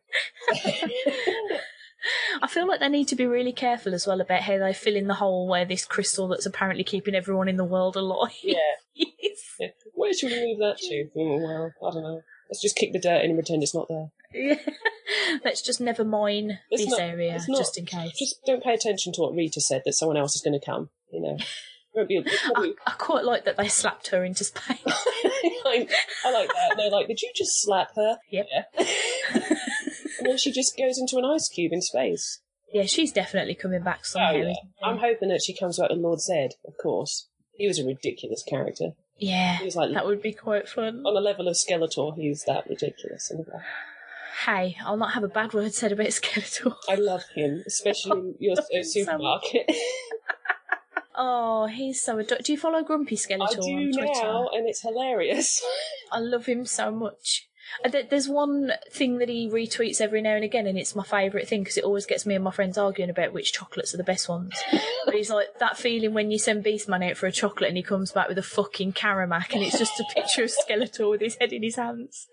i 2.42 2.48
feel 2.48 2.68
like 2.68 2.80
they 2.80 2.90
need 2.90 3.08
to 3.10 3.16
be 3.16 3.28
really 3.28 3.54
careful 3.54 3.94
as 3.94 4.08
well 4.08 4.22
about 4.22 4.42
how 4.42 4.58
they 4.58 4.74
fill 4.74 4.96
in 4.96 5.06
the 5.08 5.14
hole 5.16 5.48
where 5.48 5.66
this 5.66 5.86
crystal 5.86 6.28
that's 6.28 6.48
apparently 6.48 6.84
keeping 6.84 7.14
everyone 7.14 7.48
in 7.48 7.58
the 7.58 7.64
world 7.66 7.96
alive 7.96 8.32
Yeah. 8.44 8.56
Yeah. 8.96 9.68
Where 9.94 10.12
should 10.14 10.32
we 10.32 10.40
move 10.48 10.58
that 10.60 10.78
to? 10.80 11.10
Oh, 11.16 11.38
well, 11.38 11.72
I 11.88 11.94
don't 11.94 12.02
know. 12.04 12.22
Let's 12.50 12.62
just 12.62 12.76
kick 12.76 12.92
the 12.92 13.00
dirt 13.00 13.24
in 13.24 13.30
and 13.30 13.38
pretend 13.38 13.62
it's 13.62 13.76
not 13.76 13.88
there. 13.88 14.08
Yeah. 14.34 14.56
Let's 15.44 15.62
just 15.62 15.82
never 15.82 16.04
mine 16.06 16.60
It's 16.70 16.84
this 16.84 16.92
not- 16.92 17.02
area 17.02 17.40
not- 17.48 17.58
just 17.58 17.78
in 17.78 17.86
case. 17.86 18.18
Just 18.18 18.44
don't 18.46 18.64
pay 18.64 18.74
attention 18.74 19.12
to 19.14 19.22
what 19.22 19.34
Rita 19.36 19.60
said 19.62 19.82
that 19.86 19.94
someone 19.94 20.18
else 20.18 20.36
is 20.36 20.42
going 20.42 20.60
to 20.60 20.66
come. 20.66 20.90
You 21.12 21.22
know. 21.22 21.38
Be, 22.08 22.24
I, 22.56 22.72
I 22.88 22.92
quite 22.92 23.26
like 23.26 23.44
that 23.44 23.58
they 23.58 23.68
slapped 23.68 24.08
her 24.12 24.24
into 24.24 24.46
space. 24.46 24.78
I, 24.86 25.86
I 26.24 26.32
like 26.32 26.48
that. 26.48 26.76
They're 26.78 26.90
like, 26.90 27.08
did 27.08 27.22
you 27.22 27.30
just 27.36 27.62
slap 27.62 27.90
her? 27.98 28.18
Yep. 28.30 28.48
Yeah. 28.52 28.64
and 30.20 30.26
then 30.28 30.38
she 30.38 30.54
just 30.54 30.78
goes 30.78 30.98
into 30.98 31.18
an 31.18 31.26
ice 31.26 31.50
cube 31.50 31.74
in 31.74 31.82
space. 31.82 32.40
yeah, 32.74 32.84
she's 32.86 33.12
definitely 33.12 33.56
coming 33.56 33.84
back 33.84 34.00
oh, 34.02 34.06
somehow. 34.06 34.32
Oh, 34.32 34.38
yeah. 34.38 34.54
I'm 34.82 35.00
hoping 35.00 35.28
that 35.30 35.42
she 35.44 35.54
comes 35.54 35.80
back 35.80 35.90
with 35.90 36.00
Lord 36.00 36.22
Zed, 36.22 36.52
of 36.66 36.76
course. 36.82 37.28
He 37.58 37.68
was 37.68 37.78
a 37.78 37.86
ridiculous 37.86 38.42
character. 38.48 38.92
yeah, 39.18 39.58
He 39.58 39.66
was 39.66 39.76
like 39.76 39.94
that 39.94 40.06
would 40.06 40.22
be 40.22 40.32
quite 40.32 40.70
fun. 40.70 41.04
on 41.06 41.14
the 41.14 41.20
level 41.20 41.50
of 41.50 41.56
Skeletor. 41.56 42.16
He 42.18 42.30
was 42.30 42.46
that 42.46 42.68
ridiculous. 42.70 43.30
Hey, 44.46 44.76
I'll 44.84 44.98
not 44.98 45.14
have 45.14 45.24
a 45.24 45.28
bad 45.28 45.54
word 45.54 45.74
said 45.74 45.92
about 45.92 46.08
Skeletor. 46.08 46.76
I 46.90 46.96
love 46.96 47.24
him, 47.36 47.64
especially 47.68 48.20
in 48.20 48.36
your 48.40 48.54
uh, 48.58 48.64
him 48.72 48.84
so 48.84 49.18
much. 49.18 49.46
supermarket. 49.46 49.72
Oh, 51.16 51.68
he's 51.68 52.02
so 52.02 52.18
adorable. 52.18 52.44
Do 52.44 52.52
you 52.54 52.58
follow 52.58 52.84
Grumpy 52.84 53.16
Skeletor 53.16 53.42
I 53.42 53.54
do 53.54 53.62
on 53.62 53.92
Twitter? 53.94 54.24
now, 54.24 54.50
and 54.54 54.68
it's 54.68 54.82
hilarious. 54.82 55.62
I 56.12 56.20
love 56.20 56.48
him 56.48 56.66
so 56.66 56.90
much. 56.92 57.48
Uh, 57.86 57.90
There's 58.10 58.28
one 58.28 58.72
thing 58.92 59.20
that 59.20 59.30
he 59.30 59.48
retweets 59.48 60.02
every 60.02 60.22
now 60.22 60.36
and 60.36 60.44
again, 60.44 60.66
and 60.66 60.78
it's 60.78 60.96
my 60.96 61.04
favourite 61.04 61.48
thing 61.48 61.62
because 61.62 61.78
it 61.78 61.84
always 61.84 62.06
gets 62.06 62.26
me 62.26 62.34
and 62.34 62.44
my 62.44 62.52
friends 62.52 62.78
arguing 62.78 63.10
about 63.10 63.34
which 63.34 63.54
chocolates 63.54 63.94
are 63.94 63.98
the 63.98 64.04
best 64.04 64.28
ones. 64.28 64.54
but 65.06 65.14
he's 65.14 65.30
like 65.30 65.60
that 65.60 65.78
feeling 65.78 66.14
when 66.14 66.32
you 66.32 66.40
send 66.40 66.66
Beastman 66.66 67.08
out 67.08 67.18
for 67.18 67.28
a 67.28 67.32
chocolate 67.32 67.68
and 67.68 67.78
he 67.78 67.84
comes 67.84 68.12
back 68.12 68.28
with 68.28 68.38
a 68.38 68.44
fucking 68.44 68.94
Caramac, 68.94 69.54
and 69.54 69.62
it's 69.62 69.78
just 69.78 70.00
a 70.00 70.06
picture 70.16 70.44
of 70.44 70.52
Skeletor 70.52 71.10
with 71.12 71.22
his 71.22 71.36
head 71.36 71.54
in 71.54 71.64
his 71.64 71.76
hands. 71.76 72.28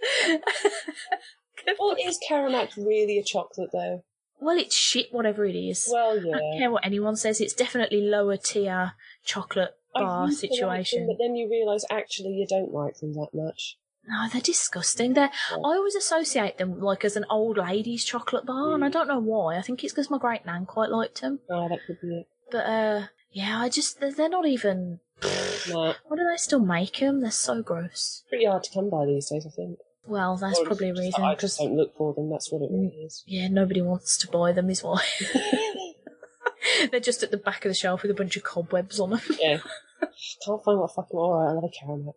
Well, 1.78 1.96
is 2.02 2.18
Caramac 2.28 2.76
really 2.76 3.18
a 3.18 3.22
chocolate 3.24 3.70
though? 3.72 4.04
well, 4.40 4.56
it's 4.56 4.76
shit, 4.76 5.06
whatever 5.12 5.44
it 5.44 5.56
is. 5.56 5.88
Well, 5.90 6.14
yeah. 6.24 6.36
I 6.36 6.38
don't 6.38 6.58
care 6.58 6.70
what 6.70 6.86
anyone 6.86 7.16
says. 7.16 7.40
It's 7.40 7.54
definitely 7.54 8.00
lower 8.02 8.36
tier 8.36 8.92
chocolate 9.24 9.72
bar 9.94 10.26
to 10.26 10.30
them, 10.30 10.36
situation. 10.36 11.06
but 11.08 11.16
then 11.20 11.34
you 11.34 11.48
realise 11.50 11.84
actually 11.90 12.30
you 12.34 12.46
don't 12.48 12.72
like 12.72 12.98
them 13.00 13.14
that 13.14 13.30
much. 13.34 13.76
No, 14.06 14.26
they're 14.32 14.40
disgusting. 14.40 15.14
They're, 15.14 15.30
Yeah. 15.50 15.56
I 15.56 15.74
always 15.76 15.94
associate 15.96 16.56
them 16.56 16.80
like 16.80 17.04
as 17.04 17.16
an 17.16 17.26
old 17.28 17.58
lady's 17.58 18.04
chocolate 18.04 18.46
bar, 18.46 18.74
and 18.74 18.84
I 18.84 18.88
Mm. 18.88 18.92
don't 18.92 19.08
know 19.08 19.18
why. 19.20 19.56
I 19.58 19.62
think 19.62 19.82
it's 19.82 19.92
because 19.92 20.08
my 20.08 20.18
great 20.18 20.46
nan 20.46 20.66
quite 20.66 20.90
liked 20.90 21.20
them. 21.20 21.40
Oh, 21.50 21.68
that 21.68 21.80
could 21.86 22.00
be 22.00 22.20
it. 22.20 22.26
But 22.50 22.64
uh, 22.66 23.06
yeah, 23.32 23.60
I 23.60 23.68
just 23.68 23.98
they're, 24.00 24.12
they're 24.12 24.28
not 24.28 24.46
even. 24.46 25.00
No, 25.68 25.94
Why 26.06 26.16
do 26.16 26.24
they 26.24 26.36
still 26.36 26.60
make 26.60 26.98
them? 27.00 27.20
They're 27.22 27.30
so 27.32 27.60
gross. 27.60 28.22
pretty 28.28 28.44
hard 28.46 28.62
to 28.62 28.70
come 28.72 28.88
by 28.88 29.04
these 29.04 29.28
days, 29.28 29.44
I 29.44 29.50
think. 29.50 29.78
Well, 30.06 30.36
that's 30.36 30.58
Or 30.58 30.64
probably 30.64 30.90
a 30.90 30.94
reason 30.94 31.22
I 31.22 31.34
because 31.34 31.50
just 31.56 31.60
don't 31.60 31.76
look 31.76 31.96
for 31.96 32.14
them. 32.14 32.30
That's 32.30 32.50
what 32.50 32.62
it 32.62 32.70
mm, 32.72 32.90
really 32.90 33.04
is. 33.04 33.22
yeah, 33.26 33.48
nobody 33.48 33.82
wants 33.82 34.16
to 34.18 34.28
buy 34.28 34.52
them. 34.52 34.70
Is 34.70 34.82
why 34.82 35.02
they're 36.90 37.00
just 37.00 37.22
at 37.22 37.30
the 37.30 37.36
back 37.36 37.64
of 37.64 37.70
the 37.70 37.74
shelf 37.74 38.02
with 38.02 38.10
a 38.10 38.14
bunch 38.14 38.36
of 38.36 38.42
cobwebs 38.42 38.98
on 39.00 39.10
them. 39.10 39.20
yeah. 39.40 39.58
Can't 40.44 40.64
find 40.64 40.78
what 40.78 40.94
fucking. 40.94 41.18
All 41.18 41.38
right, 41.38 41.50
I 41.50 41.52
love 41.52 41.64
a 41.64 41.68
caramel. 41.86 42.16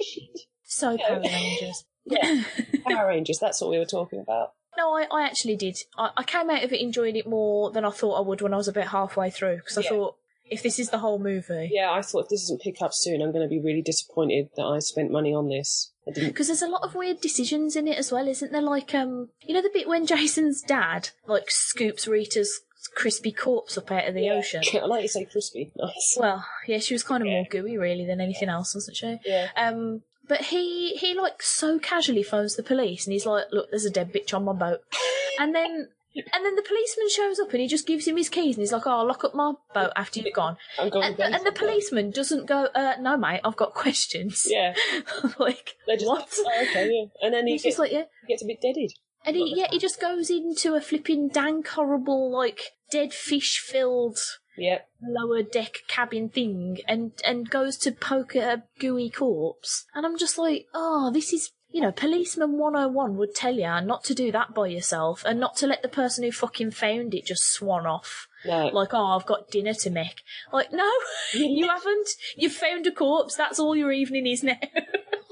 Shit. 0.00 0.40
so 0.64 0.90
Yeah. 0.92 1.06
Power 1.08 1.20
Rangers. 1.22 1.84
Yeah. 2.04 2.42
Power 2.86 3.06
Rangers. 3.08 3.38
That's 3.38 3.60
what 3.60 3.70
we 3.70 3.78
were 3.78 3.84
talking 3.84 4.20
about. 4.20 4.52
No, 4.76 4.90
I, 4.96 5.06
I 5.10 5.22
actually 5.24 5.56
did. 5.56 5.78
I, 5.96 6.10
I 6.16 6.22
came 6.24 6.50
out 6.50 6.64
of 6.64 6.72
it 6.72 6.80
enjoying 6.80 7.16
it 7.16 7.28
more 7.28 7.70
than 7.70 7.84
I 7.84 7.90
thought 7.90 8.16
I 8.18 8.20
would 8.26 8.40
when 8.42 8.52
I 8.52 8.56
was 8.56 8.68
about 8.68 8.88
halfway 8.88 9.30
through 9.30 9.56
because 9.56 9.78
I 9.78 9.82
Yeah. 9.82 9.88
thought 9.90 10.16
if 10.50 10.62
this 10.62 10.78
is 10.78 10.90
the 10.90 10.98
whole 10.98 11.18
movie, 11.18 11.70
Yeah, 11.72 11.90
I 11.90 12.02
thought 12.02 12.24
if 12.24 12.28
this 12.28 12.42
doesn't 12.42 12.60
pick 12.62 12.82
up 12.82 12.90
soon, 12.92 13.22
I'm 13.22 13.32
going 13.32 13.44
to 13.44 13.48
be 13.48 13.60
really 13.60 13.82
disappointed 13.82 14.50
that 14.56 14.64
I 14.64 14.78
spent 14.80 15.10
money 15.10 15.32
on 15.34 15.48
this. 15.48 15.92
Because 16.14 16.48
there's 16.48 16.60
a 16.62 16.68
lot 16.68 16.82
of 16.82 16.94
weird 16.94 17.20
decisions 17.22 17.76
in 17.76 17.88
it 17.88 17.96
as 17.98 18.12
well, 18.12 18.28
isn't 18.28 18.52
there? 18.52 18.60
Like, 18.60 18.94
um, 18.94 19.30
you 19.40 19.54
know 19.54 19.62
the 19.62 19.70
bit 19.72 19.88
when 19.88 20.06
Jason's 20.06 20.60
dad 20.60 21.10
like 21.26 21.44
scoops 21.50 22.06
Rita's 22.06 22.60
crispy 22.94 23.32
corpse 23.32 23.78
up 23.78 23.90
out 23.90 24.06
of 24.06 24.14
the 24.14 24.24
Yeah. 24.24 24.34
ocean. 24.34 24.62
I 24.74 24.84
like 24.84 25.02
you 25.02 25.08
say 25.08 25.24
crispy. 25.24 25.72
Nice. 25.76 26.16
Well, 26.20 26.44
yeah, 26.66 26.78
she 26.78 26.92
was 26.94 27.02
kind 27.02 27.22
of 27.22 27.26
Yeah. 27.28 27.34
more 27.36 27.46
gooey 27.50 27.78
really 27.78 28.04
than 28.04 28.20
anything 28.20 28.50
else, 28.50 28.74
wasn't 28.74 28.98
she? 28.98 29.18
Yeah. 29.24 29.48
Um, 29.56 30.02
but 30.28 30.42
he 30.42 30.94
he 30.96 31.14
like 31.14 31.42
so 31.42 31.78
casually 31.78 32.22
phones 32.22 32.56
the 32.56 32.62
police 32.62 33.06
and 33.06 33.12
he's 33.14 33.24
like, 33.26 33.46
"Look, 33.50 33.70
there's 33.70 33.84
a 33.86 33.90
dead 33.90 34.12
bitch 34.12 34.34
on 34.34 34.44
my 34.44 34.52
boat," 34.52 34.80
and 35.40 35.54
then. 35.54 35.88
And 36.16 36.44
then 36.44 36.54
the 36.54 36.62
policeman 36.62 37.08
shows 37.10 37.40
up 37.40 37.50
and 37.52 37.60
he 37.60 37.66
just 37.66 37.86
gives 37.86 38.06
him 38.06 38.16
his 38.16 38.28
keys 38.28 38.56
and 38.56 38.62
he's 38.62 38.72
like, 38.72 38.86
"Oh, 38.86 38.98
I'll 38.98 39.06
lock 39.06 39.24
up 39.24 39.34
my 39.34 39.52
boat 39.74 39.92
after 39.96 40.20
you've 40.20 40.34
gone." 40.34 40.56
And, 40.78 41.18
and 41.20 41.44
the 41.46 41.52
policeman 41.52 42.10
doesn't 42.10 42.46
go, 42.46 42.68
uh, 42.74 42.94
"No, 43.00 43.16
mate, 43.16 43.40
I've 43.44 43.56
got 43.56 43.74
questions." 43.74 44.44
Yeah. 44.48 44.74
like 45.38 45.74
They're 45.86 45.96
just 45.96 46.06
what? 46.08 46.28
Like, 46.44 46.54
oh, 46.58 46.66
okay. 46.70 46.90
Yeah. 46.92 47.06
And 47.26 47.34
then 47.34 47.46
he 47.46 47.54
He's 47.54 47.62
gets, 47.62 47.72
just 47.76 47.78
like, 47.80 47.92
"Yeah," 47.92 48.04
gets 48.28 48.42
a 48.42 48.46
bit 48.46 48.60
deaded. 48.60 48.92
and 49.26 49.36
he 49.36 49.54
yeah 49.56 49.66
he 49.70 49.78
just 49.78 50.00
goes 50.00 50.30
into 50.30 50.74
a 50.74 50.80
flipping 50.80 51.28
dank, 51.28 51.66
horrible, 51.68 52.30
like 52.32 52.60
dead 52.90 53.12
fish 53.12 53.58
filled 53.58 54.18
Yeah. 54.56 54.80
lower 55.02 55.42
deck 55.42 55.78
cabin 55.88 56.28
thing 56.28 56.78
and 56.86 57.12
and 57.26 57.50
goes 57.50 57.76
to 57.78 57.90
poke 57.92 58.36
at 58.36 58.58
a 58.58 58.62
gooey 58.78 59.10
corpse 59.10 59.86
and 59.94 60.06
i'm 60.06 60.16
just 60.16 60.38
like 60.38 60.66
oh 60.74 61.10
this 61.12 61.32
is 61.32 61.50
you 61.74 61.80
know 61.80 61.90
policeman 61.92 62.52
101 62.56 63.16
would 63.16 63.34
tell 63.34 63.54
you 63.54 63.62
not 63.82 64.04
to 64.04 64.14
do 64.14 64.30
that 64.30 64.54
by 64.54 64.66
yourself 64.68 65.24
and 65.26 65.40
not 65.40 65.56
to 65.56 65.66
let 65.66 65.82
the 65.82 65.88
person 65.88 66.22
who 66.22 66.30
fucking 66.30 66.70
found 66.70 67.12
it 67.14 67.26
just 67.26 67.42
swan 67.52 67.84
off 67.84 68.28
No. 68.46 68.66
like 68.68 68.90
oh 68.94 69.06
i've 69.16 69.26
got 69.26 69.50
dinner 69.50 69.74
to 69.74 69.90
make 69.90 70.22
like 70.52 70.72
no 70.72 70.88
you 71.34 71.66
haven't 71.68 72.10
you've 72.36 72.52
found 72.52 72.86
a 72.86 72.92
corpse 72.92 73.34
that's 73.36 73.58
all 73.58 73.74
your 73.74 73.90
evening 73.92 74.26
is 74.26 74.42
now 74.44 74.58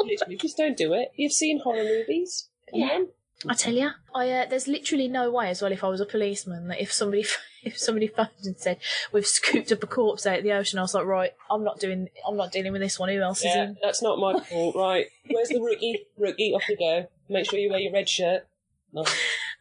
Literally, 0.05 0.37
just 0.37 0.57
don't 0.57 0.77
do 0.77 0.95
it. 0.95 1.13
You've 1.15 1.33
seen 1.33 1.61
horror 1.61 1.85
movies. 1.85 2.49
Come 2.71 2.81
Yeah. 2.81 2.89
on. 2.89 3.09
I 3.49 3.55
tell 3.55 3.73
you, 3.73 3.91
I 4.13 4.29
uh, 4.31 4.47
there's 4.47 4.67
literally 4.67 5.07
no 5.07 5.31
way 5.31 5.49
as 5.49 5.63
well 5.63 5.71
if 5.71 5.85
I 5.85 5.89
was 5.89 6.01
a 6.01 6.07
policeman 6.07 6.67
that 6.69 6.81
if 6.81 6.93
somebody 6.93 7.25
if 7.65 7.79
somebody 7.79 8.07
phoned 8.09 8.29
and 8.45 8.57
said 8.59 8.79
we've 9.13 9.27
scooped 9.27 9.71
up 9.73 9.83
a 9.83 9.87
corpse 9.87 10.27
out 10.27 10.39
of 10.39 10.45
the 10.45 10.53
ocean, 10.53 10.79
I 10.79 10.83
was 10.83 10.95
like, 10.95 11.05
right, 11.07 11.33
I'm 11.51 11.65
not 11.65 11.79
doing, 11.81 12.09
I'm 12.27 12.37
not 12.37 12.53
dealing 12.53 12.73
with 12.73 12.81
this 12.83 12.99
one. 12.99 13.09
Who 13.09 13.21
else 13.21 13.45
is 13.45 13.55
in? 13.55 13.77
that's 13.83 14.03
not 14.03 14.19
my 14.19 14.39
fault. 14.41 14.75
Right. 14.77 15.07
Where's 15.31 15.49
the 15.49 15.61
rookie? 15.61 16.07
Rookie, 16.19 16.53
off 16.55 16.69
you 16.69 16.77
go. 16.77 17.07
Make 17.29 17.49
sure 17.49 17.59
you 17.59 17.71
wear 17.71 17.79
your 17.81 17.93
red 17.93 18.09
shirt. 18.09 18.47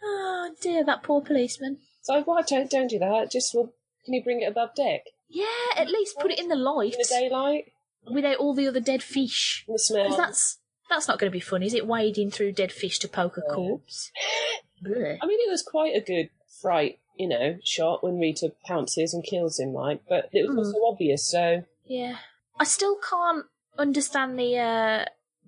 Oh 0.04 0.50
dear, 0.62 0.84
that 0.84 1.04
poor 1.04 1.22
policeman. 1.22 1.78
So 2.02 2.22
why 2.24 2.42
don't 2.42 2.70
don't 2.72 2.88
do 2.90 2.98
that? 3.00 3.30
Just 3.32 3.54
well, 3.54 3.72
can 4.04 4.14
you 4.16 4.24
bring 4.24 4.42
it 4.42 4.46
above 4.48 4.74
deck 4.76 5.04
Yeah, 5.30 5.46
at 5.78 5.88
least 5.90 6.18
put 6.20 6.32
it 6.32 6.40
in 6.40 6.48
the 6.48 6.56
light 6.56 6.94
in 6.94 7.00
the 7.00 7.08
daylight? 7.08 7.66
without 8.12 8.38
all 8.38 8.56
the 8.56 8.68
other 8.68 8.80
dead 8.80 9.04
fish. 9.04 9.64
In 9.68 9.74
the 9.74 9.80
smell. 9.80 10.08
'Cause 10.08 10.18
that's 10.18 10.58
that's 10.90 11.08
not 11.08 11.20
going 11.20 11.30
to 11.32 11.36
be 11.36 11.40
fun, 11.40 11.62
is 11.64 11.74
it? 11.76 11.86
Wading 11.88 12.32
through 12.32 12.54
dead 12.54 12.72
fish 12.72 12.98
to 13.00 13.08
poke 13.08 13.38
a 13.38 13.42
corpse. 13.42 14.12
Blech. 14.84 15.20
I 15.22 15.28
mean, 15.28 15.38
it 15.40 15.50
was 15.52 15.62
quite 15.62 15.96
a 15.96 16.02
good 16.02 16.30
fright, 16.62 17.00
you 17.22 17.28
know, 17.28 17.58
shot 17.64 18.04
when 18.04 18.20
Rita 18.20 18.52
pounces 18.66 19.14
and 19.14 19.24
kills 19.24 19.60
him, 19.60 19.72
right? 19.84 20.02
But 20.10 20.30
it 20.34 20.44
was 20.48 20.56
Mm. 20.56 20.60
also 20.60 20.86
obvious, 20.92 21.24
so 21.36 21.64
Yeah, 21.86 22.18
I 22.60 22.66
still 22.66 22.98
can't 23.12 23.46
understand 23.78 24.38
the 24.40 24.52
uh, 24.58 25.06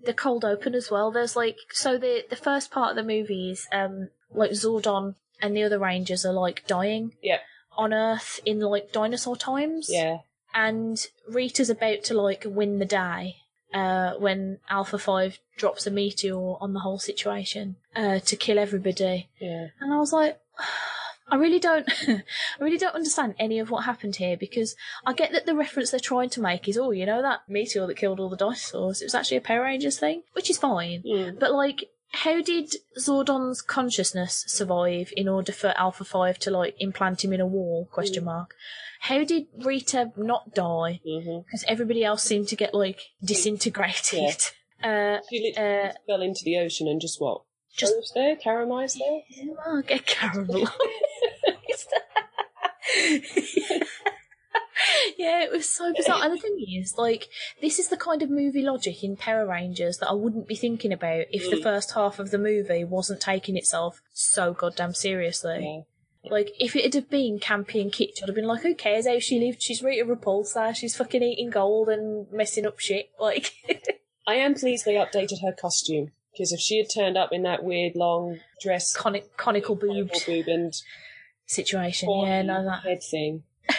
the 0.10 0.14
cold 0.14 0.44
open 0.46 0.74
as 0.76 0.92
well. 0.92 1.12
There's 1.12 1.36
like 1.36 1.58
so 1.72 1.98
the 1.98 2.26
the 2.30 2.36
first 2.48 2.72
part 2.72 2.92
of 2.92 2.96
the 2.96 3.04
movie 3.16 3.52
is 3.52 3.68
um 3.72 4.10
like 4.42 4.52
Zordon 4.52 5.16
and 5.42 5.56
the 5.56 5.64
other 5.64 5.80
Rangers 5.80 6.26
are 6.26 6.34
like 6.46 6.66
dying 6.68 7.14
yeah, 7.22 7.40
on 7.78 7.94
Earth 7.94 8.40
in 8.46 8.60
like 8.60 8.92
dinosaur 8.92 9.36
times. 9.36 9.88
yeah, 9.90 10.18
and 10.54 10.98
Rita's 11.28 11.70
about 11.70 12.04
to 12.06 12.14
like 12.14 12.44
win 12.46 12.80
the 12.80 12.86
day 12.86 13.38
uh, 13.74 14.14
when 14.26 14.60
Alpha 14.70 14.98
Five 15.00 15.40
drops 15.58 15.86
a 15.88 15.92
meteor 15.92 16.36
on 16.64 16.74
the 16.74 16.80
whole 16.82 17.00
situation 17.00 17.76
uh, 17.96 18.20
to 18.20 18.36
kill 18.36 18.58
everybody. 18.60 19.30
yeah. 19.40 19.68
And 19.80 19.94
I 19.94 19.98
was 20.00 20.12
like, 20.14 20.40
I 21.30 21.36
really 21.38 21.60
don't, 21.60 21.88
I 22.08 22.24
really 22.60 22.78
don't 22.78 22.96
understand 22.96 23.36
any 23.40 23.60
of 23.60 23.70
what 23.72 23.86
happened 23.86 24.18
here 24.18 24.36
because 24.38 24.76
I 25.06 25.14
get 25.14 25.32
that 25.32 25.46
the 25.46 25.56
reference 25.56 25.92
they're 25.92 26.00
trying 26.00 26.30
to 26.32 26.42
make 26.42 26.68
is, 26.68 26.78
oh, 26.78 26.92
you 26.92 27.06
know 27.06 27.22
that 27.22 27.42
meteor 27.48 27.88
that 27.88 27.98
killed 27.98 28.20
all 28.20 28.30
the 28.30 28.36
dinosaurs. 28.38 29.02
It 29.02 29.06
was 29.06 29.16
actually 29.16 29.38
a 29.38 29.42
Power 29.42 29.62
Rangers 29.64 29.98
thing, 30.00 30.24
which 30.34 30.50
is 30.50 30.58
fine. 30.58 31.04
Mm. 31.08 31.40
But 31.40 31.54
like, 31.54 31.86
how 32.12 32.42
did 32.42 32.76
Zordon's 33.00 33.62
consciousness 33.62 34.44
survive 34.48 35.12
in 35.18 35.28
order 35.28 35.52
for 35.52 35.74
Alpha 35.78 36.04
Five 36.04 36.38
to 36.40 36.52
like 36.52 36.76
implant 36.80 37.24
him 37.24 37.34
in 37.34 37.42
a 37.42 37.48
wall? 37.48 37.88
Question 37.92 38.26
mark. 38.26 38.54
How 39.00 39.24
did 39.24 39.48
Rita 39.66 40.12
not 40.16 40.54
die? 40.54 41.00
Because 41.04 41.66
everybody 41.68 42.04
else 42.06 42.24
seemed 42.24 42.48
to 42.50 42.56
get 42.56 42.74
like 42.74 43.00
disintegrated. 43.24 44.38
Uh, 44.84 45.20
She 45.30 45.40
literally 45.40 45.88
Uh, 45.88 45.94
fell 46.06 46.22
into 46.22 46.42
the 46.44 46.58
ocean 46.58 46.90
and 46.90 47.00
just 47.00 47.22
what? 47.22 47.44
just- 47.74 48.12
there, 48.14 48.36
caramelised 48.36 48.98
there. 49.00 49.22
oh, 49.66 49.82
get 49.82 50.06
caramel. 50.06 50.68
yeah, 55.18 55.44
it 55.44 55.52
was 55.52 55.70
so 55.70 55.94
bizarre. 55.96 56.24
And 56.24 56.34
the 56.34 56.38
thing 56.42 56.58
is, 56.80 56.96
like, 56.98 57.30
this 57.62 57.80
is 57.80 57.90
the 57.90 57.98
kind 57.98 58.22
of 58.22 58.30
movie 58.30 58.62
logic 58.62 59.04
in 59.04 59.16
Power 59.16 59.46
Rangers 59.48 59.98
that 59.98 60.10
I 60.10 60.14
wouldn't 60.14 60.48
be 60.48 60.56
thinking 60.56 60.92
about 60.92 61.26
if 61.32 61.50
the 61.50 61.58
Mm. 61.58 61.64
first 61.64 61.94
half 61.94 62.20
of 62.20 62.32
the 62.32 62.38
movie 62.38 62.84
wasn't 62.84 63.22
taking 63.22 63.58
itself 63.58 64.02
so 64.14 64.54
goddamn 64.54 64.94
seriously. 64.94 65.86
Yeah. 66.24 66.32
Like, 66.32 66.52
if 66.60 66.76
it 66.76 66.94
had 66.94 67.10
been 67.10 67.40
campy 67.40 67.82
and 67.82 67.92
kitsch, 67.92 68.22
I'd 68.24 68.30
have 68.30 68.36
been 68.36 68.48
like, 68.48 68.62
who 68.64 68.76
cares 68.76 69.06
how 69.08 69.20
she 69.20 69.40
lived? 69.40 69.62
She's 69.62 69.84
Rita 69.84 70.06
Repulsa, 70.06 70.74
she's 70.76 70.96
fucking 70.96 71.22
eating 71.22 71.50
gold 71.50 71.90
and 71.90 72.32
messing 72.32 72.66
up 72.66 72.80
shit. 72.80 73.10
Like, 73.20 73.52
I 74.26 74.36
am 74.36 74.54
pleased 74.56 74.86
they 74.86 74.94
updated 74.96 75.42
her 75.44 75.52
costume 75.52 76.12
because 76.32 76.52
if 76.54 76.60
she 76.62 76.78
had 76.78 76.88
turned 76.94 77.18
up 77.18 77.30
in 77.34 77.44
that 77.44 77.64
weird 77.64 77.96
long 77.96 78.40
dress, 78.62 78.96
conic- 78.96 79.36
conical 79.38 79.76
boobed 79.76 80.12
conical 80.14 80.34
boob 80.36 80.48
and 80.48 80.74
situation. 81.54 82.10
Yeah, 82.10 82.42
no, 82.42 82.64
that. 82.66 82.84
head 82.84 83.04
thing, 83.04 83.44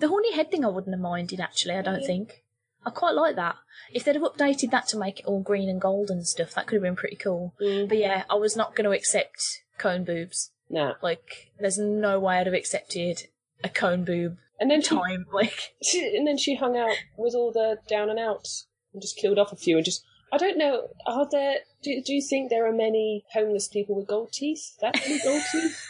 The 0.00 0.08
horny 0.08 0.32
head 0.32 0.50
thing 0.50 0.64
I 0.64 0.68
wouldn't 0.68 0.94
have 0.94 1.00
minded, 1.00 1.40
actually, 1.40 1.74
I 1.74 1.82
don't 1.82 2.04
think. 2.04 2.42
I 2.86 2.90
quite 2.90 3.14
like 3.14 3.36
that. 3.36 3.56
If 3.92 4.04
they'd 4.04 4.16
have 4.16 4.24
updated 4.24 4.70
that 4.70 4.88
to 4.88 4.98
make 4.98 5.20
it 5.20 5.26
all 5.26 5.40
green 5.40 5.68
and 5.68 5.80
gold 5.80 6.10
and 6.10 6.26
stuff, 6.26 6.54
that 6.54 6.66
could 6.66 6.76
have 6.76 6.82
been 6.82 6.96
pretty 6.96 7.16
cool. 7.16 7.54
Mm. 7.60 7.88
But 7.88 7.98
yeah, 7.98 8.24
I 8.28 8.34
was 8.34 8.56
not 8.56 8.74
going 8.74 8.84
to 8.84 8.96
accept 8.96 9.62
cone 9.78 10.04
boobs. 10.04 10.50
no. 10.68 10.94
Like, 11.02 11.52
there's 11.58 11.78
no 11.78 12.18
way 12.20 12.38
I'd 12.38 12.46
have 12.46 12.54
accepted 12.54 13.28
a 13.62 13.68
cone 13.68 14.04
boob 14.04 14.36
And 14.60 14.70
then 14.70 14.82
she, 14.82 14.94
time. 14.94 15.26
Like, 15.32 15.74
she, 15.82 16.14
and 16.16 16.26
then 16.26 16.36
she 16.36 16.56
hung 16.56 16.76
out 16.76 16.96
with 17.16 17.34
all 17.34 17.52
the 17.52 17.78
down 17.88 18.10
and 18.10 18.18
outs 18.18 18.66
and 18.92 19.00
just 19.00 19.16
killed 19.16 19.38
off 19.38 19.52
a 19.52 19.56
few 19.56 19.76
and 19.76 19.84
just. 19.84 20.04
I 20.32 20.36
don't 20.36 20.58
know. 20.58 20.88
Are 21.06 21.28
there? 21.30 21.58
Do, 21.82 22.02
do 22.04 22.12
you 22.12 22.22
think 22.22 22.50
there 22.50 22.66
are 22.66 22.72
many 22.72 23.24
homeless 23.32 23.68
people 23.68 23.94
with 23.94 24.08
gold 24.08 24.32
teeth? 24.32 24.76
That 24.80 24.96
many 24.96 25.20
gold 25.22 25.42
teeth? 25.52 25.80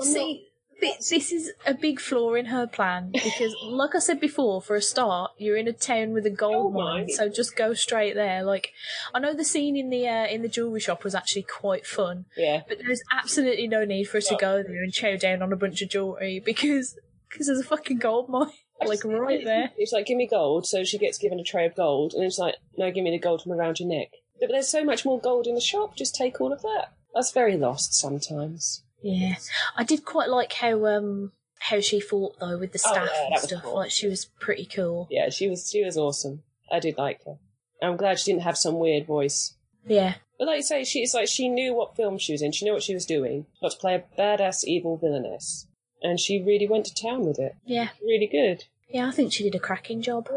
I'm 0.00 0.06
see, 0.06 0.48
thi- 0.80 0.94
this 0.98 1.32
is 1.32 1.52
a 1.66 1.74
big 1.74 2.00
flaw 2.00 2.34
in 2.34 2.46
her 2.46 2.66
plan 2.66 3.10
because, 3.12 3.54
like 3.62 3.94
I 3.94 3.98
said 3.98 4.20
before, 4.20 4.62
for 4.62 4.76
a 4.76 4.82
start, 4.82 5.32
you're 5.38 5.56
in 5.56 5.68
a 5.68 5.72
town 5.72 6.12
with 6.12 6.26
a 6.26 6.30
gold 6.30 6.72
Gold 6.72 6.74
mine, 6.74 7.08
so 7.10 7.28
just 7.28 7.56
go 7.56 7.74
straight 7.74 8.14
there. 8.14 8.42
Like, 8.42 8.72
I 9.14 9.18
know 9.18 9.34
the 9.34 9.44
scene 9.44 9.76
in 9.76 9.90
the 9.90 10.06
uh, 10.08 10.26
in 10.26 10.42
the 10.42 10.48
jewelry 10.48 10.80
shop 10.80 11.04
was 11.04 11.14
actually 11.14 11.42
quite 11.42 11.86
fun, 11.86 12.26
Yeah. 12.36 12.62
But 12.68 12.78
there 12.78 12.90
is 12.90 13.02
absolutely 13.12 13.68
no 13.68 13.84
need 13.84 14.04
for 14.04 14.18
us 14.18 14.26
to 14.28 14.36
go 14.36 14.62
there 14.62 14.82
and 14.82 14.92
chow 14.92 15.16
down 15.16 15.42
on 15.42 15.52
a 15.52 15.56
bunch 15.56 15.82
of 15.82 15.90
jewellery 15.90 16.40
because 16.44 16.98
cause 17.36 17.46
there's 17.46 17.60
a 17.60 17.64
fucking 17.64 17.98
gold 17.98 18.28
mine 18.28 18.50
like 18.86 19.04
right 19.04 19.44
there. 19.44 19.70
It's 19.76 19.92
like, 19.92 20.06
give 20.06 20.16
me 20.16 20.26
gold. 20.26 20.66
So 20.66 20.84
she 20.84 20.98
gets 20.98 21.18
given 21.18 21.38
a 21.38 21.44
tray 21.44 21.66
of 21.66 21.74
gold, 21.74 22.14
and 22.14 22.24
it's 22.24 22.38
like, 22.38 22.56
no, 22.76 22.90
give 22.90 23.04
me 23.04 23.10
the 23.10 23.18
gold 23.18 23.42
from 23.42 23.52
around 23.52 23.78
your 23.78 23.88
neck. 23.88 24.08
But 24.40 24.48
there's 24.50 24.68
so 24.68 24.84
much 24.84 25.04
more 25.04 25.20
gold 25.20 25.46
in 25.46 25.54
the 25.54 25.60
shop. 25.60 25.96
Just 25.96 26.14
take 26.14 26.40
all 26.40 26.52
of 26.52 26.62
that. 26.62 26.92
That's 27.14 27.32
very 27.32 27.58
lost 27.58 27.92
sometimes. 27.94 28.82
Yeah, 29.02 29.36
I 29.76 29.84
did 29.84 30.04
quite 30.04 30.28
like 30.28 30.52
how 30.54 30.86
um 30.86 31.32
how 31.58 31.80
she 31.80 32.00
fought 32.00 32.38
though 32.40 32.58
with 32.58 32.72
the 32.72 32.80
Oh, 32.86 32.92
staff 32.92 33.08
yeah, 33.12 33.26
and 33.32 33.38
stuff. 33.40 33.62
cool. 33.62 33.76
Like 33.76 33.90
she 33.90 34.06
was 34.08 34.24
pretty 34.40 34.64
cool. 34.66 35.08
Yeah, 35.10 35.28
she 35.30 35.48
was 35.48 35.68
she 35.70 35.84
was 35.84 35.96
awesome. 35.96 36.42
I 36.70 36.80
did 36.80 36.96
like 36.98 37.24
her. 37.24 37.36
I'm 37.82 37.96
glad 37.96 38.18
she 38.18 38.30
didn't 38.32 38.44
have 38.44 38.58
some 38.58 38.78
weird 38.78 39.06
voice. 39.06 39.54
Yeah, 39.86 40.14
But 40.38 40.46
like 40.48 40.56
you 40.58 40.62
say, 40.62 40.84
she's 40.84 41.14
like 41.14 41.28
she 41.28 41.48
knew 41.48 41.72
what 41.74 41.96
film 41.96 42.18
she 42.18 42.32
was 42.32 42.42
in. 42.42 42.52
She 42.52 42.66
knew 42.66 42.72
what 42.74 42.82
she 42.82 42.92
was 42.94 43.06
doing. 43.06 43.46
Got 43.62 43.70
to 43.72 43.78
play 43.78 43.94
a 43.94 44.04
badass 44.20 44.64
evil 44.64 44.98
villainess, 44.98 45.66
and 46.02 46.20
she 46.20 46.42
really 46.42 46.68
went 46.68 46.84
to 46.86 46.94
town 46.94 47.24
with 47.24 47.38
it. 47.38 47.54
yeah, 47.64 47.88
Really 48.02 48.26
good. 48.26 48.64
yeah. 48.90 49.08
I 49.08 49.10
think 49.10 49.32
she 49.32 49.42
did 49.42 49.54
a 49.54 49.58
cracking 49.58 50.02
job. 50.02 50.28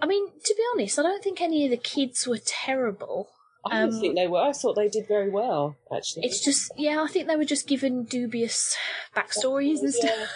I 0.00 0.06
mean, 0.06 0.28
to 0.44 0.54
be 0.54 0.62
honest, 0.72 0.98
I 1.00 1.02
don't 1.02 1.22
think 1.22 1.40
any 1.40 1.64
of 1.64 1.70
the 1.72 1.76
kids 1.76 2.28
were 2.28 2.38
terrible. 2.44 3.30
I 3.64 3.80
didn't 3.82 3.94
Um, 3.94 4.00
think 4.00 4.16
they 4.16 4.26
were. 4.26 4.40
I 4.40 4.52
thought 4.52 4.74
they 4.74 4.88
did 4.88 5.06
very 5.06 5.30
well, 5.30 5.76
actually. 5.94 6.24
It's 6.26 6.44
just, 6.44 6.72
yeah, 6.76 7.02
I 7.02 7.06
think 7.06 7.28
they 7.28 7.36
were 7.36 7.44
just 7.44 7.66
given 7.68 8.04
dubious 8.04 8.76
backstories 9.16 9.80
and 9.80 9.94
stuff. 9.94 10.10
Yeah. 10.16 10.26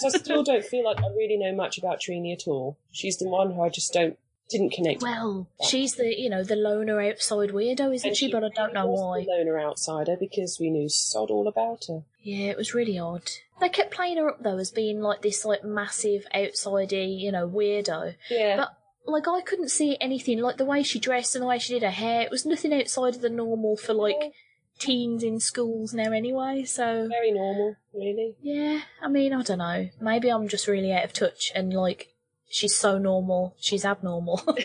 'Cause 0.00 0.14
I 0.14 0.18
still 0.18 0.42
don't 0.42 0.64
feel 0.64 0.84
like 0.84 1.02
I 1.02 1.08
really 1.08 1.36
know 1.36 1.52
much 1.54 1.76
about 1.76 2.00
Trini 2.00 2.32
at 2.32 2.48
all. 2.48 2.78
She's 2.92 3.18
the 3.18 3.28
one 3.28 3.52
who 3.52 3.60
I 3.62 3.68
just 3.68 3.92
don't 3.92 4.18
didn't 4.48 4.70
connect. 4.72 5.00
Well, 5.02 5.46
she's 5.66 5.94
the, 5.94 6.14
you 6.18 6.28
know, 6.28 6.42
the 6.44 6.56
loner 6.56 7.00
outside 7.00 7.50
weirdo, 7.50 7.94
isn't 7.94 8.08
And 8.08 8.16
she? 8.16 8.30
But 8.30 8.44
I 8.44 8.50
don't 8.50 8.74
know 8.74 8.86
why. 8.86 9.20
The 9.24 9.30
loner 9.30 9.58
outsider 9.58 10.14
because 10.14 10.58
we 10.60 10.68
knew 10.68 10.90
sod 10.90 11.30
all 11.30 11.48
about 11.48 11.86
her. 11.88 12.02
Yeah, 12.22 12.50
it 12.50 12.58
was 12.58 12.74
really 12.74 12.98
odd. 12.98 13.30
They 13.60 13.70
kept 13.70 13.94
playing 13.94 14.18
her 14.18 14.28
up 14.28 14.42
though 14.42 14.58
as 14.58 14.70
being 14.70 15.00
like 15.00 15.22
this 15.22 15.44
like 15.46 15.64
massive 15.64 16.26
outsidey, 16.34 17.18
you 17.18 17.32
know, 17.32 17.48
weirdo. 17.48 18.14
Yeah. 18.30 18.56
But 18.56 18.74
like 19.06 19.28
I 19.28 19.40
couldn't 19.40 19.70
see 19.70 19.96
anything 20.00 20.40
like 20.40 20.56
the 20.56 20.64
way 20.64 20.82
she 20.82 20.98
dressed 20.98 21.34
and 21.34 21.42
the 21.42 21.46
way 21.46 21.58
she 21.58 21.74
did 21.74 21.82
her 21.82 21.90
hair. 21.90 22.22
It 22.22 22.30
was 22.30 22.46
nothing 22.46 22.72
outside 22.72 23.14
of 23.16 23.20
the 23.20 23.28
normal 23.28 23.76
for 23.76 23.94
like 23.94 24.32
teens 24.78 25.22
in 25.22 25.40
schools 25.40 25.92
now 25.92 26.12
anyway. 26.12 26.64
So 26.64 27.08
very 27.08 27.32
normal, 27.32 27.76
really. 27.92 28.34
yeah, 28.42 28.80
I 29.02 29.08
mean 29.08 29.32
I 29.32 29.42
don't 29.42 29.58
know. 29.58 29.88
Maybe 30.00 30.30
I'm 30.30 30.48
just 30.48 30.68
really 30.68 30.92
out 30.92 31.04
of 31.04 31.12
touch 31.12 31.52
and 31.54 31.72
like 31.72 32.08
she's 32.48 32.76
so 32.76 32.98
normal, 32.98 33.56
she's 33.58 33.84
abnormal. 33.84 34.42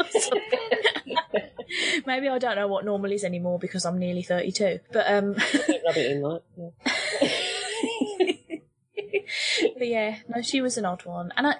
Maybe 2.05 2.29
I 2.29 2.37
don't 2.37 2.55
know 2.55 2.67
what 2.67 2.85
normal 2.85 3.11
is 3.11 3.23
anymore 3.23 3.59
because 3.59 3.85
I'm 3.85 3.99
nearly 3.99 4.23
32. 4.23 4.79
But 4.91 5.11
um. 5.11 5.33
Don't 5.67 5.83
rub 5.85 5.97
it 5.97 6.11
in. 6.11 6.39
Yeah. 6.57 6.69
but 9.77 9.87
yeah, 9.87 10.17
no, 10.33 10.41
she 10.41 10.61
was 10.61 10.77
an 10.77 10.85
odd 10.85 11.05
one, 11.05 11.31
and 11.35 11.47
I, 11.47 11.55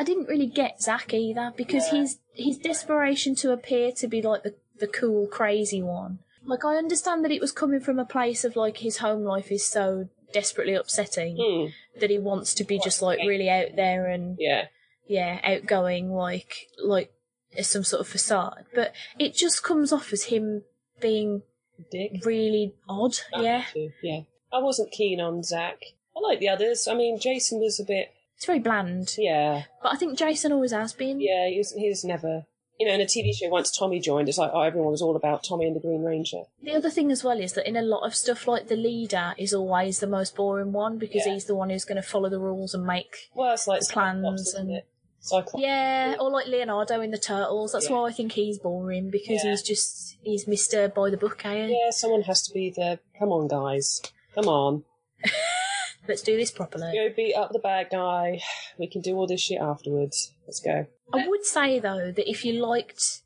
I 0.00 0.04
didn't 0.04 0.28
really 0.28 0.46
get 0.46 0.80
Zach 0.80 1.12
either 1.12 1.52
because 1.56 1.88
his 1.88 2.18
his 2.34 2.56
desperation 2.58 3.34
to 3.36 3.52
appear 3.52 3.92
to 3.92 4.06
be 4.08 4.22
like 4.22 4.42
the 4.44 4.54
the 4.78 4.86
cool, 4.86 5.26
crazy 5.26 5.82
one. 5.82 6.20
Like 6.44 6.64
I 6.64 6.76
understand 6.76 7.22
that 7.24 7.30
it 7.32 7.40
was 7.40 7.52
coming 7.52 7.80
from 7.80 7.98
a 7.98 8.06
place 8.16 8.42
of 8.44 8.56
like 8.56 8.78
his 8.78 8.96
home 8.98 9.24
life 9.24 9.52
is 9.52 9.64
so 9.64 10.08
desperately 10.32 10.74
upsetting 10.74 11.36
Hmm. 11.38 11.66
that 12.00 12.08
he 12.08 12.18
wants 12.18 12.54
to 12.54 12.64
be 12.64 12.78
just 12.78 13.02
like 13.02 13.18
really 13.20 13.50
out 13.50 13.76
there 13.76 14.06
and 14.06 14.36
Yeah. 14.38 14.68
yeah, 15.06 15.38
outgoing, 15.44 16.12
like 16.12 16.68
like 16.82 17.12
as 17.58 17.68
some 17.68 17.84
sort 17.84 18.00
of 18.00 18.08
facade. 18.08 18.64
But 18.74 18.94
it 19.18 19.34
just 19.34 19.62
comes 19.62 19.92
off 19.92 20.12
as 20.14 20.24
him 20.24 20.62
being 21.00 21.42
Dick. 21.90 22.24
really 22.24 22.74
odd. 22.88 23.16
Yeah, 23.36 23.64
Yeah. 24.02 24.20
I 24.52 24.58
wasn't 24.60 24.92
keen 24.92 25.20
on 25.20 25.42
Zach. 25.42 25.78
I 26.16 26.20
like 26.20 26.38
the 26.40 26.48
others. 26.48 26.88
I 26.88 26.94
mean, 26.94 27.18
Jason 27.18 27.60
was 27.60 27.78
a 27.78 27.84
bit. 27.84 28.12
It's 28.40 28.46
very 28.46 28.58
bland. 28.58 29.16
Yeah. 29.18 29.64
But 29.82 29.92
I 29.92 29.96
think 29.96 30.16
Jason 30.16 30.50
always 30.50 30.72
has 30.72 30.94
been. 30.94 31.20
Yeah. 31.20 31.46
he's, 31.50 31.58
was, 31.58 31.72
he 31.74 31.88
was 31.90 32.04
never. 32.04 32.46
You 32.78 32.86
know, 32.88 32.94
in 32.94 33.02
a 33.02 33.04
TV 33.04 33.36
show, 33.36 33.50
once 33.50 33.70
Tommy 33.70 34.00
joined, 34.00 34.30
it's 34.30 34.38
like, 34.38 34.50
oh, 34.54 34.62
everyone 34.62 34.90
was 34.92 35.02
all 35.02 35.14
about 35.14 35.44
Tommy 35.44 35.66
and 35.66 35.76
the 35.76 35.80
Green 35.80 36.02
Ranger. 36.02 36.44
The 36.62 36.72
other 36.72 36.88
thing 36.88 37.12
as 37.12 37.22
well 37.22 37.38
is 37.38 37.52
that 37.52 37.68
in 37.68 37.76
a 37.76 37.82
lot 37.82 38.06
of 38.06 38.14
stuff, 38.14 38.48
like 38.48 38.68
the 38.68 38.76
leader 38.76 39.34
is 39.36 39.52
always 39.52 40.00
the 40.00 40.06
most 40.06 40.34
boring 40.34 40.72
one 40.72 40.96
because 40.96 41.26
Yeah. 41.26 41.34
he's 41.34 41.44
the 41.44 41.54
one 41.54 41.68
who's 41.68 41.84
going 41.84 42.00
to 42.00 42.08
follow 42.08 42.30
the 42.30 42.38
rules 42.40 42.72
and 42.72 42.86
make. 42.86 43.28
Well, 43.34 43.52
it's 43.52 43.66
like 43.66 43.82
plans 43.90 44.54
and- 44.54 44.70
it? 44.70 44.86
Cyclops. 45.22 45.62
Yeah, 45.62 46.14
or 46.18 46.30
like 46.30 46.46
Leonardo 46.46 47.02
in 47.02 47.10
the 47.10 47.18
Turtles. 47.18 47.72
That's 47.72 47.90
Yeah. 47.90 47.96
why 47.96 48.08
I 48.08 48.12
think 48.12 48.32
he's 48.32 48.58
boring 48.58 49.10
because 49.10 49.44
Yeah. 49.44 49.50
he's 49.50 49.60
just 49.62 50.16
he's 50.22 50.48
Mister 50.48 50.88
by 50.88 51.10
the 51.10 51.18
book. 51.18 51.44
Eh? 51.44 51.66
Yeah, 51.66 51.90
someone 51.90 52.22
has 52.22 52.40
to 52.44 52.54
be 52.54 52.70
the. 52.70 53.00
Come 53.18 53.28
on, 53.30 53.46
guys. 53.46 54.00
Come 54.34 54.48
on. 54.48 54.84
Let's 56.10 56.22
do 56.22 56.36
this 56.36 56.50
properly. 56.50 56.92
Go 56.92 57.14
beat 57.16 57.34
up 57.34 57.52
the 57.52 57.58
bad 57.60 57.88
guy. 57.90 58.40
We 58.78 58.88
can 58.88 59.00
do 59.00 59.14
all 59.16 59.26
this 59.26 59.40
shit 59.40 59.60
afterwards. 59.60 60.32
Let's 60.46 60.60
go. 60.60 60.86
I 61.12 61.26
would 61.26 61.44
say 61.44 61.78
though 61.78 62.12
that 62.12 62.28
if 62.30 62.44
you 62.44 62.52
liked 62.54 63.22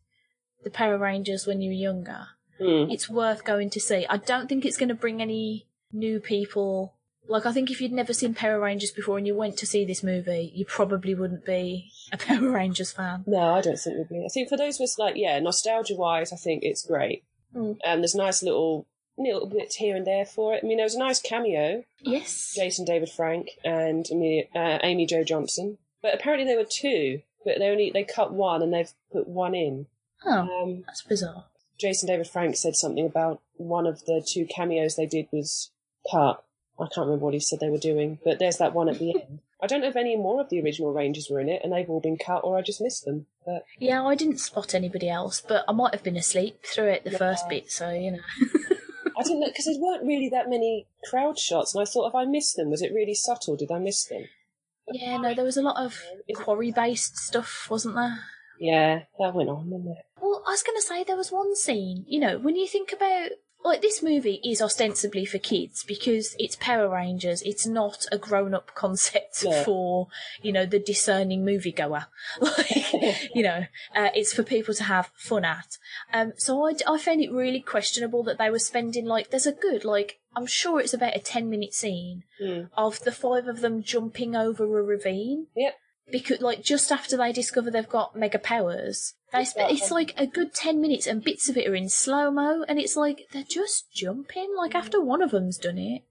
the 0.62 0.70
Power 0.70 0.98
Rangers 0.98 1.46
when 1.46 1.60
you 1.60 1.70
were 1.70 1.74
younger, 1.74 2.26
Hmm. 2.58 2.90
it's 2.90 3.08
worth 3.10 3.42
going 3.44 3.70
to 3.70 3.80
see. 3.80 4.06
I 4.08 4.16
don't 4.18 4.48
think 4.48 4.64
it's 4.64 4.76
going 4.76 4.88
to 4.90 4.94
bring 4.94 5.20
any 5.20 5.66
new 5.92 6.20
people. 6.20 6.94
Like, 7.26 7.46
I 7.46 7.52
think 7.52 7.70
if 7.70 7.80
you'd 7.80 7.90
never 7.90 8.12
seen 8.12 8.34
Power 8.34 8.60
Rangers 8.60 8.90
before 8.92 9.16
and 9.18 9.26
you 9.26 9.34
went 9.34 9.56
to 9.58 9.66
see 9.66 9.84
this 9.84 10.02
movie, 10.04 10.52
you 10.54 10.64
probably 10.66 11.14
wouldn't 11.14 11.44
be 11.46 11.90
a 12.12 12.16
Power 12.28 12.50
Rangers 12.50 12.92
fan. 12.92 13.24
No, 13.26 13.54
I 13.54 13.60
don't 13.62 13.76
think 13.78 13.96
we'd 13.96 14.08
be. 14.10 14.24
I 14.24 14.28
think 14.28 14.48
for 14.50 14.56
those 14.58 14.78
of 14.78 14.84
us 14.84 14.98
like, 14.98 15.16
yeah, 15.16 15.38
nostalgia 15.40 15.94
wise, 15.96 16.32
I 16.32 16.36
think 16.36 16.62
it's 16.64 16.84
great. 16.86 17.24
Mm. 17.56 17.78
Um, 17.84 18.00
there's 18.00 18.14
nice 18.14 18.42
little 18.42 18.86
little 19.16 19.46
bits 19.46 19.76
here 19.76 19.96
and 19.96 20.06
there 20.06 20.24
for 20.26 20.54
it. 20.54 20.60
I 20.62 20.66
mean, 20.66 20.76
there 20.78 20.84
was 20.86 20.94
a 20.96 20.98
nice 20.98 21.20
cameo, 21.20 21.84
Yes. 22.00 22.54
Jason 22.56 22.84
David 22.84 23.10
Frank 23.10 23.50
and 23.64 24.06
Amy, 24.10 24.48
uh, 24.54 24.78
Amy 24.82 25.06
Jo 25.06 25.22
Johnson. 25.24 25.78
But 26.02 26.14
apparently 26.14 26.46
there 26.46 26.58
were 26.58 26.64
two, 26.68 27.22
but 27.44 27.58
they 27.58 27.68
only 27.68 27.90
they 27.90 28.04
cut 28.04 28.32
one 28.32 28.62
and 28.62 28.72
they've 28.72 28.92
put 29.12 29.26
one 29.28 29.54
in. 29.54 29.86
Oh, 30.26 30.62
Um, 30.62 30.82
that's 30.86 31.02
bizarre. 31.02 31.44
Jason 31.78 32.06
David 32.08 32.26
Frank 32.28 32.56
said 32.56 32.76
something 32.76 33.04
about 33.06 33.40
one 33.56 33.86
of 33.86 34.04
the 34.04 34.24
two 34.26 34.46
cameos 34.46 34.96
they 34.96 35.06
did 35.06 35.26
was 35.32 35.70
cut. 36.10 36.44
I 36.78 36.84
can't 36.84 37.06
remember 37.06 37.24
what 37.24 37.34
he 37.34 37.40
said 37.40 37.60
they 37.60 37.68
were 37.70 37.78
doing, 37.78 38.18
but 38.24 38.38
there's 38.38 38.56
that 38.58 38.74
one 38.74 38.88
at 38.88 38.98
the 38.98 39.10
end. 39.20 39.40
I 39.62 39.66
don't 39.66 39.80
know 39.80 39.88
if 39.88 39.96
any 39.96 40.16
more 40.16 40.40
of 40.42 40.50
the 40.50 40.60
original 40.60 40.92
Rangers 40.92 41.30
were 41.30 41.40
in 41.40 41.48
it, 41.48 41.62
and 41.64 41.72
they've 41.72 41.88
all 41.88 42.00
been 42.00 42.18
cut, 42.18 42.40
or 42.44 42.58
I 42.58 42.62
just 42.62 42.80
missed 42.82 43.04
them. 43.06 43.26
But 43.46 43.64
Yeah, 43.78 44.04
I 44.04 44.14
didn't 44.14 44.38
spot 44.40 44.74
anybody 44.74 45.08
else, 45.08 45.40
but 45.40 45.64
I 45.66 45.72
might 45.72 45.94
have 45.94 46.02
been 46.02 46.16
asleep 46.16 46.64
throughout 46.64 47.04
the 47.04 47.12
Yeah. 47.12 47.18
first 47.18 47.48
bit, 47.48 47.70
so, 47.70 47.90
you 47.90 48.10
know. 48.12 48.18
I 49.16 49.22
didn't 49.22 49.40
know 49.40 49.46
because 49.46 49.66
there 49.66 49.80
weren't 49.80 50.04
really 50.04 50.28
that 50.30 50.50
many 50.50 50.86
crowd 51.08 51.38
shots, 51.38 51.74
and 51.74 51.82
I 51.82 51.84
thought, 51.84 52.12
have 52.12 52.14
I 52.14 52.24
missed 52.24 52.56
them? 52.56 52.70
Was 52.70 52.82
it 52.82 52.92
really 52.92 53.14
subtle? 53.14 53.56
Did 53.56 53.70
I 53.70 53.78
miss 53.78 54.04
them? 54.04 54.24
Yeah, 54.92 55.16
no, 55.16 55.34
there 55.34 55.44
was 55.44 55.56
a 55.56 55.62
lot 55.62 55.82
of 55.82 55.98
quarry 56.34 56.70
based 56.70 57.16
stuff, 57.16 57.68
wasn't 57.70 57.94
there? 57.94 58.18
Yeah, 58.58 59.02
that 59.18 59.34
went 59.34 59.48
on, 59.48 59.70
didn't 59.70 59.88
it? 59.88 60.06
Well, 60.20 60.42
I 60.46 60.50
was 60.50 60.62
going 60.62 60.76
to 60.76 60.82
say 60.82 61.04
there 61.04 61.16
was 61.16 61.32
one 61.32 61.56
scene, 61.56 62.04
you 62.08 62.20
know, 62.20 62.38
when 62.38 62.56
you 62.56 62.66
think 62.66 62.92
about 62.92 63.30
like 63.64 63.80
this 63.80 64.02
movie 64.02 64.40
is 64.44 64.60
ostensibly 64.60 65.24
for 65.24 65.38
kids 65.38 65.82
because 65.84 66.36
it's 66.38 66.56
Power 66.56 66.88
Rangers. 66.88 67.40
It's 67.42 67.66
not 67.66 68.06
a 68.12 68.18
grown-up 68.18 68.74
concept 68.74 69.42
No. 69.44 69.62
for 69.64 70.08
you 70.42 70.52
know 70.52 70.66
the 70.66 70.78
discerning 70.78 71.44
moviegoer. 71.44 72.06
Like 72.40 72.92
you 73.34 73.42
know, 73.42 73.64
uh, 73.94 74.10
it's 74.14 74.32
for 74.32 74.42
people 74.42 74.74
to 74.74 74.84
have 74.84 75.10
fun 75.16 75.44
at. 75.44 75.78
Um, 76.12 76.32
so 76.36 76.66
I, 76.68 76.74
I 76.86 76.98
found 76.98 77.22
it 77.22 77.32
really 77.32 77.60
questionable 77.60 78.22
that 78.24 78.38
they 78.38 78.50
were 78.50 78.58
spending 78.58 79.06
like 79.06 79.30
there's 79.30 79.46
a 79.46 79.52
good 79.52 79.84
like 79.84 80.18
I'm 80.36 80.46
sure 80.46 80.80
it's 80.80 80.94
about 80.94 81.16
a 81.16 81.20
ten 81.20 81.48
minute 81.48 81.74
scene 81.74 82.24
Hmm. 82.40 82.62
of 82.76 83.00
the 83.04 83.12
five 83.12 83.46
of 83.46 83.60
them 83.60 83.82
jumping 83.82 84.34
over 84.36 84.64
a 84.64 84.82
ravine 84.82 85.46
Yep. 85.56 85.74
Because 86.10 86.40
like 86.40 86.62
just 86.62 86.92
after 86.92 87.16
they 87.16 87.32
discover 87.32 87.70
they've 87.70 87.88
got 87.88 88.14
mega 88.14 88.38
powers 88.38 89.14
they 89.32 89.44
sp- 89.48 89.70
it's 89.72 89.90
like 89.90 90.12
a 90.18 90.26
good 90.26 90.52
10 90.54 90.80
minutes 90.80 91.06
and 91.06 91.24
bits 91.24 91.48
of 91.48 91.56
it 91.56 91.66
are 91.66 91.74
in 91.74 91.88
slow 91.88 92.30
mo 92.30 92.64
and 92.68 92.78
it's 92.78 92.94
like 92.96 93.22
they're 93.32 93.42
just 93.48 93.92
jumping 93.92 94.54
like 94.56 94.74
after 94.74 95.00
one 95.00 95.22
of 95.22 95.30
them's 95.30 95.56
done 95.58 95.78
it 95.78 96.02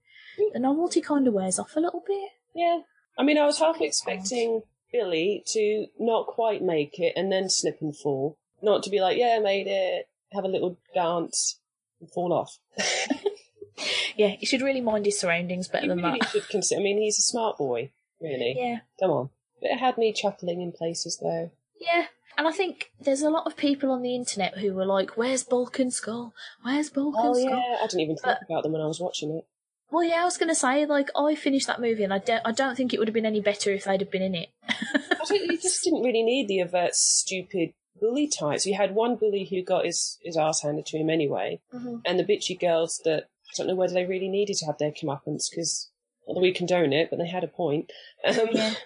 the 0.52 0.58
novelty 0.58 1.00
kind 1.00 1.28
of 1.28 1.34
wears 1.34 1.58
off 1.58 1.76
a 1.76 1.80
little 1.80 2.02
bit 2.06 2.30
Yeah. 2.54 2.80
I 3.16 3.22
mean, 3.22 3.38
I 3.38 3.46
was 3.46 3.60
half 3.60 3.80
expecting 3.80 4.62
Billy 4.92 5.44
to 5.46 5.86
not 6.00 6.26
quite 6.26 6.62
make 6.62 6.98
it 6.98 7.12
and 7.14 7.30
then 7.30 7.48
slip 7.48 7.78
and 7.80 7.96
fall. 7.96 8.36
Not 8.60 8.82
to 8.82 8.90
be 8.90 9.00
like, 9.00 9.16
yeah, 9.16 9.38
made 9.38 9.68
it, 9.68 10.08
have 10.32 10.42
a 10.42 10.48
little 10.48 10.76
dance, 10.92 11.60
and 12.00 12.10
fall 12.10 12.32
off. 12.32 12.58
yeah 14.16 14.28
he 14.38 14.46
should 14.46 14.62
really 14.62 14.80
mind 14.80 15.04
his 15.06 15.18
surroundings 15.18 15.68
better 15.68 15.82
He 15.82 15.88
than 15.88 15.98
really 16.02 16.18
that 16.20 16.30
should 16.30 16.48
consider. 16.48 16.80
I 16.80 16.82
mean, 16.82 16.98
he's 17.00 17.18
a 17.18 17.22
smart 17.22 17.58
boy, 17.58 17.90
really. 18.20 18.54
yeah 18.58 18.78
Come 19.00 19.10
on. 19.10 19.30
But 19.60 19.70
it 19.72 19.78
had 19.78 19.96
me 19.98 20.12
chuckling 20.12 20.60
in 20.60 20.72
places, 20.72 21.18
though. 21.22 21.50
yeah 21.80 22.06
and 22.36 22.48
I 22.48 22.50
think 22.52 22.90
there's 23.00 23.22
a 23.22 23.30
lot 23.30 23.46
of 23.46 23.56
people 23.56 23.92
on 23.92 24.02
the 24.02 24.14
internet 24.14 24.58
who 24.58 24.74
were 24.74 24.84
like, 24.86 25.16
"Where's 25.16 25.44
Bulk 25.44 25.78
and 25.78 25.92
Skull? 25.92 26.34
Where's 26.62 26.90
Bulk 26.90 27.14
Oh, 27.16 27.32
Skull?" 27.32 27.48
yeah. 27.48 27.76
I 27.80 27.86
didn't 27.86 28.00
even 28.00 28.16
think 28.16 28.38
about 28.48 28.64
them 28.64 28.72
when 28.72 28.82
I 28.82 28.86
was 28.88 28.98
watching 28.98 29.30
it. 29.36 29.44
Well, 29.92 30.02
yeah, 30.02 30.22
I 30.22 30.24
was 30.24 30.36
going 30.36 30.48
to 30.48 30.54
say, 30.56 30.84
like, 30.86 31.10
I 31.16 31.36
finished 31.36 31.68
that 31.68 31.80
movie, 31.80 32.02
and 32.02 32.12
I 32.12 32.18
don't, 32.18 32.42
I 32.44 32.50
don't 32.50 32.74
think 32.74 32.92
it 32.92 32.98
would 32.98 33.06
have 33.06 33.14
been 33.14 33.24
any 33.26 33.40
better 33.40 33.70
if 33.70 33.84
they'd 33.84 34.00
have 34.00 34.10
been 34.10 34.22
in 34.22 34.34
it. 34.34 34.48
I 34.68 35.24
don't, 35.28 35.44
you 35.44 35.56
just 35.56 35.84
didn't 35.84 36.02
really 36.02 36.24
need 36.24 36.48
the 36.48 36.62
overt, 36.62 36.96
stupid 36.96 37.70
bully 38.00 38.26
types. 38.26 38.66
You 38.66 38.74
had 38.74 38.96
one 38.96 39.14
bully 39.14 39.44
who 39.48 39.62
got 39.62 39.84
his, 39.84 40.18
his 40.24 40.36
ass 40.36 40.62
handed 40.62 40.86
to 40.86 40.98
him 40.98 41.08
anyway, 41.10 41.60
Mhm. 41.72 42.00
and 42.04 42.18
the 42.18 42.24
bitchy 42.24 42.58
girls 42.58 43.00
that 43.04 43.28
I 43.52 43.52
don't 43.56 43.68
know 43.68 43.76
whether 43.76 43.94
they 43.94 44.06
really 44.06 44.28
needed 44.28 44.56
to 44.56 44.66
have 44.66 44.78
their 44.78 44.90
comeuppance 44.90 45.44
because 45.48 45.88
that 46.26 46.40
we 46.40 46.52
condone 46.52 46.92
it, 46.92 47.10
but 47.10 47.20
they 47.20 47.28
had 47.28 47.44
a 47.44 47.48
point. 47.48 47.92
Um, 48.24 48.48
Yeah. 48.52 48.74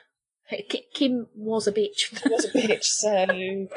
Ki- 0.50 0.86
Kim 0.94 1.26
was 1.34 1.66
a 1.66 1.72
bitch. 1.72 2.18
He 2.22 2.28
was 2.28 2.44
a 2.46 2.50
bitch, 2.50 2.84
so 2.84 3.68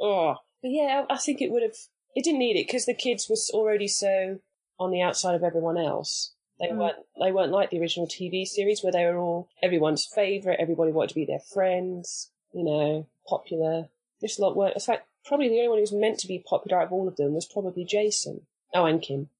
oh, 0.00 0.34
but 0.62 0.70
yeah, 0.70 1.04
I 1.10 1.16
think 1.16 1.40
it 1.40 1.50
would 1.50 1.62
have 1.62 1.76
it 2.14 2.24
didn't 2.24 2.38
need 2.40 2.56
it 2.56 2.66
because 2.66 2.86
the 2.86 2.94
kids 2.94 3.28
was 3.28 3.50
already 3.52 3.88
so 3.88 4.38
on 4.78 4.90
the 4.90 5.02
outside 5.02 5.34
of 5.34 5.42
everyone 5.42 5.76
else. 5.76 6.34
They 6.60 6.66
Mm. 6.68 6.78
weren't 6.78 6.96
they 7.20 7.32
weren't 7.32 7.52
like 7.52 7.70
the 7.70 7.80
original 7.80 8.06
TV 8.08 8.44
series 8.46 8.82
where 8.82 8.92
they 8.92 9.04
were 9.06 9.18
all 9.18 9.48
everyone's 9.62 10.06
favourite, 10.06 10.58
everybody 10.60 10.92
wanted 10.92 11.08
to 11.10 11.14
be 11.14 11.24
their 11.24 11.40
friends, 11.40 12.30
you 12.52 12.64
know, 12.64 13.06
popular. 13.28 13.88
This 14.20 14.38
lot 14.38 14.56
were 14.56 14.68
in 14.70 14.80
fact, 14.80 15.06
probably 15.24 15.48
the 15.48 15.56
only 15.56 15.68
one 15.68 15.78
who 15.78 15.82
was 15.82 15.92
meant 15.92 16.18
to 16.20 16.26
be 16.28 16.38
popular 16.48 16.78
out 16.80 16.86
of 16.86 16.92
all 16.92 17.06
of 17.08 17.16
them 17.16 17.34
was 17.34 17.46
probably 17.46 17.84
Jason. 17.84 18.46
Oh, 18.74 18.84
and 18.86 19.00
Kim. 19.02 19.30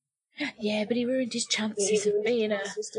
Yeah, 0.59 0.85
but 0.87 0.97
he 0.97 1.05
ruined 1.05 1.33
his 1.33 1.47
chances 1.47 2.07
Yeah, 2.07 2.13
of 2.13 2.25
being 2.25 2.53
a 2.53 2.59
chances? 2.59 2.97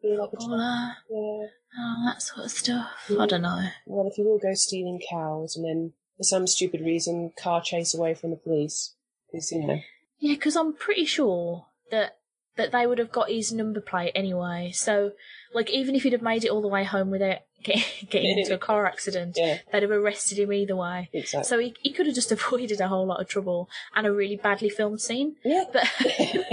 Being 0.00 0.18
like 0.18 0.30
a 0.32 0.96
yeah. 1.10 1.46
Oh, 1.78 2.04
that 2.06 2.22
sort 2.22 2.46
of 2.46 2.50
stuff. 2.50 3.10
I 3.18 3.26
don't 3.26 3.42
know. 3.42 3.68
Well, 3.86 4.08
if 4.08 4.18
you 4.18 4.24
will 4.24 4.38
go 4.38 4.54
stealing 4.54 5.00
cows 5.10 5.56
and 5.56 5.64
then 5.64 5.92
for 6.16 6.24
some 6.24 6.46
stupid 6.46 6.80
reason 6.80 7.32
car 7.40 7.60
chase 7.60 7.94
away 7.94 8.14
from 8.14 8.30
the 8.30 8.36
police, 8.36 8.94
because 9.30 9.50
you 9.52 9.66
know, 9.66 9.80
Yeah, 10.18 10.34
because 10.34 10.56
I'm 10.56 10.74
pretty 10.74 11.04
sure 11.04 11.66
that 11.90 12.18
that 12.56 12.72
they 12.72 12.86
would 12.86 12.98
have 12.98 13.12
got 13.12 13.30
his 13.30 13.52
number 13.52 13.80
plate 13.80 14.12
anyway. 14.14 14.72
So, 14.74 15.12
like, 15.54 15.70
even 15.70 15.94
if 15.94 16.02
he'd 16.02 16.12
have 16.12 16.22
made 16.22 16.44
it 16.44 16.50
all 16.50 16.60
the 16.60 16.66
way 16.68 16.82
home 16.82 17.08
without 17.10 17.38
get, 17.62 17.78
getting 18.10 18.38
into 18.38 18.52
a 18.54 18.58
car 18.58 18.84
accident, 18.84 19.36
yeah, 19.38 19.58
they'd 19.72 19.82
have 19.82 19.92
arrested 19.92 20.38
him 20.38 20.52
either 20.52 20.74
way. 20.76 21.08
exactly. 21.12 21.48
So 21.48 21.58
he, 21.60 21.74
he 21.80 21.92
could 21.92 22.06
have 22.06 22.14
just 22.16 22.32
avoided 22.38 22.80
a 22.80 22.88
whole 22.88 23.06
lot 23.06 23.20
of 23.20 23.28
trouble 23.28 23.68
and 23.94 24.06
a 24.06 24.12
really 24.12 24.36
badly 24.36 24.68
filmed 24.68 25.00
scene. 25.00 25.36
yeah, 25.44 25.64
But 25.72 25.84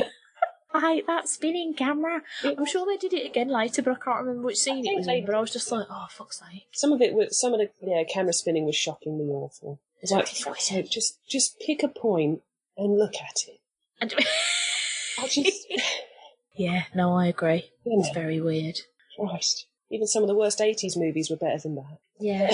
I 0.75 0.79
hate 0.93 1.07
that 1.07 1.27
spinning 1.29 1.73
camera. 1.73 2.21
I'm 2.43 2.65
sure 2.65 2.85
they 2.85 2.97
did 2.97 3.13
it 3.13 3.25
again 3.25 3.47
later, 3.49 3.81
but 3.81 3.91
I 3.91 3.95
can't 4.03 4.19
remember 4.25 4.47
which 4.47 4.57
scene 4.57 4.85
it 4.85 4.95
was 4.95 5.07
in. 5.07 5.25
But 5.25 5.35
I 5.35 5.39
was 5.41 5.51
just 5.51 5.71
like, 5.71 5.87
oh 5.89 6.05
fuck's 6.09 6.39
sake! 6.39 6.67
some 6.73 6.91
of 6.91 7.01
it 7.01 7.13
was 7.13 7.39
some 7.39 7.53
of 7.53 7.59
the 7.59 7.69
yeah 7.81 8.03
camera 8.03 8.33
spinning 8.33 8.65
was 8.65 8.75
shockingly 8.75 9.25
awful. 9.25 9.79
It's 10.01 10.11
like, 10.11 10.23
It's 10.29 10.39
for 10.41 10.49
fuck's 10.51 10.71
weird. 10.71 10.85
sake, 10.85 10.91
just 10.91 11.19
just 11.27 11.59
pick 11.59 11.81
a 11.83 11.87
point 11.87 12.41
and 12.77 12.97
look 12.97 13.15
at 13.15 13.37
it. 13.47 13.59
And 14.01 14.13
I 15.19 15.27
just, 15.27 15.67
yeah, 16.57 16.83
no, 16.93 17.13
I 17.15 17.27
agree. 17.27 17.71
you 17.85 17.99
It's 17.99 18.13
very 18.13 18.41
weird. 18.41 18.75
Christ. 19.19 19.67
Even 19.89 20.07
some 20.07 20.23
of 20.23 20.27
the 20.27 20.35
worst 20.35 20.59
'80s 20.59 20.97
movies 20.97 21.29
were 21.29 21.37
better 21.37 21.59
than 21.59 21.75
that. 21.75 21.97
Yeah. 22.19 22.53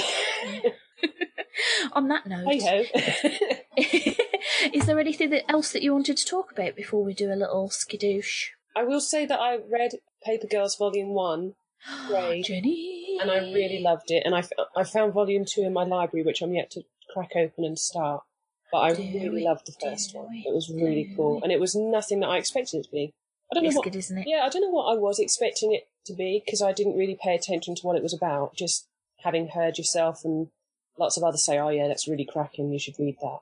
On 1.94 2.08
that 2.10 2.26
note, 2.28 2.46
Hey 2.48 2.60
ho. 2.60 4.14
Is 4.74 4.86
there 4.86 5.00
anything 5.00 5.34
else 5.48 5.72
that 5.72 5.82
you 5.84 5.94
wanted 5.94 6.18
to 6.18 6.26
talk 6.26 6.52
about 6.52 6.76
before 6.76 7.04
we 7.04 7.14
do 7.14 7.32
a 7.32 7.36
little 7.36 7.70
skidoosh? 7.70 8.48
I 8.76 8.84
will 8.84 9.02
say 9.02 9.26
that 9.26 9.40
I 9.40 9.58
read 9.70 9.92
Paper 10.24 10.48
Girls 10.48 10.76
Volume 10.76 11.10
One, 11.10 11.56
Great. 12.08 12.46
Jenny, 12.46 13.18
and 13.22 13.30
I 13.32 13.38
really 13.40 13.80
loved 13.82 14.12
it. 14.12 14.24
And 14.26 14.34
I, 14.36 14.40
f- 14.40 14.52
I 14.76 14.84
found 14.84 15.14
Volume 15.14 15.46
Two 15.46 15.62
in 15.64 15.74
my 15.74 15.84
library, 15.84 16.24
which 16.26 16.42
I'm 16.42 16.54
yet 16.54 16.72
to 16.72 16.84
crack 17.14 17.32
open 17.36 17.66
and 17.66 17.78
start. 17.78 18.24
But 18.72 18.78
I 18.80 18.94
Do 18.94 19.02
really 19.02 19.42
it, 19.44 19.46
loved 19.46 19.68
the 19.68 19.74
first 19.74 20.16
one. 20.16 20.34
it, 20.34 20.48
It 20.48 20.54
was 20.56 20.70
really 20.70 21.12
cool, 21.16 21.38
it. 21.40 21.44
and 21.44 21.52
it 21.52 21.60
was 21.60 21.76
nothing 21.76 22.22
that 22.22 22.30
I 22.30 22.38
expected 22.38 22.78
it 22.80 22.84
to 22.86 22.92
be. 22.92 23.14
I 23.52 23.56
don't 23.56 23.66
know 23.66 23.72
what. 23.76 23.84
good, 23.84 23.98
isn't 23.98 24.18
it? 24.18 24.28
Yeah, 24.28 24.44
I 24.46 24.50
don't 24.50 24.62
know 24.62 24.70
what 24.70 24.94
I 24.94 24.98
was 24.98 25.20
expecting 25.20 25.74
it 25.74 25.90
to 26.06 26.14
be 26.14 26.42
because 26.46 26.62
I 26.62 26.72
didn't 26.72 26.98
really 26.98 27.18
pay 27.22 27.36
attention 27.36 27.76
to 27.76 27.82
what 27.82 27.98
it 27.98 28.04
was 28.04 28.14
about. 28.14 28.56
Just 28.56 28.88
having 29.24 29.50
heard 29.50 29.78
yourself 29.78 30.24
and 30.24 30.48
lots 30.98 31.18
of 31.18 31.24
others 31.24 31.44
say, 31.44 31.60
"Oh 31.60 31.68
yeah, 31.68 31.90
that's 31.90 32.08
really 32.08 32.24
cracking. 32.26 32.72
You 32.72 32.80
should 32.80 32.98
read 32.98 33.18
that." 33.22 33.40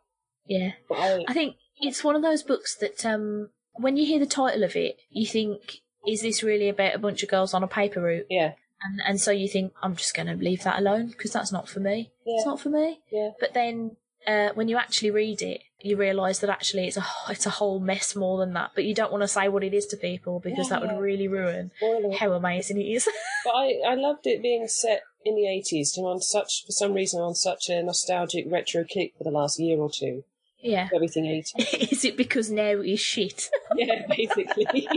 Yeah. 0.50 0.72
I, 0.92 1.24
I 1.28 1.34
think 1.34 1.56
it's 1.80 2.04
one 2.04 2.16
of 2.16 2.22
those 2.22 2.44
books 2.44 2.76
that 2.78 3.06
um, 3.06 3.50
when 3.74 3.96
you 3.96 4.06
hear 4.06 4.20
the 4.20 4.26
title 4.26 4.64
of 4.64 4.76
it, 4.76 4.98
you 5.10 5.26
think, 5.26 5.78
is 6.08 6.22
this 6.22 6.44
really 6.44 6.68
about 6.70 6.96
a 6.96 7.00
bunch 7.00 7.24
of 7.24 7.30
girls 7.30 7.54
on 7.54 7.64
a 7.64 7.68
paper 7.68 8.02
route? 8.02 8.26
yeah, 8.30 8.54
And, 8.84 9.00
and 9.06 9.22
so 9.22 9.32
you 9.32 9.48
think, 9.48 9.74
I'm 9.82 9.96
just 9.96 10.14
going 10.16 10.28
to 10.28 10.34
leave 10.44 10.64
that 10.64 10.80
alone 10.80 11.08
because 11.08 11.32
that's 11.32 11.52
not 11.52 11.70
for 11.70 11.80
me. 11.80 12.12
yeah, 12.26 12.36
It's 12.38 12.46
not 12.46 12.60
for 12.60 12.70
me. 12.70 13.00
yeah. 13.12 13.30
But 13.40 13.54
then 13.54 13.96
uh, 14.28 14.50
when 14.56 14.68
you 14.68 14.76
actually 14.78 15.12
read 15.12 15.42
it, 15.42 15.62
you 15.82 15.96
realise 15.96 16.40
that 16.40 16.50
actually 16.50 16.88
it's 16.88 16.98
a 16.98 17.06
it's 17.30 17.46
a 17.46 17.52
whole 17.52 17.80
mess 17.80 18.14
more 18.14 18.38
than 18.38 18.52
that. 18.54 18.72
But 18.76 18.84
you 18.84 18.94
don't 18.94 19.14
want 19.14 19.22
to 19.24 19.30
say 19.30 19.48
what 19.48 19.64
it 19.64 19.74
is 19.74 19.86
to 19.88 19.96
people 19.98 20.42
because 20.42 20.68
that 20.68 20.82
Yeah. 20.84 20.94
would 20.94 21.02
really 21.02 21.30
ruin 21.30 21.72
Spoiler. 21.78 22.14
how 22.18 22.34
amazing 22.34 22.82
it 22.82 22.86
is. 22.86 23.08
But 23.46 23.52
I, 23.56 23.80
I 23.88 23.96
loved 23.96 24.28
it 24.28 24.42
being 24.42 24.68
set 24.68 25.04
in 25.24 25.36
the 25.36 25.44
80s 25.44 25.96
and 25.96 26.06
on 26.06 26.20
such, 26.22 26.66
for 26.66 26.74
some 26.74 26.92
reason, 26.94 27.22
on 27.22 27.34
such 27.34 27.70
a 27.70 27.82
nostalgic 27.82 28.46
retro 28.52 28.84
kick 28.84 29.14
for 29.18 29.24
the 29.24 29.32
last 29.32 29.58
year 29.58 29.78
or 29.80 29.90
two. 29.90 30.26
Yeah. 30.62 30.90
Everything 30.94 31.26
80s. 31.26 31.52
is 31.92 32.06
it 32.06 32.18
because 32.18 32.50
now 32.50 32.82
is 32.82 33.00
shit? 33.00 33.50
yeah, 33.76 34.06
basically. 34.08 34.66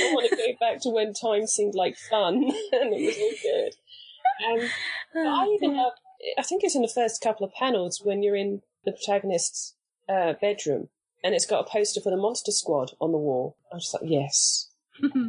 I 0.00 0.12
want 0.12 0.30
to 0.30 0.36
go 0.36 0.52
back 0.60 0.80
to 0.82 0.90
when 0.90 1.12
time 1.12 1.46
seemed 1.46 1.74
like 1.74 1.96
fun 1.96 2.34
and 2.34 2.94
it 2.94 3.06
was 3.06 3.18
all 3.18 3.32
good. 3.42 3.74
And 4.40 4.70
but 5.12 5.26
I 5.26 5.46
even 5.46 5.76
love, 5.76 5.92
I 6.38 6.42
think 6.42 6.62
it's 6.62 6.76
in 6.76 6.82
the 6.82 6.88
first 6.88 7.20
couple 7.20 7.44
of 7.46 7.52
panels 7.54 8.00
when 8.02 8.22
you're 8.22 8.36
in 8.36 8.62
the 8.84 8.92
protagonist's 8.92 9.74
uh, 10.08 10.34
bedroom 10.40 10.88
and 11.24 11.34
it's 11.34 11.46
got 11.46 11.66
a 11.66 11.70
poster 11.70 12.00
for 12.00 12.10
the 12.10 12.16
Monster 12.16 12.52
Squad 12.52 12.92
on 13.00 13.12
the 13.12 13.18
wall. 13.18 13.56
I 13.72 13.76
was 13.76 13.84
just 13.84 13.94
like, 13.94 14.10
yes, 14.10 14.68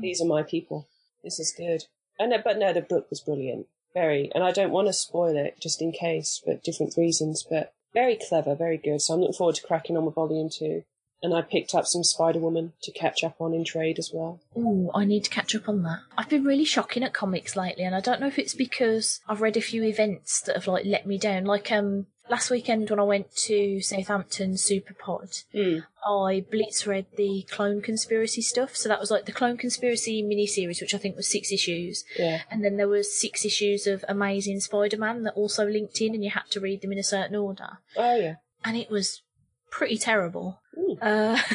these 0.01 0.21
are 0.21 0.27
my 0.27 0.43
people. 0.43 0.87
This 1.23 1.39
is 1.39 1.53
good. 1.55 1.85
And 2.19 2.33
but 2.43 2.57
no, 2.57 2.73
the 2.73 2.81
book 2.81 3.09
was 3.09 3.21
brilliant, 3.21 3.67
very. 3.93 4.29
And 4.35 4.43
I 4.43 4.51
don't 4.51 4.71
want 4.71 4.87
to 4.87 4.93
spoil 4.93 5.35
it 5.37 5.59
just 5.59 5.81
in 5.81 5.91
case, 5.91 6.41
for 6.43 6.55
different 6.55 6.95
reasons. 6.97 7.45
But 7.49 7.73
very 7.93 8.17
clever, 8.27 8.55
very 8.55 8.77
good. 8.77 9.01
So 9.01 9.13
I'm 9.13 9.21
looking 9.21 9.33
forward 9.33 9.55
to 9.55 9.63
cracking 9.63 9.97
on 9.97 10.05
with 10.05 10.15
volume 10.15 10.49
two. 10.49 10.83
And 11.21 11.33
I 11.33 11.41
picked 11.41 11.75
up 11.75 11.85
some 11.85 12.05
Spider 12.05 12.39
Woman 12.39 12.71
to 12.83 12.93
catch 12.93 13.25
up 13.25 13.35
on 13.41 13.53
in 13.53 13.65
trade 13.65 13.99
as 13.99 14.09
well. 14.13 14.39
Ooh, 14.57 14.89
I 14.95 15.03
need 15.03 15.25
to 15.25 15.29
catch 15.29 15.53
up 15.53 15.67
on 15.67 15.83
that. 15.83 15.99
I've 16.17 16.29
been 16.29 16.45
really 16.45 16.63
shocking 16.63 17.03
at 17.03 17.13
comics 17.13 17.57
lately, 17.57 17.83
and 17.83 17.93
I 17.93 17.99
don't 17.99 18.21
know 18.21 18.27
if 18.27 18.39
it's 18.39 18.53
because 18.53 19.19
I've 19.27 19.41
read 19.41 19.57
a 19.57 19.61
few 19.61 19.83
events 19.83 20.39
that 20.41 20.55
have 20.55 20.67
like 20.67 20.85
let 20.85 21.05
me 21.05 21.17
down. 21.17 21.43
Like 21.43 21.73
um 21.73 22.05
last 22.29 22.49
weekend 22.51 22.89
when 22.89 22.99
I 22.99 23.03
went 23.03 23.35
to 23.47 23.81
Southampton 23.81 24.53
Superpod, 24.53 25.43
Mm. 25.53 25.83
I 26.05 26.45
blitz 26.49 26.85
read 26.87 27.07
the 27.17 27.45
Clone 27.49 27.81
Conspiracy 27.81 28.41
stuff. 28.41 28.75
So 28.75 28.87
that 28.89 28.99
was 28.99 29.11
like 29.11 29.25
the 29.25 29.31
Clone 29.31 29.57
Conspiracy 29.57 30.23
miniseries, 30.23 30.79
which 30.81 30.93
I 30.93 30.97
think 30.97 31.15
was 31.15 31.27
six 31.29 31.51
issues, 31.51 32.03
Yeah. 32.17 32.41
and 32.51 32.63
then 32.63 32.77
there 32.77 32.87
was 32.87 33.17
six 33.19 33.43
issues 33.45 33.87
of 33.87 34.05
Amazing 34.07 34.59
Spider-Man 34.61 35.23
that 35.23 35.33
also 35.33 35.65
linked 35.65 35.99
in, 36.01 36.13
and 36.13 36.23
you 36.23 36.29
had 36.29 36.49
to 36.51 36.59
read 36.59 36.81
them 36.81 36.91
in 36.91 36.99
a 36.99 37.03
certain 37.03 37.35
order, 37.35 37.79
Oh 37.97 38.15
yeah. 38.15 38.35
and 38.63 38.77
it 38.77 38.89
was 38.89 39.21
pretty 39.71 39.97
terrible. 39.97 40.59
Ooh. 40.77 40.97
Uh, 41.01 41.37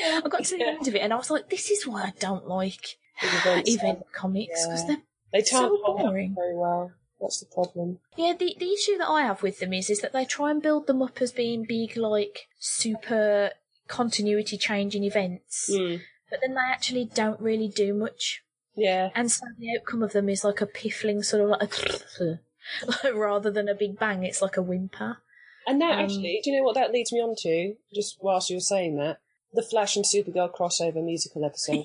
I 0.00 0.22
got 0.28 0.44
to 0.44 0.56
the 0.56 0.64
Yeah. 0.64 0.70
end 0.78 0.88
of 0.88 0.94
it 0.94 0.98
and 1.02 1.12
I 1.12 1.16
was 1.16 1.30
like, 1.30 1.48
this 1.48 1.70
is 1.70 1.86
why 1.86 2.02
I 2.02 2.12
don't 2.18 2.46
like 2.48 2.96
event 3.22 4.02
comics 4.12 4.66
because 4.66 4.80
Yeah. 4.82 4.86
they're 4.86 5.02
They 5.32 5.42
can't 5.42 5.72
so 5.72 5.82
boring. 5.96 6.34
very 6.34 6.56
well. 6.56 6.92
That's 7.20 7.40
the 7.40 7.46
problem. 7.46 7.98
yeah. 8.16 8.32
The 8.38 8.54
the 8.58 8.72
issue 8.72 8.96
that 8.98 9.08
I 9.08 9.22
have 9.22 9.42
with 9.42 9.58
them 9.58 9.72
is 9.72 9.90
is 9.90 10.00
that 10.00 10.12
they 10.12 10.24
try 10.24 10.50
and 10.50 10.62
build 10.62 10.86
them 10.86 11.02
up 11.02 11.20
as 11.20 11.32
being 11.32 11.64
big 11.64 11.96
like 11.96 12.46
super 12.58 13.50
continuity 13.88 14.56
changing 14.58 15.02
events, 15.04 15.68
Mm. 15.72 16.00
but 16.30 16.40
then 16.40 16.54
they 16.54 16.60
actually 16.70 17.06
don't 17.06 17.40
really 17.40 17.68
do 17.68 17.94
much, 17.94 18.42
Yeah. 18.76 19.10
and 19.14 19.30
so 19.32 19.46
the 19.58 19.76
outcome 19.76 20.02
of 20.02 20.12
them 20.12 20.28
is 20.28 20.44
like 20.44 20.60
a 20.60 20.66
piffling 20.66 21.22
sort 21.22 21.42
of 21.42 21.48
like 21.48 21.62
a 22.20 22.38
like, 22.86 23.14
rather 23.14 23.50
than 23.50 23.68
a 23.68 23.74
big 23.74 23.98
bang, 23.98 24.22
it's 24.24 24.42
like 24.42 24.56
a 24.56 24.62
whimper. 24.62 25.18
And 25.66 25.78
now, 25.78 25.92
Um, 25.92 25.98
actually, 26.00 26.40
do 26.44 26.50
you 26.50 26.58
know 26.58 26.64
what 26.64 26.74
that 26.76 26.92
leads 26.92 27.12
me 27.12 27.20
on 27.20 27.34
to? 27.38 27.74
Just 27.94 28.18
whilst 28.22 28.48
you 28.50 28.56
were 28.56 28.60
saying 28.60 28.96
that, 28.96 29.18
the 29.52 29.62
Flash 29.62 29.96
and 29.96 30.04
Supergirl 30.04 30.54
crossover 30.54 31.02
musical 31.04 31.44
episode. 31.44 31.84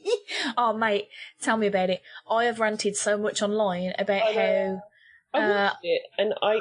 oh 0.56 0.72
mate, 0.72 1.08
tell 1.40 1.56
me 1.56 1.66
about 1.66 1.90
it. 1.90 2.02
I 2.30 2.44
have 2.44 2.60
ranted 2.60 2.96
so 2.96 3.16
much 3.18 3.42
online 3.42 3.92
about 3.98 4.22
I 4.22 4.32
how 4.32 4.82
I 5.34 5.38
Uh, 5.40 5.64
watched 5.70 5.76
it, 5.84 6.02
and 6.18 6.34
I, 6.42 6.60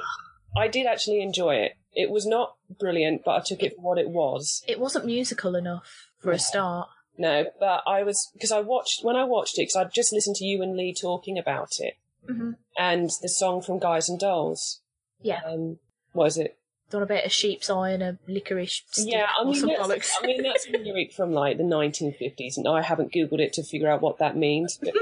I 0.58 0.68
did 0.68 0.86
actually 0.86 1.22
enjoy 1.22 1.56
it. 1.56 1.74
It 1.94 2.10
was 2.10 2.26
not 2.26 2.56
brilliant, 2.80 3.24
but 3.26 3.32
I 3.36 3.40
took 3.44 3.64
it 3.64 3.76
for 3.76 3.82
what 3.82 3.98
it 3.98 4.10
was. 4.10 4.64
it 4.68 4.80
wasn't 4.80 5.06
musical 5.06 5.56
enough 5.56 6.10
for 6.20 6.32
a 6.32 6.40
start. 6.40 6.88
No, 7.18 7.46
but 7.60 7.84
I 7.88 8.04
was 8.04 8.30
because 8.34 8.52
I 8.52 8.62
watched 8.62 9.04
when 9.04 9.16
I 9.16 9.24
watched 9.26 9.58
it 9.58 9.64
because 9.64 9.76
I'd 9.76 9.94
just 9.94 10.14
listened 10.14 10.36
to 10.38 10.46
you 10.46 10.62
and 10.62 10.78
Lee 10.78 10.94
talking 10.94 11.38
about 11.38 11.74
it, 11.80 11.96
hmm 12.28 12.52
and 12.78 13.10
the 13.22 13.28
song 13.28 13.62
from 13.62 13.78
Guys 13.80 14.08
and 14.08 14.18
Dolls. 14.20 14.80
Yeah, 15.22 15.42
Um, 15.46 15.80
what 16.14 16.28
is 16.28 16.38
it? 16.38 16.58
Done 16.90 17.04
a 17.04 17.08
bit 17.08 17.26
of 17.26 17.32
sheep's 17.32 17.70
eye 17.70 17.92
and 17.92 18.04
a 18.04 18.18
licorice 18.28 18.84
stick 18.92 19.12
Yeah, 19.14 19.28
I 19.38 19.42
or 19.42 19.46
mean, 19.46 19.56
some 19.56 19.70
that's, 19.70 19.82
bollocks. 19.82 20.12
I 20.22 20.28
mean 20.28 20.44
that's 20.44 20.68
a 20.68 20.78
lyric 20.78 21.14
from 21.14 21.32
like 21.32 21.58
the 21.58 21.64
1950s, 21.64 22.58
and 22.58 22.68
I 22.68 22.82
haven't 22.82 23.14
googled 23.14 23.40
it 23.40 23.54
to 23.54 23.64
figure 23.64 23.90
out 23.90 24.02
what 24.02 24.18
that 24.20 24.36
means. 24.36 24.80
But 24.82 24.94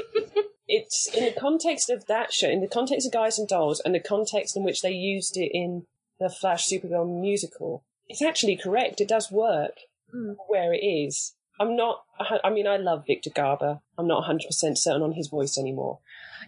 it's 0.68 1.08
in 1.16 1.26
the 1.26 1.40
context 1.40 1.90
of 1.90 2.06
that 2.08 2.34
show, 2.34 2.50
in 2.50 2.62
the 2.62 2.68
context 2.68 3.08
of 3.08 3.14
Guys 3.14 3.40
and 3.40 3.48
Dolls, 3.48 3.80
and 3.84 3.96
the 3.96 4.00
context 4.00 4.56
in 4.58 4.64
which 4.64 4.82
they 4.82 4.92
used 4.92 5.38
it 5.38 5.52
in 5.54 5.86
the 6.20 6.30
Flash 6.30 6.68
Supergirl 6.68 7.20
musical. 7.22 7.84
It's 8.08 8.22
actually 8.22 8.58
correct. 8.58 9.02
It 9.02 9.08
does 9.08 9.32
work 9.32 9.74
Mm. 10.16 10.36
where 10.48 10.72
it 10.74 10.78
is. 10.86 11.34
I'm 11.60 11.76
not. 11.76 12.04
I 12.44 12.50
mean, 12.50 12.66
I 12.66 12.78
love 12.78 13.04
Victor 13.06 13.30
Garber. 13.30 13.80
I'm 13.98 14.08
not 14.08 14.20
100 14.20 14.46
percent 14.48 14.78
certain 14.78 15.02
on 15.02 15.12
his 15.14 15.28
voice 15.28 15.58
anymore. 15.58 16.00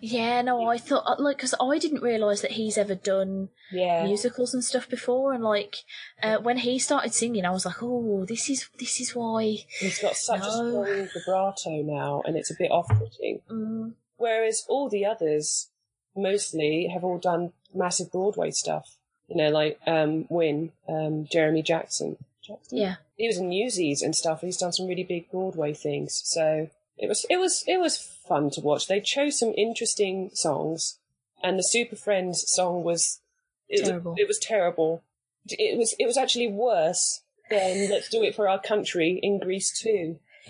Yeah, 0.02 0.42
no, 0.42 0.68
I 0.68 0.78
thought 0.78 1.04
uh, 1.06 1.16
like 1.22 1.38
because 1.38 1.56
I 1.60 1.78
didn't 1.78 2.02
realise 2.02 2.42
that 2.42 2.52
he's 2.52 2.78
ever 2.78 2.96
done 2.96 3.50
Yeah, 3.72 4.04
musicals 4.06 4.54
and 4.54 4.64
stuff 4.64 4.90
before, 4.90 5.34
and 5.34 5.44
like 5.44 5.78
uh, 6.24 6.38
when 6.38 6.58
he 6.58 6.80
started 6.80 7.14
singing, 7.14 7.46
I 7.46 7.52
was 7.52 7.66
like, 7.66 7.82
oh, 7.82 8.26
this 8.26 8.50
is 8.50 8.70
this 8.80 9.00
is 9.00 9.16
why. 9.16 9.58
he's 9.80 10.00
got 10.00 10.16
such 10.16 10.40
a 10.42 10.44
No. 10.44 10.84
strong 10.84 11.10
vibrato 11.14 11.82
now, 11.84 12.22
and 12.26 12.36
it's 12.38 12.52
a 12.52 12.56
bit 12.58 12.72
off-putting. 12.72 13.42
Mm, 13.50 13.94
Whereas 14.18 14.66
all 14.68 14.90
the 14.90 15.06
others, 15.06 15.70
mostly, 16.16 16.88
have 16.94 17.04
all 17.04 17.18
done 17.20 17.54
massive 17.74 18.12
Broadway 18.12 18.52
stuff. 18.52 18.98
You 19.28 19.36
know, 19.38 19.50
like 19.50 19.80
um, 19.86 20.26
Win, 20.30 20.72
um, 20.88 21.26
Jeremy 21.32 21.62
Jackson. 21.62 22.18
Jackson. 22.44 22.78
Yeah. 22.80 22.96
He 23.16 23.28
was 23.28 23.38
in 23.38 23.50
Newsies 23.50 24.02
and 24.02 24.16
stuff. 24.16 24.42
He's 24.42 24.58
done 24.58 24.74
some 24.74 24.88
really 24.88 25.04
big 25.04 25.30
Broadway 25.30 25.74
things. 25.74 26.20
So 26.26 26.70
it 27.00 27.08
was 27.08 27.26
it 27.30 27.38
was 27.38 27.64
it 27.68 27.80
was 27.80 27.98
fun 27.98 28.50
to 28.52 28.62
watch. 28.62 28.88
They 28.88 29.00
chose 29.00 29.40
some 29.40 29.54
interesting 29.58 30.32
songs, 30.34 31.00
and 31.42 31.58
the 31.58 31.64
Super 31.64 31.96
Friends 31.96 32.44
song 32.48 32.84
was 32.84 33.22
it, 33.70 33.86
Terrible. 33.86 34.12
Was, 34.12 34.20
it 34.20 34.28
was 34.28 34.40
terrible. 34.40 35.04
It 35.48 35.78
was 35.78 35.96
it 35.98 36.06
was 36.06 36.18
actually 36.18 36.50
worse 36.50 37.22
than 37.50 37.90
Let's 37.90 38.10
Do 38.10 38.24
It 38.24 38.36
for 38.36 38.48
Our 38.48 38.62
Country 38.62 39.20
in 39.24 39.40
Grease 39.40 39.72
too. 39.78 40.20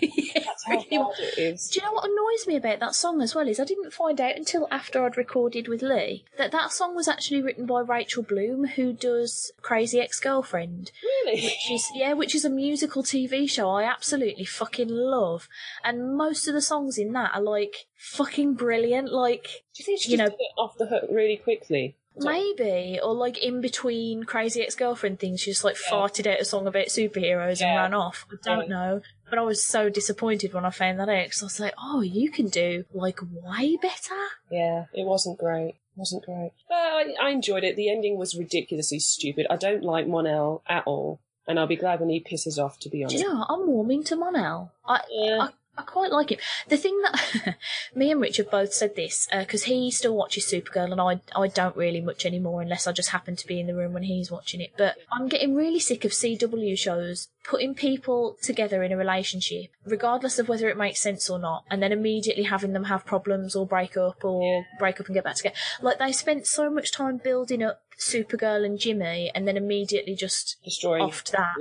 That's 0.68 0.84
how 0.84 0.90
Really 0.90 0.98
oh, 0.98 1.10
bad 1.16 1.28
it 1.38 1.38
is. 1.38 1.68
Do 1.68 1.80
you 1.80 1.86
know 1.86 1.92
what 1.92 2.04
annoys 2.04 2.46
me 2.46 2.56
about 2.56 2.80
that 2.80 2.94
song 2.94 3.20
as 3.22 3.34
well 3.34 3.48
is 3.48 3.58
I 3.60 3.64
didn't 3.64 3.92
find 3.92 4.20
out 4.20 4.36
until 4.36 4.68
after 4.70 5.04
I'd 5.04 5.16
recorded 5.16 5.68
with 5.68 5.82
Lee 5.82 6.24
that 6.38 6.52
that 6.52 6.72
song 6.72 6.94
was 6.94 7.08
actually 7.08 7.42
written 7.42 7.66
by 7.66 7.80
Rachel 7.80 8.22
Bloom, 8.22 8.64
who 8.66 8.92
does 8.92 9.52
Crazy 9.62 10.00
Ex-Girlfriend, 10.00 10.92
Really? 11.24 11.42
which 11.42 11.70
is 11.70 11.86
yeah, 11.94 12.12
which 12.12 12.34
is 12.34 12.44
a 12.44 12.50
musical 12.50 13.02
TV 13.02 13.48
show 13.48 13.70
I 13.70 13.84
absolutely 13.84 14.44
fucking 14.44 14.88
love, 14.88 15.48
and 15.84 16.16
most 16.16 16.46
of 16.48 16.54
the 16.54 16.60
songs 16.62 16.98
in 16.98 17.12
that 17.12 17.32
are 17.34 17.42
like 17.42 17.86
fucking 17.96 18.54
brilliant. 18.54 19.12
Like 19.12 19.44
Do 19.74 19.80
you 19.82 19.84
think 19.84 20.00
she 20.02 20.10
You 20.12 20.16
just 20.18 20.30
know- 20.30 20.36
did 20.36 20.42
it 20.44 20.52
off 20.58 20.76
the 20.78 20.86
hook 20.86 21.04
really 21.10 21.36
quickly? 21.36 21.96
maybe 22.16 22.98
or 23.02 23.14
like 23.14 23.38
in 23.38 23.60
between 23.60 24.24
Crazy 24.24 24.62
Ex-Girlfriend 24.62 25.18
things, 25.18 25.40
she 25.40 25.50
just 25.52 25.64
like 25.64 25.76
Yeah. 25.86 25.92
farted 25.96 26.26
out 26.30 26.40
a 26.40 26.44
song 26.44 26.66
about 26.66 26.86
superheroes 26.86 27.60
and 27.62 27.76
ran 27.76 27.94
off. 27.94 28.26
I 28.30 28.34
don't 28.44 28.68
Yeah. 28.68 28.74
know. 28.74 29.00
But 29.30 29.38
I 29.38 29.42
was 29.42 29.64
so 29.64 29.88
disappointed 29.88 30.52
when 30.52 30.64
I 30.64 30.70
found 30.70 30.98
that 31.00 31.08
out 31.08 31.24
because 31.24 31.42
I 31.42 31.46
was 31.46 31.60
like, 31.60 31.74
oh, 31.82 32.00
you 32.02 32.30
can 32.30 32.48
do 32.48 32.84
like 32.92 33.20
way 33.22 33.78
better. 33.80 34.14
Yeah, 34.50 34.86
it 34.92 35.06
wasn't 35.06 35.38
great. 35.38 35.68
It 35.76 35.96
wasn't 35.96 36.24
great. 36.24 36.50
But 36.68 36.74
I, 36.76 37.14
I 37.22 37.30
enjoyed 37.30 37.64
it. 37.64 37.76
The 37.76 37.90
ending 37.90 38.18
was 38.18 38.36
ridiculously 38.36 38.98
stupid. 38.98 39.46
I 39.48 39.56
don't 39.56 39.84
like 39.84 40.06
Mon-El 40.08 40.62
at 40.68 40.82
all, 40.86 41.20
and 41.46 41.58
I'll 41.58 41.66
be 41.66 41.76
glad 41.76 42.00
when 42.00 42.10
he 42.10 42.20
pisses 42.22 42.58
off. 42.58 42.78
To 42.80 42.88
be 42.88 42.98
Do 42.98 43.04
honest. 43.04 43.18
you 43.22 43.32
know? 43.32 43.46
I'm 43.48 43.66
warming 43.66 44.02
to 44.04 44.16
Mon-El. 44.16 44.72
I, 44.84 45.00
Yeah. 45.10 45.38
I 45.42 45.48
I 45.80 45.82
quite 45.82 46.12
like 46.12 46.30
him. 46.30 46.38
The 46.68 46.76
thing 46.76 47.00
that 47.02 47.56
me 47.94 48.10
and 48.10 48.20
Richard 48.20 48.50
both 48.50 48.72
said 48.72 48.96
this 48.96 49.28
uh, 49.32 49.40
because 49.40 49.64
he 49.64 49.90
still 49.90 50.14
watches 50.14 50.44
Supergirl 50.44 50.92
and 50.92 51.00
I 51.00 51.20
I 51.40 51.48
don't 51.48 51.76
really 51.76 52.00
much 52.00 52.26
anymore 52.26 52.62
unless 52.62 52.86
I 52.86 52.92
just 52.92 53.10
happen 53.10 53.36
to 53.36 53.46
be 53.46 53.58
in 53.58 53.66
the 53.66 53.74
room 53.74 53.92
when 53.92 54.02
he's 54.04 54.30
watching 54.30 54.60
it. 54.60 54.72
But 54.76 54.96
I'm 55.10 55.28
getting 55.28 55.54
really 55.54 55.80
sick 55.80 56.04
of 56.04 56.12
CW 56.12 56.78
shows 56.78 57.28
putting 57.44 57.74
people 57.74 58.36
together 58.42 58.82
in 58.82 58.92
a 58.92 58.96
relationship, 58.96 59.70
regardless 59.86 60.38
of 60.38 60.48
whether 60.48 60.68
it 60.68 60.76
makes 60.76 61.00
sense 61.00 61.30
or 61.30 61.38
not, 61.38 61.64
and 61.70 61.82
then 61.82 61.92
immediately 61.92 62.44
having 62.44 62.72
them 62.72 62.84
have 62.84 63.06
problems 63.06 63.56
or 63.56 63.66
break 63.66 63.96
up 63.96 64.24
or 64.24 64.66
break 64.78 65.00
up 65.00 65.06
and 65.06 65.14
get 65.14 65.24
back 65.24 65.36
together. 65.36 65.56
Like 65.80 65.98
they 65.98 66.12
spent 66.12 66.46
so 66.46 66.70
much 66.70 66.92
time 66.92 67.16
building 67.16 67.62
up 67.62 67.80
Supergirl 67.98 68.64
and 68.64 68.78
Jimmy, 68.78 69.30
and 69.34 69.46
then 69.46 69.56
immediately 69.56 70.14
just 70.14 70.56
Destroying 70.64 71.08
offed 71.08 71.30
that. 71.32 71.54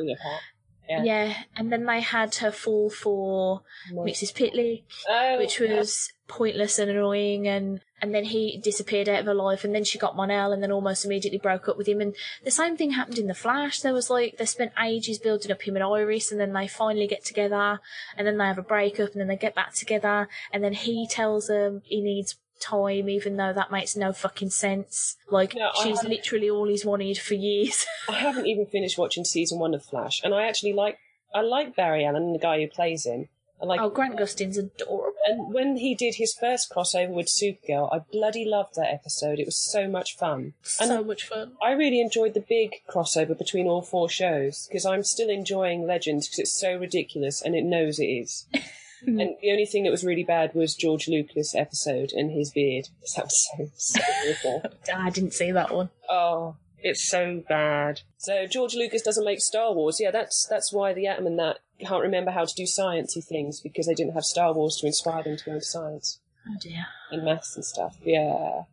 Yeah. 0.90 1.04
Yeah, 1.04 1.34
and 1.56 1.72
then 1.72 1.86
they 1.86 2.02
had 2.02 2.34
her 2.36 2.52
fall 2.52 2.90
for 2.90 3.62
Mxyzptlk, 3.94 4.84
Oh, 5.08 5.38
which 5.38 5.60
was 5.60 6.12
pointless 6.28 6.80
and 6.80 6.90
annoying, 6.90 7.48
and 7.48 7.82
and 8.02 8.16
then 8.16 8.24
he 8.24 8.60
disappeared 8.64 9.08
out 9.08 9.20
of 9.20 9.26
her 9.28 9.36
life, 9.36 9.64
and 9.64 9.76
then 9.76 9.84
she 9.84 10.00
got 10.00 10.16
Mon-El, 10.16 10.52
and 10.52 10.64
then 10.64 10.72
almost 10.72 11.06
immediately 11.06 11.38
broke 11.38 11.70
up 11.70 11.78
with 11.78 11.88
him. 11.88 12.02
And 12.02 12.16
the 12.44 12.50
same 12.50 12.76
thing 12.76 12.92
happened 12.92 13.20
in 13.20 13.28
the 13.28 13.36
Flash. 13.36 13.82
There 13.82 13.94
was 13.94 14.10
like 14.10 14.38
they 14.38 14.46
spent 14.46 14.72
ages 14.82 15.20
building 15.20 15.52
up 15.52 15.62
him 15.62 15.76
and 15.76 15.84
Iris, 15.84 16.32
and 16.32 16.42
then 16.42 16.54
they 16.54 16.68
finally 16.68 17.08
get 17.08 17.24
together, 17.24 17.80
and 18.18 18.26
then 18.26 18.38
they 18.40 18.46
have 18.46 18.58
a 18.58 18.64
breakup, 18.64 19.12
and 19.12 19.22
then 19.22 19.28
they 19.28 19.38
get 19.38 19.54
back 19.54 19.76
together, 19.76 20.28
and 20.52 20.64
then 20.64 20.74
he 20.74 21.06
tells 21.08 21.48
them 21.48 21.84
he 21.86 22.02
needs 22.02 22.36
time, 22.60 23.10
even 23.10 23.38
though 23.38 23.54
that 23.54 23.72
makes 23.72 23.96
no 23.96 24.14
fucking 24.14 24.50
sense. 24.50 25.18
Like 25.30 25.56
No, 25.56 25.72
she's 25.84 26.04
literally 26.04 26.50
all 26.50 26.68
he's 26.68 26.86
wanted 26.86 27.18
for 27.18 27.34
years. 27.34 27.86
I 28.10 28.14
haven't 28.14 28.48
even 28.48 28.66
finished 28.66 28.98
watching 28.98 29.26
season 29.26 29.60
one 29.60 29.74
of 29.74 29.84
Flash, 29.84 30.22
and 30.24 30.34
I 30.34 30.48
actually 30.48 30.74
like 30.74 31.00
I 31.34 31.42
like 31.42 31.76
Barry 31.76 32.06
Allen 32.06 32.34
the 32.34 32.40
guy 32.40 32.60
who 32.60 32.68
plays 32.68 33.06
him. 33.06 33.30
I 33.62 33.66
like 33.66 33.82
oh, 33.82 33.90
Grant 33.90 34.18
Gustin's 34.18 34.58
adorable. 34.58 35.14
and 35.28 35.54
when 35.54 35.76
he 35.78 35.94
did 35.94 36.16
his 36.16 36.34
first 36.34 36.72
crossover 36.72 37.10
with 37.10 37.28
Supergirl, 37.28 37.94
I 37.94 38.00
bloody 38.00 38.46
loved 38.46 38.76
that 38.76 38.94
episode. 38.94 39.38
It 39.38 39.46
was 39.46 39.58
so 39.58 39.88
much 39.88 40.16
fun. 40.16 40.54
So 40.62 41.04
much 41.04 41.26
fun. 41.26 41.54
I 41.62 41.72
really 41.72 42.00
enjoyed 42.00 42.36
the 42.36 42.46
big 42.48 42.76
crossover 42.90 43.38
between 43.38 43.68
all 43.68 43.82
four 43.82 44.08
shows 44.08 44.68
because 44.68 44.86
I'm 44.86 45.04
still 45.04 45.30
enjoying 45.30 45.86
Legends 45.86 46.28
because 46.28 46.40
it's 46.40 46.60
so 46.60 46.78
ridiculous 46.78 47.42
and 47.42 47.54
it 47.54 47.66
knows 47.66 48.00
it 48.00 48.06
is. 48.06 48.48
and 49.06 49.20
mm-hmm. 49.20 49.34
the 49.42 49.52
only 49.52 49.66
thing 49.66 49.84
that 49.84 49.92
was 49.92 50.04
really 50.04 50.24
bad 50.24 50.54
was 50.54 50.76
George 50.76 51.08
Lucas 51.08 51.56
episode 51.56 52.12
and 52.12 52.32
his 52.32 52.52
beard. 52.52 52.90
That 53.16 53.26
was 53.26 53.50
so, 53.58 53.70
so 53.78 54.02
awful. 54.30 54.64
I 54.96 55.10
didn't 55.10 55.34
see 55.34 55.52
that 55.52 55.74
one. 55.74 55.90
Oh, 56.10 56.56
it's 56.80 57.10
so 57.10 57.44
bad. 57.48 58.02
So 58.18 58.46
George 58.48 58.76
Lucas 58.76 59.02
doesn't 59.02 59.26
make 59.26 59.42
Star 59.42 59.74
Wars. 59.74 60.00
Yeah, 60.00 60.12
that's 60.12 60.48
that's 60.50 60.72
why 60.72 60.94
the 60.94 61.08
Atom 61.08 61.28
and 61.28 61.40
that 61.40 61.60
can't 61.80 62.04
remember 62.04 62.32
how 62.32 62.46
to 62.46 62.54
do 62.56 62.64
sciencey 62.64 63.24
things 63.24 63.62
because 63.62 63.88
they 63.88 63.94
didn't 63.94 64.14
have 64.14 64.24
Star 64.24 64.54
Wars 64.54 64.78
to 64.78 64.88
inspire 64.88 65.24
them 65.24 65.38
to 65.38 65.46
go 65.46 65.54
into 65.54 65.66
science 65.66 66.20
Oh 66.48 66.56
dear. 66.62 66.86
and 67.12 67.24
maths 67.24 67.56
and 67.56 67.66
stuff. 67.66 67.98
Yeah. 68.04 68.64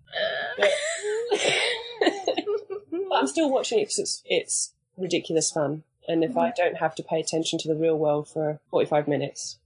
Uh. 0.60 0.66
But 3.08 3.20
I'm 3.20 3.26
still 3.28 3.50
watching 3.50 3.78
it 3.78 3.84
because 3.84 3.98
it's, 3.98 4.22
it's 4.26 4.72
ridiculous 4.96 5.50
fun. 5.50 5.84
And 6.08 6.22
if 6.22 6.36
I 6.36 6.50
mm-hmm. 6.50 6.62
don't 6.62 6.76
have 6.76 6.94
to 6.96 7.02
pay 7.02 7.20
attention 7.20 7.58
to 7.60 7.68
the 7.68 7.74
real 7.74 7.98
world 7.98 8.28
for 8.28 8.60
45 8.70 9.08
minutes, 9.08 9.58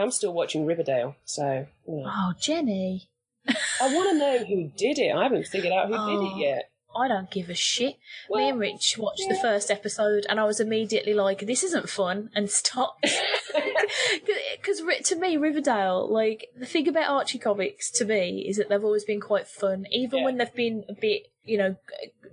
I'm 0.00 0.10
still 0.10 0.32
watching 0.32 0.64
Riverdale. 0.66 1.16
So, 1.24 1.66
yeah. 1.86 2.04
Oh, 2.06 2.32
Jenny. 2.40 3.08
I 3.48 3.92
want 3.94 4.10
to 4.10 4.18
know 4.18 4.38
who 4.44 4.70
did 4.76 4.98
it. 4.98 5.14
I 5.14 5.22
haven't 5.24 5.46
figured 5.48 5.72
out 5.72 5.88
who 5.88 5.92
did 5.94 6.00
Oh. 6.00 6.36
it 6.36 6.40
yet. 6.40 6.68
I 6.94 7.08
don't 7.08 7.30
give 7.30 7.48
a 7.48 7.54
shit. 7.54 7.96
Me 8.30 8.50
and 8.50 8.58
Rich 8.60 8.96
watched 8.98 9.24
the 9.26 9.34
first 9.40 9.70
episode, 9.70 10.26
and 10.28 10.38
I 10.38 10.44
was 10.44 10.60
immediately 10.60 11.14
like, 11.14 11.40
"This 11.46 11.64
isn't 11.64 11.88
fun," 11.88 12.30
and 12.34 12.50
stopped. 12.50 13.06
Because 14.60 14.82
to 15.08 15.16
me, 15.16 15.36
Riverdale, 15.36 16.06
like 16.10 16.48
the 16.56 16.66
thing 16.66 16.86
about 16.88 17.10
Archie 17.10 17.38
comics, 17.38 17.90
to 17.92 18.04
me, 18.04 18.44
is 18.48 18.56
that 18.58 18.68
they've 18.68 18.84
always 18.84 19.04
been 19.04 19.20
quite 19.20 19.48
fun, 19.48 19.86
even 19.90 20.18
Yeah. 20.20 20.24
when 20.26 20.36
they've 20.38 20.54
been 20.54 20.84
a 20.88 20.92
bit, 20.94 21.28
you 21.44 21.58
know, 21.58 21.76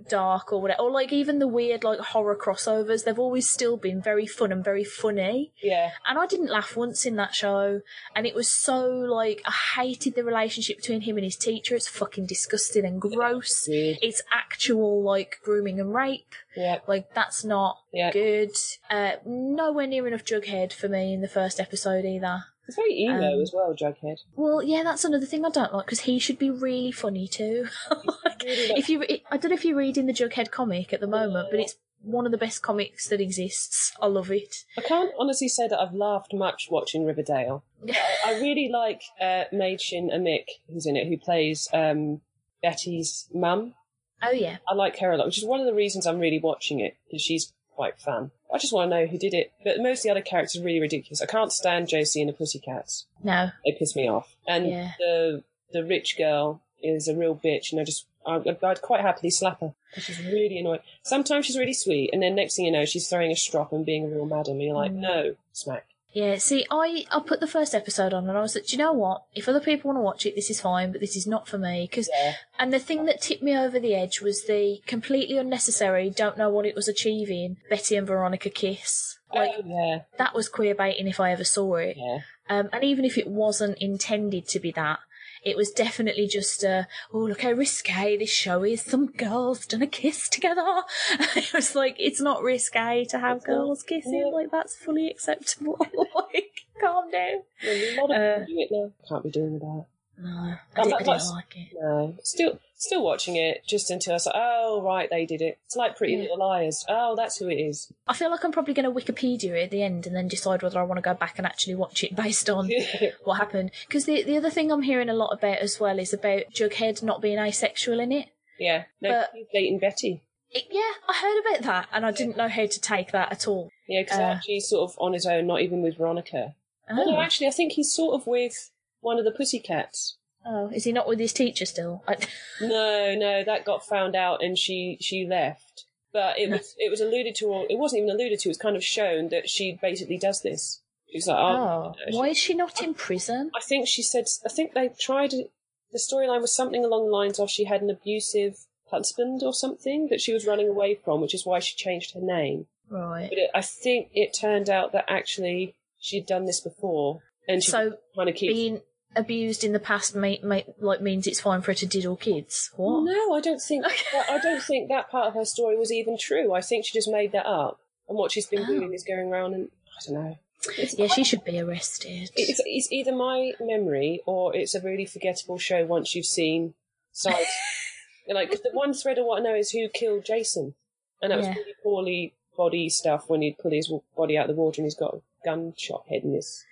dark 0.08 0.52
or 0.52 0.60
whatever, 0.60 0.82
or 0.82 0.90
like 0.90 1.12
even 1.12 1.38
the 1.38 1.46
weird 1.48 1.84
like 1.84 1.98
horror 1.98 2.36
crossovers. 2.36 3.04
They've 3.04 3.18
always 3.18 3.48
still 3.48 3.76
been 3.76 4.00
very 4.02 4.26
fun 4.26 4.52
and 4.52 4.64
very 4.64 4.84
funny. 4.84 5.52
Yeah. 5.62 5.90
And 6.06 6.18
I 6.18 6.26
didn't 6.26 6.50
laugh 6.50 6.76
once 6.76 7.06
in 7.06 7.16
that 7.16 7.34
show. 7.34 7.80
And 8.14 8.26
it 8.26 8.34
was 8.34 8.48
so 8.48 8.86
like 8.88 9.42
I 9.46 9.52
hated 9.80 10.14
the 10.14 10.24
relationship 10.24 10.78
between 10.78 11.02
him 11.02 11.16
and 11.16 11.24
his 11.24 11.36
teacher. 11.36 11.74
It's 11.74 11.88
fucking 11.88 12.26
disgusting 12.26 12.84
and 12.84 13.00
gross. 13.00 13.66
Weird. 13.68 13.98
It's 14.02 14.22
actual 14.32 15.02
like 15.02 15.38
grooming 15.44 15.80
and 15.80 15.94
rape. 15.94 16.34
Yeah. 16.56 16.78
Like 16.86 17.14
that's 17.14 17.44
not 17.44 17.78
Yeah. 17.92 18.10
good. 18.12 18.52
Uh, 18.90 19.12
nowhere 19.24 19.86
near 19.86 20.06
enough 20.06 20.24
Jughead 20.24 20.72
for 20.72 20.88
me 20.88 21.12
in 21.14 21.20
the 21.20 21.28
first 21.28 21.60
episode 21.60 22.04
either. 22.04 22.44
It's 22.70 22.76
very 22.76 22.96
emo 23.00 23.34
Um, 23.34 23.42
as 23.42 23.52
well, 23.52 23.74
Jughead. 23.74 24.18
Well, 24.36 24.62
yeah, 24.62 24.84
that's 24.84 25.04
another 25.04 25.26
thing 25.26 25.44
I 25.44 25.50
don't 25.50 25.74
like 25.74 25.86
because 25.86 26.00
he 26.00 26.20
should 26.20 26.38
be 26.38 26.50
really 26.50 26.92
funny 26.92 27.26
too. 27.26 27.66
like, 28.24 28.42
really 28.44 28.68
like- 28.68 28.78
if 28.78 28.88
you, 28.88 29.00
re- 29.00 29.24
I 29.28 29.36
don't 29.36 29.50
know 29.50 29.56
if 29.56 29.64
you're 29.64 29.76
reading 29.76 30.06
the 30.06 30.12
Jughead 30.12 30.52
comic 30.52 30.92
at 30.92 31.00
the 31.00 31.08
moment, 31.08 31.48
but 31.50 31.58
it's 31.58 31.74
one 32.02 32.26
of 32.26 32.30
the 32.32 32.38
best 32.38 32.62
comics 32.62 33.08
that 33.08 33.20
exists. 33.20 33.92
I 34.00 34.06
love 34.06 34.30
it. 34.30 34.64
I 34.78 34.82
can't 34.82 35.10
honestly 35.18 35.48
say 35.48 35.66
that 35.66 35.80
I've 35.80 35.92
laughed 35.94 36.32
much 36.32 36.68
watching 36.70 37.04
Riverdale. 37.04 37.64
I 38.24 38.34
really 38.40 38.68
like 38.72 39.02
uh, 39.20 39.44
Amick, 39.52 40.44
who's 40.72 40.86
in 40.86 40.96
it, 40.96 41.08
who 41.08 41.18
plays 41.18 41.68
um, 41.72 42.20
Betty's 42.62 43.28
mum. 43.34 43.74
Oh 44.22 44.30
yeah. 44.30 44.58
I 44.68 44.74
like 44.74 44.98
her 45.00 45.10
a 45.10 45.16
lot, 45.16 45.26
which 45.26 45.38
is 45.38 45.44
one 45.44 45.58
of 45.60 45.66
the 45.66 45.74
reasons 45.74 46.06
I'm 46.06 46.20
really 46.20 46.38
watching 46.38 46.78
it, 46.78 46.96
because 47.06 47.22
she's 47.22 47.52
quite 47.80 47.98
fun. 47.98 48.30
I 48.52 48.58
just 48.58 48.72
want 48.74 48.90
to 48.90 48.96
know 49.00 49.06
who 49.06 49.16
did 49.16 49.32
it. 49.32 49.52
But 49.64 49.78
most 49.80 50.00
of 50.00 50.02
the 50.04 50.10
other 50.10 50.20
characters 50.20 50.60
are 50.60 50.64
really 50.64 50.80
ridiculous. 50.80 51.22
I 51.22 51.26
can't 51.26 51.50
stand 51.52 51.88
Josie 51.88 52.20
and 52.20 52.28
the 52.28 52.34
Pussycats. 52.34 53.06
No. 53.24 53.50
They 53.64 53.72
piss 53.72 53.96
me 53.96 54.06
off. 54.06 54.34
And 54.46 54.68
Yeah. 54.68 54.92
the 54.98 55.42
the 55.72 55.82
rich 55.84 56.18
girl 56.18 56.60
is 56.82 57.08
a 57.08 57.14
real 57.14 57.34
bitch, 57.34 57.72
and 57.72 57.80
I 57.80 57.84
just 57.84 58.04
I, 58.26 58.42
I'd 58.62 58.82
quite 58.82 59.00
happily 59.00 59.30
slap 59.30 59.60
her. 59.60 59.72
She's 59.96 60.22
really 60.22 60.58
annoying. 60.58 60.80
Sometimes 61.02 61.46
she's 61.46 61.56
really 61.56 61.72
sweet, 61.72 62.10
and 62.12 62.22
then 62.22 62.34
next 62.34 62.56
thing 62.56 62.66
you 62.66 62.70
know, 62.72 62.84
she's 62.84 63.08
throwing 63.08 63.30
a 63.30 63.36
strop 63.36 63.72
and 63.72 63.86
being 63.86 64.04
a 64.04 64.08
real 64.08 64.26
madam. 64.26 64.54
And 64.54 64.62
you're 64.62 64.74
like, 64.74 64.92
Mm. 64.92 64.96
no, 64.96 65.36
smack. 65.54 65.86
Yeah, 66.12 66.38
see, 66.38 66.66
I, 66.70 67.04
I 67.12 67.20
put 67.20 67.38
the 67.40 67.46
first 67.46 67.74
episode 67.74 68.12
on 68.12 68.28
and 68.28 68.36
I 68.36 68.40
was 68.40 68.54
like, 68.54 68.66
do 68.66 68.76
you 68.76 68.82
know 68.82 68.92
what? 68.92 69.22
If 69.34 69.48
other 69.48 69.60
people 69.60 69.88
want 69.88 69.98
to 69.98 70.02
watch 70.02 70.26
it, 70.26 70.34
this 70.34 70.50
is 70.50 70.60
fine, 70.60 70.90
but 70.92 71.00
this 71.00 71.16
is 71.16 71.26
not 71.26 71.46
for 71.46 71.56
me. 71.58 71.86
Cause, 71.86 72.08
Yeah. 72.12 72.34
and 72.58 72.72
the 72.72 72.78
thing 72.80 73.04
that 73.04 73.20
tipped 73.22 73.42
me 73.42 73.56
over 73.56 73.78
the 73.78 73.94
edge 73.94 74.20
was 74.20 74.44
the 74.46 74.80
completely 74.86 75.38
unnecessary, 75.38 76.10
don't 76.10 76.36
know 76.38 76.50
what 76.50 76.66
it 76.66 76.74
was 76.74 76.88
achieving, 76.88 77.58
Betty 77.68 77.94
and 77.96 78.06
Veronica 78.06 78.50
kiss. 78.50 79.18
Like, 79.32 79.52
oh, 79.58 79.62
yeah, 79.64 79.98
that 80.18 80.34
was 80.34 80.48
queer 80.48 80.74
baiting 80.74 81.06
if 81.06 81.20
I 81.20 81.30
ever 81.30 81.44
saw 81.44 81.76
it. 81.76 81.96
yeah. 81.96 82.18
Um, 82.48 82.68
and 82.72 82.82
even 82.82 83.04
if 83.04 83.16
it 83.16 83.28
wasn't 83.28 83.78
intended 83.78 84.48
to 84.48 84.58
be 84.58 84.72
that, 84.72 84.98
it 85.44 85.56
was 85.56 85.70
definitely 85.70 86.26
just, 86.26 86.62
a, 86.62 86.86
oh, 87.12 87.18
look 87.20 87.42
how 87.42 87.52
risque 87.52 88.16
this 88.16 88.30
show 88.30 88.62
is. 88.64 88.82
Some 88.82 89.06
girls 89.06 89.66
done 89.66 89.82
a 89.82 89.86
kiss 89.86 90.28
together. 90.28 90.82
it 91.36 91.52
was 91.52 91.74
like, 91.74 91.96
it's 91.98 92.20
not 92.20 92.42
risque 92.42 93.04
to 93.06 93.18
have 93.18 93.38
It's 93.38 93.46
not. 93.48 93.54
girls 93.54 93.82
kissing. 93.82 94.14
Yeah. 94.26 94.26
Like, 94.34 94.50
that's 94.50 94.76
fully 94.76 95.08
acceptable. 95.08 95.78
like, 96.14 96.60
calm 96.80 97.10
down. 97.10 97.42
A 97.64 97.96
lot 98.00 98.10
of 98.10 98.16
Uh, 98.16 98.44
people 98.46 98.46
do 98.46 98.60
it 98.60 98.68
now. 98.70 98.92
Can't 99.08 99.24
be 99.24 99.30
doing 99.30 99.58
that. 99.58 99.84
No, 100.22 100.54
I, 100.76 100.82
did, 100.84 100.92
I 100.92 100.98
didn't 100.98 101.30
like 101.30 101.56
it. 101.56 101.68
No, 101.80 102.14
still, 102.22 102.58
still 102.76 103.02
watching 103.02 103.36
it 103.36 103.62
just 103.66 103.90
until 103.90 104.12
I 104.12 104.16
was 104.16 104.26
like, 104.26 104.34
oh 104.36 104.82
right, 104.84 105.08
they 105.08 105.24
did 105.24 105.40
it. 105.40 105.58
It's 105.64 105.76
like 105.76 105.96
Pretty 105.96 106.12
Yeah. 106.14 106.20
Little 106.22 106.38
Liars. 106.40 106.84
Oh, 106.88 107.16
that's 107.16 107.38
who 107.38 107.48
it 107.48 107.54
is. 107.54 107.90
I 108.06 108.14
feel 108.14 108.30
like 108.30 108.44
I'm 108.44 108.52
probably 108.52 108.74
going 108.74 108.84
to 108.84 109.00
Wikipedia 109.12 109.52
it 109.52 109.64
at 109.64 109.70
the 109.70 109.82
end 109.82 110.06
and 110.06 110.14
then 110.14 110.28
decide 110.28 110.62
whether 110.62 110.78
I 110.78 110.82
want 110.82 110.98
to 110.98 111.02
go 111.02 111.14
back 111.14 111.34
and 111.38 111.46
actually 111.46 111.74
watch 111.76 112.04
it 112.04 112.14
based 112.24 112.50
on 112.50 112.70
what 113.24 113.38
happened. 113.38 113.70
Because 113.86 114.04
the 114.04 114.22
the 114.22 114.36
other 114.36 114.50
thing 114.50 114.70
I'm 114.70 114.82
hearing 114.82 115.08
a 115.08 115.14
lot 115.14 115.32
about 115.32 115.58
as 115.58 115.80
well 115.80 115.98
is 115.98 116.12
about 116.12 116.44
Jughead 116.52 117.02
not 117.02 117.22
being 117.22 117.38
asexual 117.38 117.98
in 118.00 118.12
it. 118.12 118.28
yeah, 118.58 118.84
no, 119.00 119.08
But- 119.10 119.30
he's 119.34 119.46
dating 119.52 119.78
Betty. 119.78 120.22
it 120.50 120.64
yeah, 120.70 120.92
I 121.08 121.14
heard 121.20 121.40
about 121.54 121.64
that 121.66 121.88
and 121.94 122.04
I 122.04 122.10
didn't 122.10 122.36
know 122.36 122.48
how 122.48 122.66
to 122.66 122.80
take 122.80 123.12
that 123.12 123.32
at 123.32 123.48
all. 123.48 123.70
Yeah, 123.88 124.02
because 124.02 124.18
Uh. 124.18 124.22
actually 124.22 124.54
he's 124.54 124.68
sort 124.68 124.90
of 124.90 124.96
on 125.00 125.12
his 125.14 125.24
own, 125.24 125.46
not 125.46 125.62
even 125.62 125.80
with 125.82 125.96
Veronica. 125.96 126.54
Oh. 126.90 126.94
no, 126.96 127.16
Oh, 127.16 127.20
actually, 127.20 127.46
I 127.46 127.50
think 127.52 127.72
he's 127.74 127.92
sort 127.92 128.14
of 128.20 128.26
with 128.26 128.70
one 129.00 129.18
of 129.18 129.24
the 129.24 129.30
Pussycats. 129.30 130.16
oh 130.46 130.70
is 130.74 130.84
he 130.84 130.92
not 130.92 131.08
with 131.08 131.18
his 131.18 131.32
teacher 131.32 131.64
still? 131.66 132.02
I, 132.08 132.16
No, 132.60 133.14
no, 133.16 133.44
that 133.44 133.64
got 133.64 133.84
found 133.86 134.14
out 134.16 134.42
and 134.42 134.58
she 134.58 134.96
she 135.00 135.26
left. 135.26 135.84
But 136.12 136.38
it 136.38 136.50
was 136.50 136.74
it 136.78 136.90
was 136.90 137.00
alluded 137.00 137.34
to, 137.36 137.46
or 137.46 137.66
it 137.70 137.78
wasn't 137.78 138.02
even 138.02 138.10
alluded 138.14 138.40
to. 138.40 138.48
It 138.48 138.50
was 138.50 138.58
kind 138.58 138.76
of 138.76 138.84
shown 138.84 139.28
that 139.28 139.48
she 139.48 139.78
basically 139.80 140.18
does 140.18 140.42
this. 140.42 140.80
She's 141.12 141.26
like, 141.28 141.38
oh, 141.38 141.94
oh, 141.96 142.16
why 142.18 142.28
is 142.28 142.38
she 142.38 142.54
not 142.54 142.82
in 142.82 142.94
prison? 142.94 143.50
I 143.56 143.60
think 143.60 143.86
she 143.88 144.02
said. 144.02 144.24
I 144.44 144.48
think 144.48 144.74
they 144.74 144.90
tried. 144.98 145.30
The 145.30 145.98
storyline 145.98 146.40
was 146.40 146.54
something 146.54 146.84
along 146.84 147.06
the 147.06 147.12
lines 147.12 147.38
of 147.40 147.50
she 147.50 147.64
had 147.64 147.82
an 147.82 147.90
abusive 147.90 148.58
husband 148.90 149.42
or 149.44 149.52
something 149.54 150.08
that 150.10 150.20
she 150.20 150.32
was 150.32 150.46
running 150.46 150.68
away 150.68 150.96
from, 150.96 151.20
which 151.20 151.34
is 151.34 151.46
why 151.46 151.58
she 151.60 151.76
changed 151.76 152.14
her 152.14 152.20
name. 152.20 152.66
Right. 152.88 153.28
But 153.28 153.38
it, 153.38 153.50
I 153.54 153.60
think 153.62 154.10
it 154.12 154.32
turned 154.36 154.68
out 154.68 154.92
that 154.92 155.04
actually 155.08 155.74
she'd 156.00 156.26
done 156.26 156.44
this 156.46 156.60
before, 156.60 157.20
and 157.48 157.62
she 157.62 157.70
So 157.70 157.94
kind 158.16 158.28
of 158.28 158.34
keeps. 158.34 158.52
being 158.54 158.82
abused 159.16 159.64
in 159.64 159.72
the 159.72 159.80
past 159.80 160.14
may, 160.14 160.38
may, 160.42 160.64
like 160.78 161.00
means 161.00 161.26
it's 161.26 161.40
fine 161.40 161.60
for 161.62 161.72
her 161.72 161.74
to 161.76 161.86
diddle 161.86 162.16
kids. 162.16 162.70
What? 162.76 163.02
No, 163.04 163.34
I 163.34 163.40
don't 163.40 163.60
think. 163.60 163.84
that, 164.12 164.30
I 164.30 164.38
don't 164.38 164.62
think 164.62 164.88
that 164.88 165.10
part 165.10 165.28
of 165.28 165.34
her 165.34 165.44
story 165.44 165.76
was 165.76 165.92
even 165.92 166.16
true. 166.18 166.52
I 166.54 166.60
think 166.60 166.86
she 166.86 166.96
just 166.98 167.10
made 167.10 167.32
that 167.32 167.46
up, 167.46 167.80
and 168.08 168.16
what 168.16 168.32
she's 168.32 168.46
been 168.46 168.62
Oh. 168.62 168.66
doing 168.66 168.92
is 168.94 169.04
going 169.04 169.28
around 169.32 169.54
and 169.54 169.70
I 169.96 170.00
don't 170.06 170.14
know. 170.24 170.38
It's 170.76 170.98
Yeah, 170.98 171.06
she 171.06 171.24
should 171.24 171.44
be 171.44 171.58
arrested. 171.58 172.30
It's, 172.36 172.60
it's 172.66 172.92
either 172.92 173.12
my 173.14 173.52
memory 173.60 174.20
or 174.26 174.54
it's 174.54 174.74
a 174.74 174.80
really 174.80 175.06
forgettable 175.06 175.58
show 175.58 175.84
once 175.86 176.14
you've 176.14 176.26
seen 176.26 176.74
sides. 177.12 177.48
like 178.28 178.50
the 178.50 178.70
one 178.72 178.92
thread 178.92 179.18
I 179.18 179.22
want 179.22 179.44
to 179.44 179.50
know 179.50 179.56
is 179.56 179.70
who 179.70 179.88
killed 179.88 180.24
Jason, 180.26 180.74
and 181.22 181.30
that 181.32 181.38
was 181.38 181.46
Yeah. 181.46 181.54
really 181.54 181.74
poorly 181.82 182.34
body 182.56 182.88
stuff 182.90 183.24
when 183.28 183.40
he'd 183.42 183.56
pull 183.58 183.70
his 183.70 183.90
body 184.16 184.36
out 184.36 184.50
of 184.50 184.54
the 184.54 184.60
water 184.60 184.80
and 184.82 184.86
he's 184.86 184.94
got 184.94 185.14
a 185.14 185.22
gunshot 185.46 186.04
head 186.10 186.22
in 186.24 186.34
his 186.34 186.62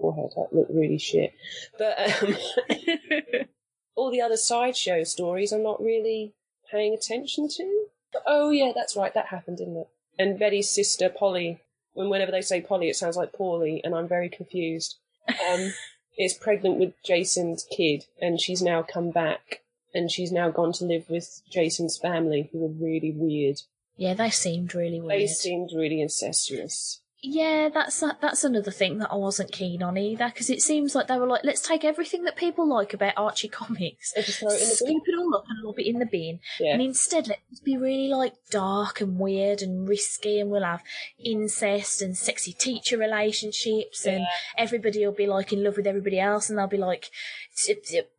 forehead. 0.00 0.30
That 0.36 0.56
looked 0.56 0.72
really 0.72 0.98
shit. 0.98 1.32
But 1.78 2.22
um, 2.22 2.36
all 3.94 4.10
the 4.10 4.20
other 4.20 4.36
sideshow 4.36 5.04
stories 5.04 5.52
I'm 5.52 5.62
not 5.62 5.82
really 5.82 6.34
paying 6.70 6.94
attention 6.94 7.48
to. 7.48 7.86
But, 8.12 8.22
oh 8.26 8.50
yeah, 8.50 8.72
that's 8.74 8.96
right, 8.96 9.14
that 9.14 9.26
happened, 9.26 9.58
didn't 9.58 9.76
it? 9.76 9.88
And 10.18 10.38
Betty's 10.38 10.70
sister 10.70 11.08
Polly. 11.08 11.60
When 11.92 12.08
whenever 12.08 12.30
they 12.30 12.40
say 12.40 12.60
Polly, 12.60 12.88
it 12.88 12.96
sounds 12.96 13.16
like 13.16 13.32
Paulie, 13.32 13.80
and 13.82 13.94
I'm 13.94 14.06
very 14.06 14.28
confused. 14.28 14.96
Um, 15.28 15.72
is 16.18 16.34
pregnant 16.34 16.78
with 16.78 16.92
Jason's 17.02 17.64
kid, 17.64 18.04
and 18.20 18.40
she's 18.40 18.62
now 18.62 18.82
come 18.82 19.10
back, 19.10 19.62
and 19.94 20.10
she's 20.10 20.30
now 20.30 20.50
gone 20.50 20.72
to 20.74 20.84
live 20.84 21.08
with 21.08 21.42
Jason's 21.50 21.96
family, 21.96 22.48
who 22.52 22.64
are 22.64 22.68
really 22.68 23.10
weird. 23.10 23.62
yeah, 23.96 24.14
they 24.14 24.30
seemed 24.30 24.74
really 24.74 25.00
weird. 25.00 25.20
They 25.20 25.26
seemed 25.26 25.70
really 25.74 26.00
incestuous. 26.00 27.00
Yeah, 27.22 27.68
that's 27.68 28.02
that's 28.22 28.44
another 28.44 28.70
thing 28.70 28.96
that 28.98 29.10
I 29.12 29.16
wasn't 29.16 29.52
keen 29.52 29.82
on 29.82 29.98
either 29.98 30.28
because 30.28 30.48
it 30.48 30.62
seems 30.62 30.94
like 30.94 31.06
they 31.06 31.18
were 31.18 31.26
like, 31.26 31.44
let's 31.44 31.60
take 31.60 31.84
everything 31.84 32.24
that 32.24 32.34
people 32.34 32.66
like 32.66 32.94
about 32.94 33.12
Archie 33.18 33.48
comics, 33.48 34.14
And 34.16 34.24
just 34.24 34.38
throw 34.38 34.48
it 34.48 34.54
in 34.54 34.68
the 34.70 34.76
bin. 34.86 34.88
scoop 34.88 35.02
it 35.06 35.18
all 35.18 35.34
up 35.36 35.44
and 35.50 35.62
lob 35.62 35.78
it 35.78 35.86
in 35.86 35.98
the 35.98 36.06
bin, 36.06 36.40
Yeah. 36.58 36.72
and 36.72 36.80
instead 36.80 37.28
let's 37.28 37.60
be 37.62 37.76
really 37.76 38.08
like 38.08 38.32
dark 38.50 39.02
and 39.02 39.18
weird 39.18 39.60
and 39.60 39.86
risky, 39.86 40.40
and 40.40 40.48
we'll 40.50 40.62
have 40.64 40.82
incest 41.22 42.00
and 42.00 42.16
sexy 42.16 42.54
teacher 42.54 42.96
relationships, 42.96 44.06
and 44.06 44.24
everybody 44.56 45.04
will 45.04 45.12
be 45.12 45.26
like 45.26 45.52
in 45.52 45.62
love 45.62 45.76
with 45.76 45.86
everybody 45.86 46.18
else, 46.18 46.48
and 46.48 46.58
they'll 46.58 46.66
be 46.68 46.78
like 46.78 47.10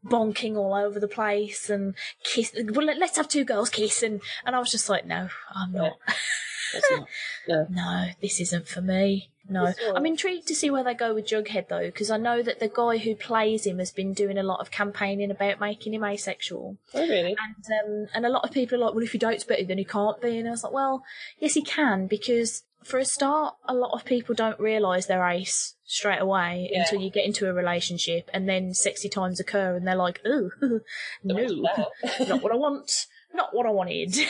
bonking 0.06 0.56
all 0.58 0.76
over 0.76 1.00
the 1.00 1.08
place 1.08 1.72
and 1.72 1.96
kiss. 2.24 2.54
Well, 2.56 2.86
let- 2.86 3.00
let's 3.00 3.18
have 3.18 3.28
two 3.28 3.46
girls 3.46 3.72
kiss, 3.72 4.04
and 4.04 4.22
and 4.46 4.56
I 4.56 4.60
was 4.60 4.70
just 4.70 4.90
like, 4.90 5.08
no, 5.08 5.30
I'm 5.56 5.72
not. 5.72 5.94
Not. 6.92 7.08
No. 7.48 7.68
No, 7.70 8.08
this 8.22 8.40
isn't 8.40 8.68
for 8.68 8.82
me. 8.82 9.30
No. 9.50 9.74
I'm 9.96 10.06
intrigued 10.06 10.48
to 10.48 10.56
see 10.56 10.70
where 10.70 10.84
they 10.84 10.94
go 10.94 11.14
with 11.14 11.26
Jughead 11.28 11.68
though, 11.68 11.86
because 11.88 12.10
I 12.12 12.18
know 12.18 12.42
that 12.42 12.60
the 12.60 12.70
guy 12.70 12.98
who 12.98 13.16
plays 13.16 13.66
him 13.66 13.80
has 13.80 13.92
been 13.92 14.14
doing 14.14 14.38
a 14.38 14.44
lot 14.44 14.60
of 14.62 14.72
campaigning 14.72 15.32
about 15.32 15.60
making 15.60 15.94
him 15.94 16.04
asexual. 16.06 16.78
Oh, 16.94 17.02
really? 17.02 17.36
And 17.38 17.66
um, 17.84 18.08
and 18.14 18.26
a 18.26 18.30
lot 18.30 18.46
of 18.46 18.52
people 18.52 18.78
are 18.78 18.86
like, 18.86 18.94
well, 18.94 19.04
if 19.04 19.12
he 19.12 19.18
dates 19.18 19.44
Betty, 19.44 19.66
then 19.66 19.78
he 19.78 19.84
can't 19.84 20.22
be. 20.22 20.38
And 20.38 20.48
I 20.48 20.52
was 20.52 20.64
like, 20.64 20.74
well, 20.74 21.04
yes, 21.40 21.56
he 21.56 21.64
can, 21.64 22.08
because 22.08 22.64
for 22.84 22.98
a 22.98 23.06
start, 23.06 23.56
a 23.68 23.74
lot 23.74 23.92
of 23.94 24.06
people 24.06 24.34
don't 24.34 24.60
realise 24.60 25.06
they're 25.06 25.28
ace 25.28 25.76
straight 25.86 26.22
away 26.22 26.70
Yeah. 26.72 26.82
until 26.82 27.02
you 27.02 27.10
get 27.12 27.26
into 27.26 27.50
a 27.50 27.54
relationship, 27.54 28.30
and 28.34 28.48
then 28.48 28.74
sexy 28.74 29.10
times 29.10 29.40
occur, 29.40 29.76
and 29.76 29.86
they're 29.86 29.96
like, 29.96 30.22
ooh, 30.26 30.52
no, 31.24 31.36
not 32.28 32.42
what 32.42 32.52
I 32.54 32.56
want. 32.56 33.08
Not 33.34 33.54
what 33.54 33.66
I 33.66 33.72
wanted. 33.72 34.16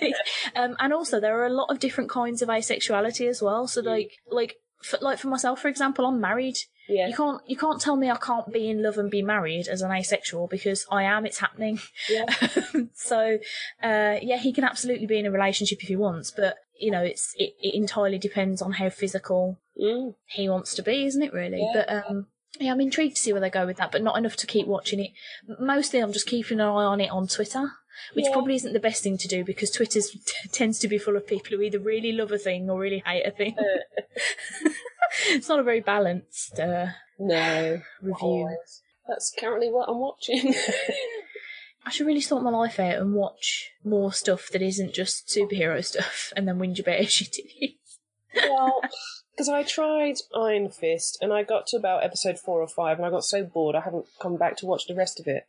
Like, 0.00 0.14
um, 0.56 0.76
and 0.78 0.92
also, 0.94 1.20
there 1.20 1.38
are 1.40 1.46
a 1.46 1.50
lot 1.52 1.66
of 1.70 1.78
different 1.78 2.08
kinds 2.08 2.40
of 2.42 2.48
asexuality 2.48 3.28
as 3.28 3.42
well. 3.42 3.66
So, 3.68 3.82
like, 3.82 4.12
like, 4.30 4.56
for, 4.82 4.98
like 5.02 5.18
for 5.18 5.28
myself, 5.28 5.60
for 5.60 5.68
example, 5.68 6.06
I'm 6.06 6.20
married. 6.20 6.56
Yeah. 6.88 7.08
You 7.08 7.14
can't, 7.14 7.40
you 7.46 7.56
can't 7.56 7.80
tell 7.80 7.96
me 7.96 8.10
I 8.10 8.16
can't 8.16 8.50
be 8.52 8.70
in 8.70 8.82
love 8.82 8.96
and 8.96 9.10
be 9.10 9.20
married 9.22 9.68
as 9.68 9.82
an 9.82 9.92
asexual 9.92 10.46
because 10.48 10.86
I 10.90 11.02
am. 11.04 11.26
It's 11.26 11.38
happening. 11.38 11.80
Yeah. 12.08 12.24
so, 12.94 13.38
uh, 13.82 14.16
yeah, 14.22 14.38
he 14.38 14.52
can 14.52 14.64
absolutely 14.64 15.06
be 15.06 15.18
in 15.18 15.26
a 15.26 15.30
relationship 15.30 15.82
if 15.82 15.88
he 15.88 15.96
wants, 15.96 16.30
but 16.30 16.56
you 16.78 16.90
know, 16.90 17.02
it's 17.02 17.34
it, 17.36 17.52
it 17.60 17.74
entirely 17.74 18.18
depends 18.18 18.62
on 18.62 18.72
how 18.72 18.88
physical 18.90 19.58
Mm. 19.80 20.14
he 20.26 20.46
wants 20.48 20.74
to 20.74 20.82
be, 20.82 21.06
isn't 21.06 21.22
it? 21.22 21.32
Really, 21.32 21.60
Yeah. 21.60 21.72
but 21.86 22.10
um, 22.10 22.26
yeah, 22.58 22.72
I'm 22.72 22.80
intrigued 22.82 23.16
to 23.16 23.22
see 23.22 23.32
where 23.32 23.40
they 23.40 23.48
go 23.50 23.64
with 23.64 23.78
that, 23.78 23.92
but 23.92 24.02
not 24.02 24.18
enough 24.18 24.36
to 24.36 24.46
keep 24.46 24.66
watching 24.66 25.00
it. 25.00 25.10
Mostly, 25.58 26.00
I'm 26.00 26.12
just 26.12 26.26
keeping 26.26 26.60
an 26.60 26.66
eye 26.66 26.84
on 26.84 27.00
it 27.00 27.10
on 27.10 27.26
Twitter, 27.28 27.70
which 28.14 28.26
Yeah. 28.26 28.32
probably 28.32 28.54
isn't 28.56 28.72
the 28.72 28.80
best 28.80 29.02
thing 29.02 29.18
to 29.18 29.28
do 29.28 29.44
because 29.44 29.70
Twitter 29.70 30.00
tends 30.52 30.78
to 30.80 30.88
be 30.88 30.98
full 30.98 31.16
of 31.16 31.26
people 31.26 31.56
who 31.56 31.62
either 31.62 31.78
really 31.78 32.12
love 32.12 32.32
a 32.32 32.38
thing 32.38 32.68
or 32.70 32.78
really 32.78 33.02
hate 33.06 33.26
a 33.26 33.30
thing. 33.30 33.56
it's 35.28 35.48
not 35.48 35.58
a 35.60 35.64
very 35.64 35.80
balanced 35.80 36.58
uh, 36.58 36.86
No. 37.18 37.80
review. 38.02 38.56
That's 39.08 39.34
currently 39.38 39.70
what 39.70 39.88
I'm 39.88 39.98
watching. 39.98 40.54
I 41.84 41.90
should 41.90 42.06
really 42.06 42.20
sort 42.20 42.42
my 42.44 42.50
life 42.50 42.78
out 42.78 42.96
and 42.96 43.14
watch 43.14 43.70
more 43.82 44.12
stuff 44.12 44.48
that 44.52 44.62
isn't 44.62 44.92
just 44.92 45.28
superhero 45.28 45.84
stuff 45.84 46.32
and 46.36 46.46
then 46.46 46.58
whinge 46.58 46.78
about 46.78 46.98
how 46.98 47.06
shit 47.06 47.36
it 47.38 47.48
is. 47.64 47.98
well, 48.48 48.80
because 49.32 49.48
I 49.48 49.62
tried 49.62 50.16
Iron 50.36 50.68
Fist 50.68 51.18
and 51.22 51.32
I 51.32 51.42
got 51.42 51.66
to 51.68 51.76
about 51.78 52.04
episode 52.04 52.38
four 52.38 52.60
or 52.60 52.68
five 52.68 52.98
and 52.98 53.06
I 53.06 53.10
got 53.10 53.24
so 53.24 53.42
bored 53.42 53.74
I 53.74 53.80
haven't 53.80 54.06
come 54.20 54.36
back 54.36 54.56
to 54.58 54.66
watch 54.66 54.86
the 54.86 54.94
rest 54.94 55.18
of 55.18 55.26
it. 55.26 55.46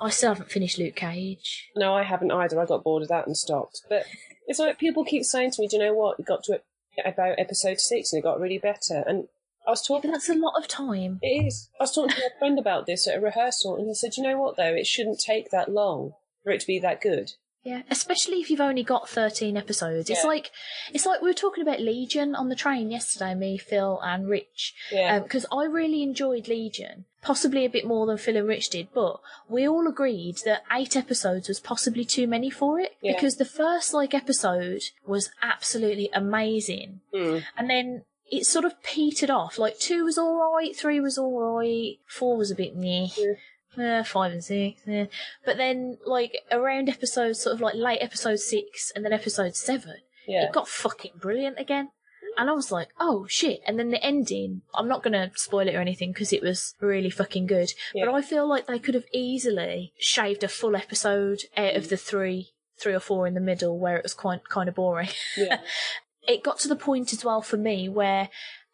I 0.00 0.10
still 0.10 0.30
haven't 0.30 0.50
finished 0.50 0.78
Luke 0.78 0.96
Cage. 0.96 1.70
No, 1.76 1.94
I 1.94 2.02
haven't 2.02 2.32
either. 2.32 2.60
I 2.60 2.66
got 2.66 2.82
bored 2.82 3.02
of 3.02 3.08
that 3.08 3.26
and 3.26 3.36
stopped. 3.36 3.82
But 3.88 4.04
it's 4.46 4.58
like 4.58 4.78
people 4.78 5.04
keep 5.04 5.24
saying 5.24 5.52
to 5.52 5.60
me, 5.62 5.68
"Do 5.68 5.76
you 5.76 5.82
know 5.82 5.94
what? 5.94 6.18
You 6.18 6.24
got 6.24 6.42
to 6.44 6.60
about 7.04 7.38
episode 7.38 7.80
six 7.80 8.12
and 8.12 8.18
it 8.20 8.22
got 8.22 8.40
really 8.40 8.58
better." 8.58 9.04
And 9.06 9.28
I 9.66 9.70
was 9.70 9.86
talking. 9.86 10.10
that's 10.10 10.28
a 10.28 10.34
lot 10.34 10.54
of 10.58 10.66
time. 10.66 11.18
It 11.22 11.46
is. 11.46 11.68
I 11.78 11.84
was 11.84 11.94
talking 11.94 12.16
to 12.16 12.26
a 12.34 12.38
friend 12.38 12.58
about 12.58 12.86
this 12.86 13.06
at 13.06 13.18
a 13.18 13.20
rehearsal, 13.20 13.76
and 13.76 13.86
he 13.86 13.94
said, 13.94 14.16
"You 14.16 14.24
know 14.24 14.38
what? 14.38 14.56
Though 14.56 14.74
it 14.74 14.86
shouldn't 14.86 15.20
take 15.20 15.50
that 15.50 15.70
long 15.70 16.14
for 16.42 16.50
it 16.50 16.60
to 16.60 16.66
be 16.66 16.78
that 16.80 17.00
good." 17.00 17.32
Yeah, 17.64 17.82
especially 17.90 18.40
if 18.40 18.50
you've 18.50 18.60
only 18.60 18.82
got 18.82 19.08
13 19.08 19.56
episodes. 19.56 20.10
It's 20.10 20.24
like 20.24 20.50
it's 20.92 21.06
like 21.06 21.22
we 21.22 21.28
were 21.28 21.34
talking 21.34 21.62
about 21.62 21.80
Legion 21.80 22.34
on 22.34 22.48
the 22.48 22.56
train 22.56 22.90
yesterday, 22.90 23.36
me, 23.36 23.56
Phil, 23.56 24.00
and 24.02 24.28
Rich. 24.28 24.74
Yeah. 24.90 25.16
Um, 25.16 25.22
because 25.22 25.46
I 25.52 25.64
really 25.66 26.02
enjoyed 26.02 26.48
Legion, 26.48 27.04
possibly 27.22 27.64
a 27.64 27.70
bit 27.70 27.86
more 27.86 28.04
than 28.06 28.18
Phil 28.18 28.36
and 28.36 28.48
Rich 28.48 28.70
did, 28.70 28.88
but 28.92 29.20
we 29.48 29.66
all 29.66 29.86
agreed 29.86 30.38
that 30.44 30.64
eight 30.72 30.96
episodes 30.96 31.48
was 31.48 31.60
possibly 31.60 32.04
too 32.04 32.26
many 32.26 32.50
for 32.50 32.80
it 32.80 32.96
Yeah. 33.00 33.12
because 33.14 33.36
the 33.36 33.44
first 33.44 33.94
like 33.94 34.12
episode 34.12 34.82
was 35.06 35.30
absolutely 35.40 36.10
amazing, 36.12 37.00
Mm. 37.14 37.44
and 37.56 37.70
then 37.70 38.04
it 38.30 38.44
sort 38.46 38.64
of 38.64 38.82
petered 38.82 39.30
off. 39.30 39.58
Like 39.58 39.78
two 39.78 40.04
was 40.04 40.18
all 40.18 40.52
right, 40.54 40.74
three 40.74 41.00
was 41.00 41.16
all 41.18 41.38
right, 41.40 41.96
four 42.08 42.36
was 42.36 42.50
a 42.50 42.54
bit 42.56 42.74
meh. 42.76 43.08
Yeah. 43.16 43.34
Uh, 43.74 44.04
five 44.04 44.32
and 44.32 44.44
six, 44.44 44.82
yeah. 44.86 45.06
but 45.46 45.56
then 45.56 45.96
like 46.04 46.36
around 46.50 46.90
episode 46.90 47.32
sort 47.36 47.54
of 47.54 47.60
like 47.62 47.74
late 47.74 48.00
episode 48.02 48.36
six 48.38 48.92
and 48.94 49.02
then 49.02 49.14
episode 49.14 49.56
seven, 49.56 49.96
Yeah. 50.26 50.44
it 50.44 50.52
got 50.52 50.68
fucking 50.68 51.12
brilliant 51.16 51.58
again. 51.58 51.88
And 52.36 52.48
I 52.48 52.52
was 52.52 52.72
like, 52.72 52.88
oh 52.98 53.26
shit. 53.28 53.60
And 53.66 53.78
then 53.78 53.90
the 53.90 54.04
ending, 54.04 54.62
I'm 54.74 54.88
not 54.88 55.02
going 55.02 55.12
to 55.12 55.30
spoil 55.36 55.68
it 55.68 55.74
or 55.74 55.80
anything 55.80 56.12
because 56.12 56.32
it 56.32 56.42
was 56.42 56.74
really 56.80 57.10
fucking 57.10 57.46
good. 57.46 57.72
Yeah. 57.94 58.06
But 58.06 58.14
I 58.14 58.22
feel 58.22 58.48
like 58.48 58.66
they 58.66 58.78
could 58.78 58.94
have 58.94 59.06
easily 59.12 59.92
shaved 59.98 60.42
a 60.44 60.48
full 60.48 60.76
episode 60.76 61.42
out 61.56 61.76
of 61.76 61.88
the 61.88 61.96
three, 61.96 62.50
three 62.78 62.94
or 62.94 63.00
four 63.00 63.26
in 63.26 63.34
the 63.34 63.40
middle 63.40 63.78
where 63.78 63.96
it 63.96 64.02
was 64.02 64.14
quite 64.14 64.48
kind 64.48 64.68
of 64.68 64.74
boring. 64.74 65.10
Yeah. 65.36 65.60
it 66.28 66.44
got 66.44 66.58
to 66.60 66.68
the 66.68 66.76
point 66.76 67.12
as 67.12 67.24
well 67.24 67.42
for 67.42 67.56
me 67.56 67.88
where 67.88 68.28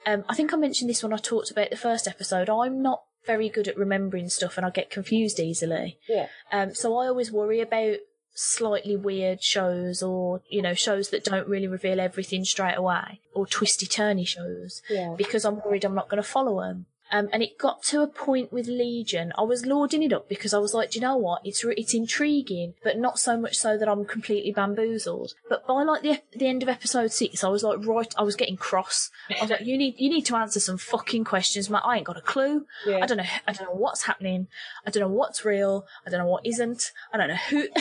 um, 0.07 0.25
I 0.29 0.35
think 0.35 0.53
I 0.53 0.57
mentioned 0.57 0.89
this 0.89 1.03
when 1.03 1.13
I 1.13 1.19
talked 1.19 1.51
about 1.51 1.71
the 1.71 1.77
first 1.77 2.07
episode. 2.07 2.49
I'm 2.49 2.83
not 2.83 3.03
very 3.27 3.49
good 3.49 3.69
at 3.69 3.77
remembering 3.77 4.29
stuff 4.29 4.57
and 4.57 4.65
I 4.65 4.71
get 4.71 4.91
confused 4.91 5.39
easily. 5.39 5.99
Yeah. 6.09 6.29
Um, 6.51 6.75
so 6.75 6.97
I 6.97 7.07
always 7.09 7.31
worry 7.31 7.61
about 7.61 7.99
slightly 8.39 8.97
weird 8.97 9.43
shows 9.43 10.03
or, 10.03 10.43
you 10.49 10.62
know, 10.62 10.74
shows 10.74 11.11
that 11.11 11.24
don't 11.24 11.49
really 11.49 11.66
reveal 11.68 12.01
everything 12.01 12.45
straight 12.45 12.76
away 12.76 13.20
or 13.34 13.47
twisty 13.47 13.86
turny 13.86 14.26
shows 14.26 14.82
Yeah. 14.89 15.14
because 15.16 15.45
I'm 15.45 15.61
worried 15.64 15.84
I'm 15.84 15.95
not 15.95 16.09
going 16.09 16.22
to 16.22 16.28
follow 16.28 16.61
them. 16.61 16.86
Um, 17.11 17.30
and 17.32 17.43
it 17.43 17.57
got 17.57 17.82
to 17.84 18.03
a 18.03 18.07
point 18.07 18.53
with 18.53 18.66
Legion. 18.66 19.32
I 19.39 19.41
was 19.41 19.64
lording 19.64 20.03
it 20.03 20.12
up 20.12 20.28
because 20.28 20.53
I 20.53 20.59
was 20.59 20.74
like, 20.74 20.91
do 20.91 20.99
you 20.99 21.01
know 21.01 21.16
what? 21.16 21.41
It's 21.43 21.64
re- 21.64 21.72
it's 21.78 21.95
intriguing, 21.95 22.74
but 22.84 22.99
not 22.99 23.18
so 23.18 23.39
much 23.41 23.57
so 23.57 23.78
that 23.78 23.89
I'm 23.89 24.05
completely 24.05 24.53
bamboozled. 24.53 25.32
But 25.49 25.66
by 25.66 25.84
like 25.84 26.03
the 26.03 26.20
the 26.36 26.47
end 26.47 26.62
of 26.62 26.68
episode 26.68 27.11
six, 27.11 27.43
I 27.43 27.49
was 27.49 27.62
like, 27.62 27.78
right, 27.86 28.12
I 28.18 28.22
was 28.24 28.36
getting 28.36 28.59
cross. 28.59 29.11
I 29.30 29.41
was 29.41 29.49
like, 29.49 29.62
you 29.62 29.78
need 29.78 29.95
you 29.97 30.11
need 30.11 30.26
to 30.26 30.36
answer 30.36 30.61
some 30.61 30.76
fucking 30.76 31.24
questions, 31.24 31.70
Matt. 31.70 31.86
I 31.86 31.97
ain't 31.97 32.05
got 32.05 32.18
a 32.18 32.20
clue. 32.20 32.66
Yeah. 32.86 32.99
I 32.99 33.07
don't 33.07 33.16
know. 33.16 33.24
I 33.47 33.53
don't 33.55 33.68
know 33.70 33.74
what's 33.74 34.03
happening. 34.03 34.49
I 34.86 34.91
don't 34.91 35.01
know 35.01 35.09
what's 35.09 35.47
real. 35.47 35.86
I 36.07 36.11
don't 36.11 36.20
know 36.20 36.26
what 36.26 36.45
isn't. 36.45 36.93
I 37.11 37.16
don't 37.16 37.28
know 37.28 37.36
who. 37.36 37.68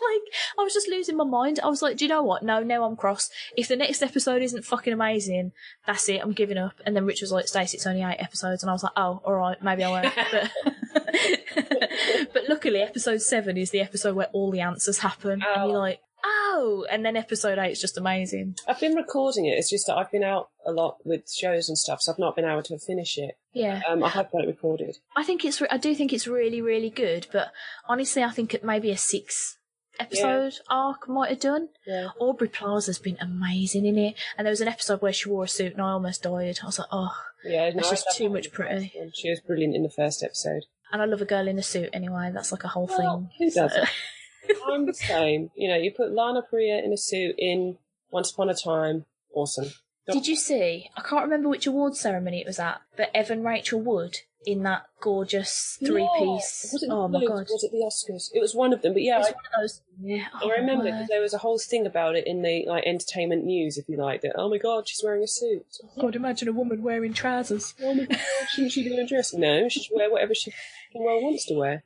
like, 0.12 0.22
I 0.58 0.62
was 0.62 0.72
just 0.74 0.88
losing 0.88 1.16
my 1.16 1.24
mind. 1.24 1.60
I 1.62 1.68
was 1.68 1.82
like, 1.82 1.96
do 1.96 2.04
you 2.04 2.08
know 2.08 2.22
what? 2.22 2.42
No, 2.42 2.62
now 2.62 2.84
I'm 2.84 2.96
cross. 2.96 3.30
If 3.56 3.68
the 3.68 3.76
next 3.76 4.02
episode 4.02 4.42
isn't 4.42 4.64
fucking 4.64 4.92
amazing, 4.92 5.52
that's 5.86 6.08
it. 6.08 6.20
I'm 6.22 6.32
giving 6.32 6.58
up. 6.58 6.74
And 6.84 6.94
then 6.96 7.06
Rich 7.06 7.20
was 7.22 7.32
like, 7.32 7.48
Stacey, 7.48 7.76
it's 7.76 7.86
only 7.86 8.02
eight 8.02 8.16
episodes. 8.20 8.62
And 8.62 8.70
I 8.70 8.72
was 8.72 8.82
like, 8.82 8.92
oh, 8.96 9.20
all 9.24 9.34
right, 9.34 9.62
maybe 9.62 9.84
I 9.84 9.90
won't. 9.90 10.14
But, 10.92 11.10
but 12.32 12.48
luckily, 12.48 12.80
episode 12.82 13.22
seven 13.22 13.56
is 13.56 13.70
the 13.70 13.80
episode 13.80 14.14
where 14.16 14.28
all 14.32 14.50
the 14.50 14.60
answers 14.60 14.98
happen. 14.98 15.32
And 15.32 15.44
Oh. 15.56 15.66
you're 15.68 15.78
like, 15.78 16.00
oh. 16.24 16.86
And 16.90 17.04
then 17.04 17.16
episode 17.16 17.58
eight 17.58 17.72
is 17.72 17.80
just 17.80 17.96
amazing. 17.98 18.56
I've 18.68 18.80
been 18.80 18.94
recording 18.94 19.46
it. 19.46 19.52
It's 19.58 19.70
just 19.70 19.86
that 19.86 19.96
I've 19.96 20.10
been 20.10 20.24
out 20.24 20.48
a 20.66 20.72
lot 20.72 20.98
with 21.04 21.30
shows 21.32 21.68
and 21.68 21.78
stuff, 21.78 22.00
so 22.02 22.12
I've 22.12 22.18
not 22.18 22.36
been 22.36 22.44
able 22.44 22.62
to 22.64 22.78
finish 22.78 23.18
it. 23.18 23.36
Yeah. 23.52 23.80
Um, 23.88 24.02
I 24.02 24.08
have 24.10 24.30
got 24.30 24.44
it 24.44 24.48
recorded. 24.48 24.96
I 25.16 25.22
think 25.24 25.44
it's. 25.44 25.60
Re- 25.60 25.68
I 25.70 25.78
do 25.78 25.94
think 25.94 26.12
it's 26.12 26.26
really, 26.26 26.60
really 26.60 26.90
good. 26.90 27.26
But 27.32 27.48
honestly, 27.88 28.22
I 28.22 28.30
think 28.30 28.54
it 28.54 28.64
maybe 28.64 28.90
a 28.90 28.96
six 28.96 29.58
episode 30.00 30.54
arc 30.68 31.08
might 31.08 31.30
have 31.30 31.40
done. 31.40 31.68
Yeah. 31.86 32.08
Aubrey 32.18 32.48
Plaza's 32.48 32.98
been 32.98 33.18
amazing 33.20 33.86
in 33.86 33.98
it, 33.98 34.14
and 34.36 34.46
there 34.46 34.50
was 34.52 34.60
an 34.60 34.68
episode 34.68 35.02
where 35.02 35.12
she 35.12 35.28
wore 35.28 35.44
a 35.44 35.48
suit 35.48 35.72
and 35.74 35.82
I 35.82 35.90
almost 35.90 36.22
died. 36.22 36.58
I 36.62 36.66
was 36.66 36.78
like, 36.78 36.88
oh, 36.90 37.14
Yeah, 37.44 37.70
no, 37.70 37.82
just 37.82 38.06
too 38.16 38.28
much 38.30 38.52
pretty. 38.52 38.92
She 39.14 39.30
was 39.30 39.40
brilliant 39.40 39.74
in 39.76 39.82
the 39.82 39.90
first 39.90 40.22
episode. 40.22 40.64
and 40.92 41.00
I 41.00 41.04
love 41.04 41.20
a 41.22 41.24
girl 41.26 41.46
in 41.48 41.58
a 41.58 41.62
suit 41.62 41.90
anyway. 41.92 42.30
That's 42.34 42.50
like 42.52 42.64
a 42.64 42.68
whole 42.68 42.86
Well, 42.86 43.28
thing. 43.38 43.48
who 43.48 43.50
doesn't? 43.54 43.88
I'm 44.66 44.86
the 44.86 44.94
same. 44.94 45.50
You 45.54 45.68
know, 45.68 45.76
you 45.76 45.92
put 45.92 46.12
Lana 46.12 46.42
Parrilla 46.42 46.82
in 46.84 46.92
a 46.92 46.96
suit 46.96 47.34
in 47.38 47.76
Once 48.10 48.32
Upon 48.32 48.50
a 48.50 48.54
Time, 48.54 49.04
awesome. 49.34 49.70
Did 50.10 50.26
you 50.26 50.34
see? 50.34 50.90
I 50.96 51.02
can't 51.02 51.22
remember 51.22 51.48
which 51.48 51.68
award 51.68 51.94
ceremony 51.94 52.40
it 52.40 52.46
was 52.46 52.58
at, 52.58 52.80
but 52.96 53.10
Evan 53.14 53.44
Rachel 53.44 53.80
Wood 53.80 54.16
in 54.46 54.62
that 54.62 54.86
gorgeous 55.00 55.78
three 55.84 56.08
piece. 56.18 56.74
Oh 56.88 57.08
my 57.08 57.24
god! 57.24 57.46
Was 57.50 57.64
it 57.64 57.72
the 57.72 57.84
Oscars? 57.84 58.30
It 58.32 58.40
was 58.40 58.54
one 58.54 58.72
of 58.72 58.82
them, 58.82 58.94
but 58.94 59.02
yeah, 59.02 59.16
I, 59.16 59.20
one 59.20 59.28
of 59.28 59.60
those. 59.60 59.82
Yeah, 60.00 60.24
I 60.34 60.40
oh, 60.44 60.50
remember 60.50 60.84
because 60.84 61.08
there 61.08 61.20
was 61.20 61.34
a 61.34 61.38
whole 61.38 61.58
thing 61.58 61.86
about 61.86 62.16
it 62.16 62.26
in 62.26 62.42
the 62.42 62.64
like 62.66 62.84
entertainment 62.86 63.44
news, 63.44 63.76
if 63.76 63.88
you 63.88 63.98
like. 63.98 64.22
That 64.22 64.32
oh 64.36 64.48
my 64.48 64.58
god, 64.58 64.88
she's 64.88 65.02
wearing 65.04 65.22
a 65.22 65.28
suit. 65.28 65.66
Oh 65.84 66.02
god, 66.02 66.16
imagine 66.16 66.48
a 66.48 66.52
woman 66.52 66.82
wearing 66.82 67.12
trousers. 67.12 67.74
Oh 67.82 67.94
my 67.94 68.06
god, 68.06 68.18
shouldn't 68.48 68.72
she 68.72 68.82
be 68.82 68.94
in 68.94 69.00
a 69.00 69.06
dress? 69.06 69.34
No, 69.34 69.68
she 69.68 69.82
should 69.82 69.96
wear 69.96 70.10
whatever 70.10 70.34
she 70.34 70.52
well 70.94 71.20
wants 71.22 71.46
to 71.46 71.54
wear. 71.54 71.84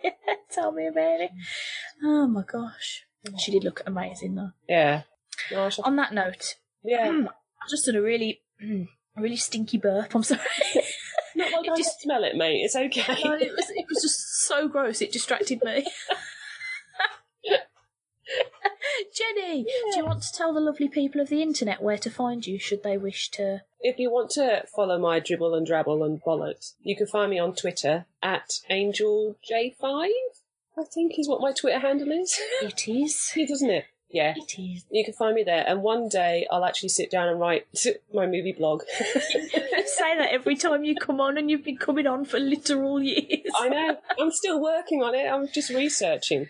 Tell 0.50 0.72
me 0.72 0.86
about 0.86 1.20
it. 1.20 1.30
Oh 2.02 2.26
my 2.28 2.42
gosh, 2.42 3.04
she 3.38 3.50
did 3.50 3.64
look 3.64 3.82
amazing 3.86 4.36
though. 4.36 4.52
Yeah. 4.68 5.02
No, 5.50 5.64
I 5.64 5.70
On 5.84 5.96
that 5.96 6.14
note, 6.14 6.56
yeah. 6.84 7.10
I 7.28 7.68
just 7.68 7.84
did 7.84 7.96
a 7.96 8.02
really, 8.02 8.42
a 8.60 9.20
really 9.20 9.36
stinky 9.36 9.78
burp. 9.78 10.14
I'm 10.14 10.22
sorry. 10.22 10.40
Not 11.36 11.52
like 11.52 11.66
It 11.66 11.72
I 11.72 11.76
just- 11.76 12.00
smell 12.00 12.24
it, 12.24 12.34
mate. 12.36 12.62
It's 12.64 12.74
okay. 12.76 13.22
No, 13.24 13.34
it 13.34 13.52
was 13.54 13.70
it 13.70 13.86
was 13.88 14.02
just 14.02 14.46
so 14.46 14.68
gross. 14.68 15.00
It 15.02 15.12
distracted 15.12 15.62
me. 15.64 15.86
Jenny, 19.14 19.64
do 19.64 19.98
you 19.98 20.04
want 20.04 20.22
to 20.22 20.32
tell 20.32 20.52
the 20.52 20.60
lovely 20.60 20.88
people 20.88 21.20
of 21.20 21.28
the 21.28 21.42
internet 21.42 21.82
where 21.82 21.98
to 21.98 22.10
find 22.10 22.46
you 22.46 22.58
should 22.58 22.82
they 22.82 22.96
wish 22.96 23.30
to? 23.32 23.62
If 23.80 23.98
you 23.98 24.10
want 24.10 24.30
to 24.30 24.64
follow 24.74 24.98
my 24.98 25.20
dribble 25.20 25.54
and 25.54 25.66
drabble 25.66 26.04
and 26.04 26.20
bollocks, 26.22 26.74
you 26.80 26.96
can 26.96 27.06
find 27.06 27.30
me 27.30 27.38
on 27.38 27.54
Twitter 27.54 28.06
at 28.22 28.50
AngelJ5, 28.70 29.82
I 29.82 30.08
think 30.92 31.18
is 31.18 31.28
what 31.28 31.40
my 31.40 31.52
Twitter 31.52 31.78
handle 31.78 32.10
is. 32.10 32.36
It 32.62 32.88
is. 32.88 33.32
yeah, 33.36 33.46
doesn't 33.46 33.70
it? 33.70 33.84
Yeah. 34.16 34.32
It 34.34 34.58
is. 34.58 34.86
You 34.90 35.04
can 35.04 35.12
find 35.12 35.34
me 35.34 35.42
there, 35.42 35.62
and 35.68 35.82
one 35.82 36.08
day 36.08 36.46
I'll 36.50 36.64
actually 36.64 36.88
sit 36.88 37.10
down 37.10 37.28
and 37.28 37.38
write 37.38 37.66
my 38.14 38.24
movie 38.24 38.54
blog. 38.56 38.82
Say 38.98 40.16
that 40.16 40.28
every 40.30 40.56
time 40.56 40.84
you 40.84 40.94
come 40.94 41.20
on, 41.20 41.36
and 41.36 41.50
you've 41.50 41.64
been 41.64 41.76
coming 41.76 42.06
on 42.06 42.24
for 42.24 42.38
literal 42.38 43.02
years. 43.02 43.52
I 43.54 43.68
know. 43.68 43.98
I'm 44.18 44.30
still 44.30 44.58
working 44.62 45.02
on 45.02 45.14
it. 45.14 45.26
I'm 45.26 45.48
just 45.48 45.68
researching. 45.68 46.48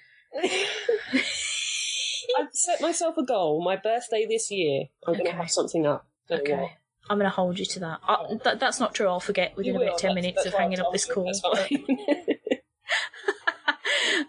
I've 2.38 2.52
set 2.52 2.80
myself 2.80 3.16
a 3.18 3.24
goal. 3.24 3.64
My 3.64 3.74
birthday 3.74 4.26
this 4.28 4.48
year, 4.52 4.84
I'm 5.04 5.14
going 5.14 5.26
to 5.26 5.32
have 5.32 5.50
something 5.50 5.86
up. 5.86 6.06
Okay. 6.30 6.52
what. 6.54 6.70
I'm 7.10 7.18
going 7.18 7.28
to 7.28 7.34
hold 7.34 7.58
you 7.58 7.64
to 7.64 7.80
that. 7.80 7.98
I, 8.06 8.16
oh. 8.20 8.40
that. 8.44 8.60
That's 8.60 8.78
not 8.78 8.94
true. 8.94 9.08
I'll 9.08 9.18
forget 9.18 9.56
within 9.56 9.74
You 9.74 9.82
about 9.82 9.92
will, 9.94 9.98
10 9.98 10.14
that's- 10.14 10.22
minutes 10.22 10.44
that's 10.44 10.54
of 10.54 10.60
hanging 10.60 10.78
up 10.78 10.92
this 10.92 11.04
call. 11.04 11.32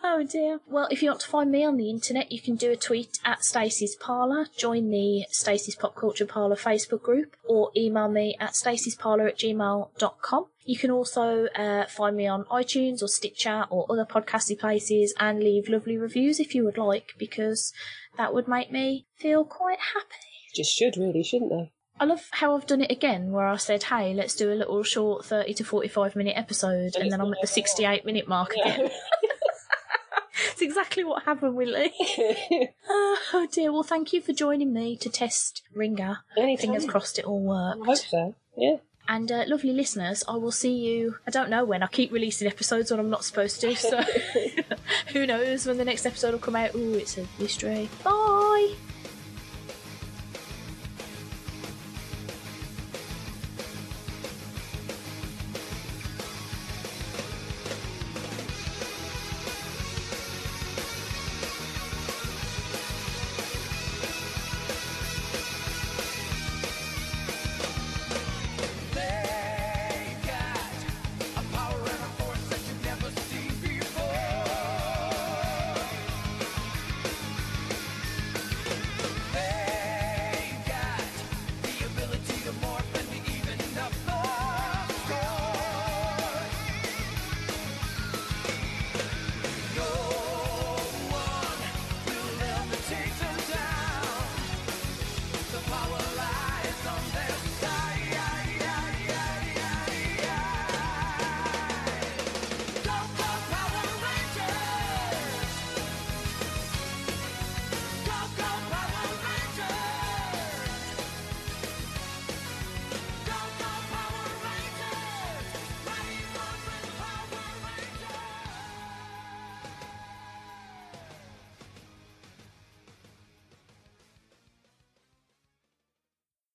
Oh 0.04 0.24
dear. 0.30 0.60
Well, 0.68 0.88
if 0.92 1.02
you 1.02 1.10
want 1.10 1.22
to 1.22 1.28
find 1.28 1.52
me 1.52 1.64
on 1.64 1.78
the 1.78 1.90
internet, 1.90 2.32
you 2.32 2.42
can 2.42 2.56
do 2.56 2.72
a 2.72 2.76
tweet 2.76 3.20
at 3.26 3.44
Stacey's 3.44 3.96
Parlour, 3.96 4.48
join 4.56 4.90
the 4.90 5.26
Stacey's 5.30 5.76
Pop 5.76 5.96
Culture 5.96 6.26
Parlour 6.26 6.56
Facebook 6.56 7.02
group, 7.02 7.36
or 7.48 7.72
email 7.76 8.08
me 8.08 8.36
at 8.40 8.54
stacey'sparlour 8.54 9.28
at 9.28 9.38
gmail.com. 9.38 10.46
You 10.66 10.78
can 10.78 10.92
also 10.92 11.48
uh, 11.56 11.86
find 11.88 12.16
me 12.16 12.28
on 12.28 12.44
iTunes 12.46 13.02
or 13.02 13.08
Stitcher 13.08 13.66
or 13.70 13.86
other 13.90 14.06
podcasty 14.06 14.58
places 14.58 15.14
and 15.20 15.40
leave 15.40 15.70
lovely 15.70 15.98
reviews 15.98 16.40
if 16.40 16.54
you 16.54 16.64
would 16.66 16.78
like, 16.78 17.14
because 17.18 17.72
that 18.18 18.34
would 18.34 18.48
make 18.48 18.72
me 18.72 19.06
feel 19.16 19.46
quite 19.46 19.80
happy. 19.94 20.28
Just 20.56 20.74
should 20.76 20.98
really, 20.98 21.24
shouldn't 21.24 21.52
they? 21.52 21.72
I 22.00 22.06
love 22.06 22.28
how 22.32 22.56
I've 22.56 22.68
done 22.68 22.82
it 22.82 22.92
again, 22.92 23.32
where 23.32 23.48
I 23.48 23.56
said, 23.58 23.84
"Hey, 23.84 24.14
let's 24.14 24.36
do 24.36 24.52
a 24.52 24.54
little 24.54 24.84
short 24.84 25.26
thirty 25.26 25.54
to 25.56 25.64
forty-five 25.64 26.16
minute 26.16 26.38
episode," 26.38 26.96
and 26.96 27.12
then 27.12 27.20
I'm 27.20 27.32
at 27.34 27.40
the 27.42 27.48
sixty-eight 27.48 28.06
minute 28.06 28.28
mark 28.28 28.54
again. 28.54 28.92
It's 30.52 30.62
exactly 30.62 31.04
what 31.04 31.24
happened 31.24 31.56
with 31.56 31.70
Lee. 31.70 32.70
Oh 33.34 33.48
dear. 33.52 33.72
Well, 33.72 33.84
thank 33.84 34.14
you 34.14 34.22
for 34.22 34.34
joining 34.34 34.74
me 34.74 34.96
to 34.98 35.10
test 35.10 35.64
Ringr. 35.76 36.18
Anytime. 36.38 36.58
Fingers 36.74 36.86
crossed 36.86 37.20
it 37.20 37.26
all 37.26 37.52
I 37.52 37.76
worked. 37.76 37.86
hope 37.88 37.98
so. 37.98 38.36
Yeah. 38.56 38.78
And 39.10 39.32
uh, 39.32 39.46
lovely 39.48 39.72
listeners, 39.72 40.24
I 40.28 40.36
will 40.36 40.52
see 40.52 40.74
you. 40.74 41.16
I 41.26 41.32
don't 41.32 41.50
know 41.50 41.64
when. 41.64 41.82
I 41.82 41.88
keep 41.88 42.12
releasing 42.12 42.48
episodes 42.48 42.92
when 42.92 43.00
I'm 43.00 43.10
not 43.10 43.24
supposed 43.24 43.62
to, 43.62 43.74
so 43.76 44.02
who 45.14 45.26
knows 45.26 45.66
when 45.66 45.78
the 45.78 45.86
next 45.86 46.06
episode 46.06 46.32
will 46.34 46.40
come 46.40 46.58
out. 46.58 46.76
Ooh, 46.76 46.94
it's 46.96 47.18
a 47.18 47.26
mystery. 47.40 47.90
Bye. 48.04 48.74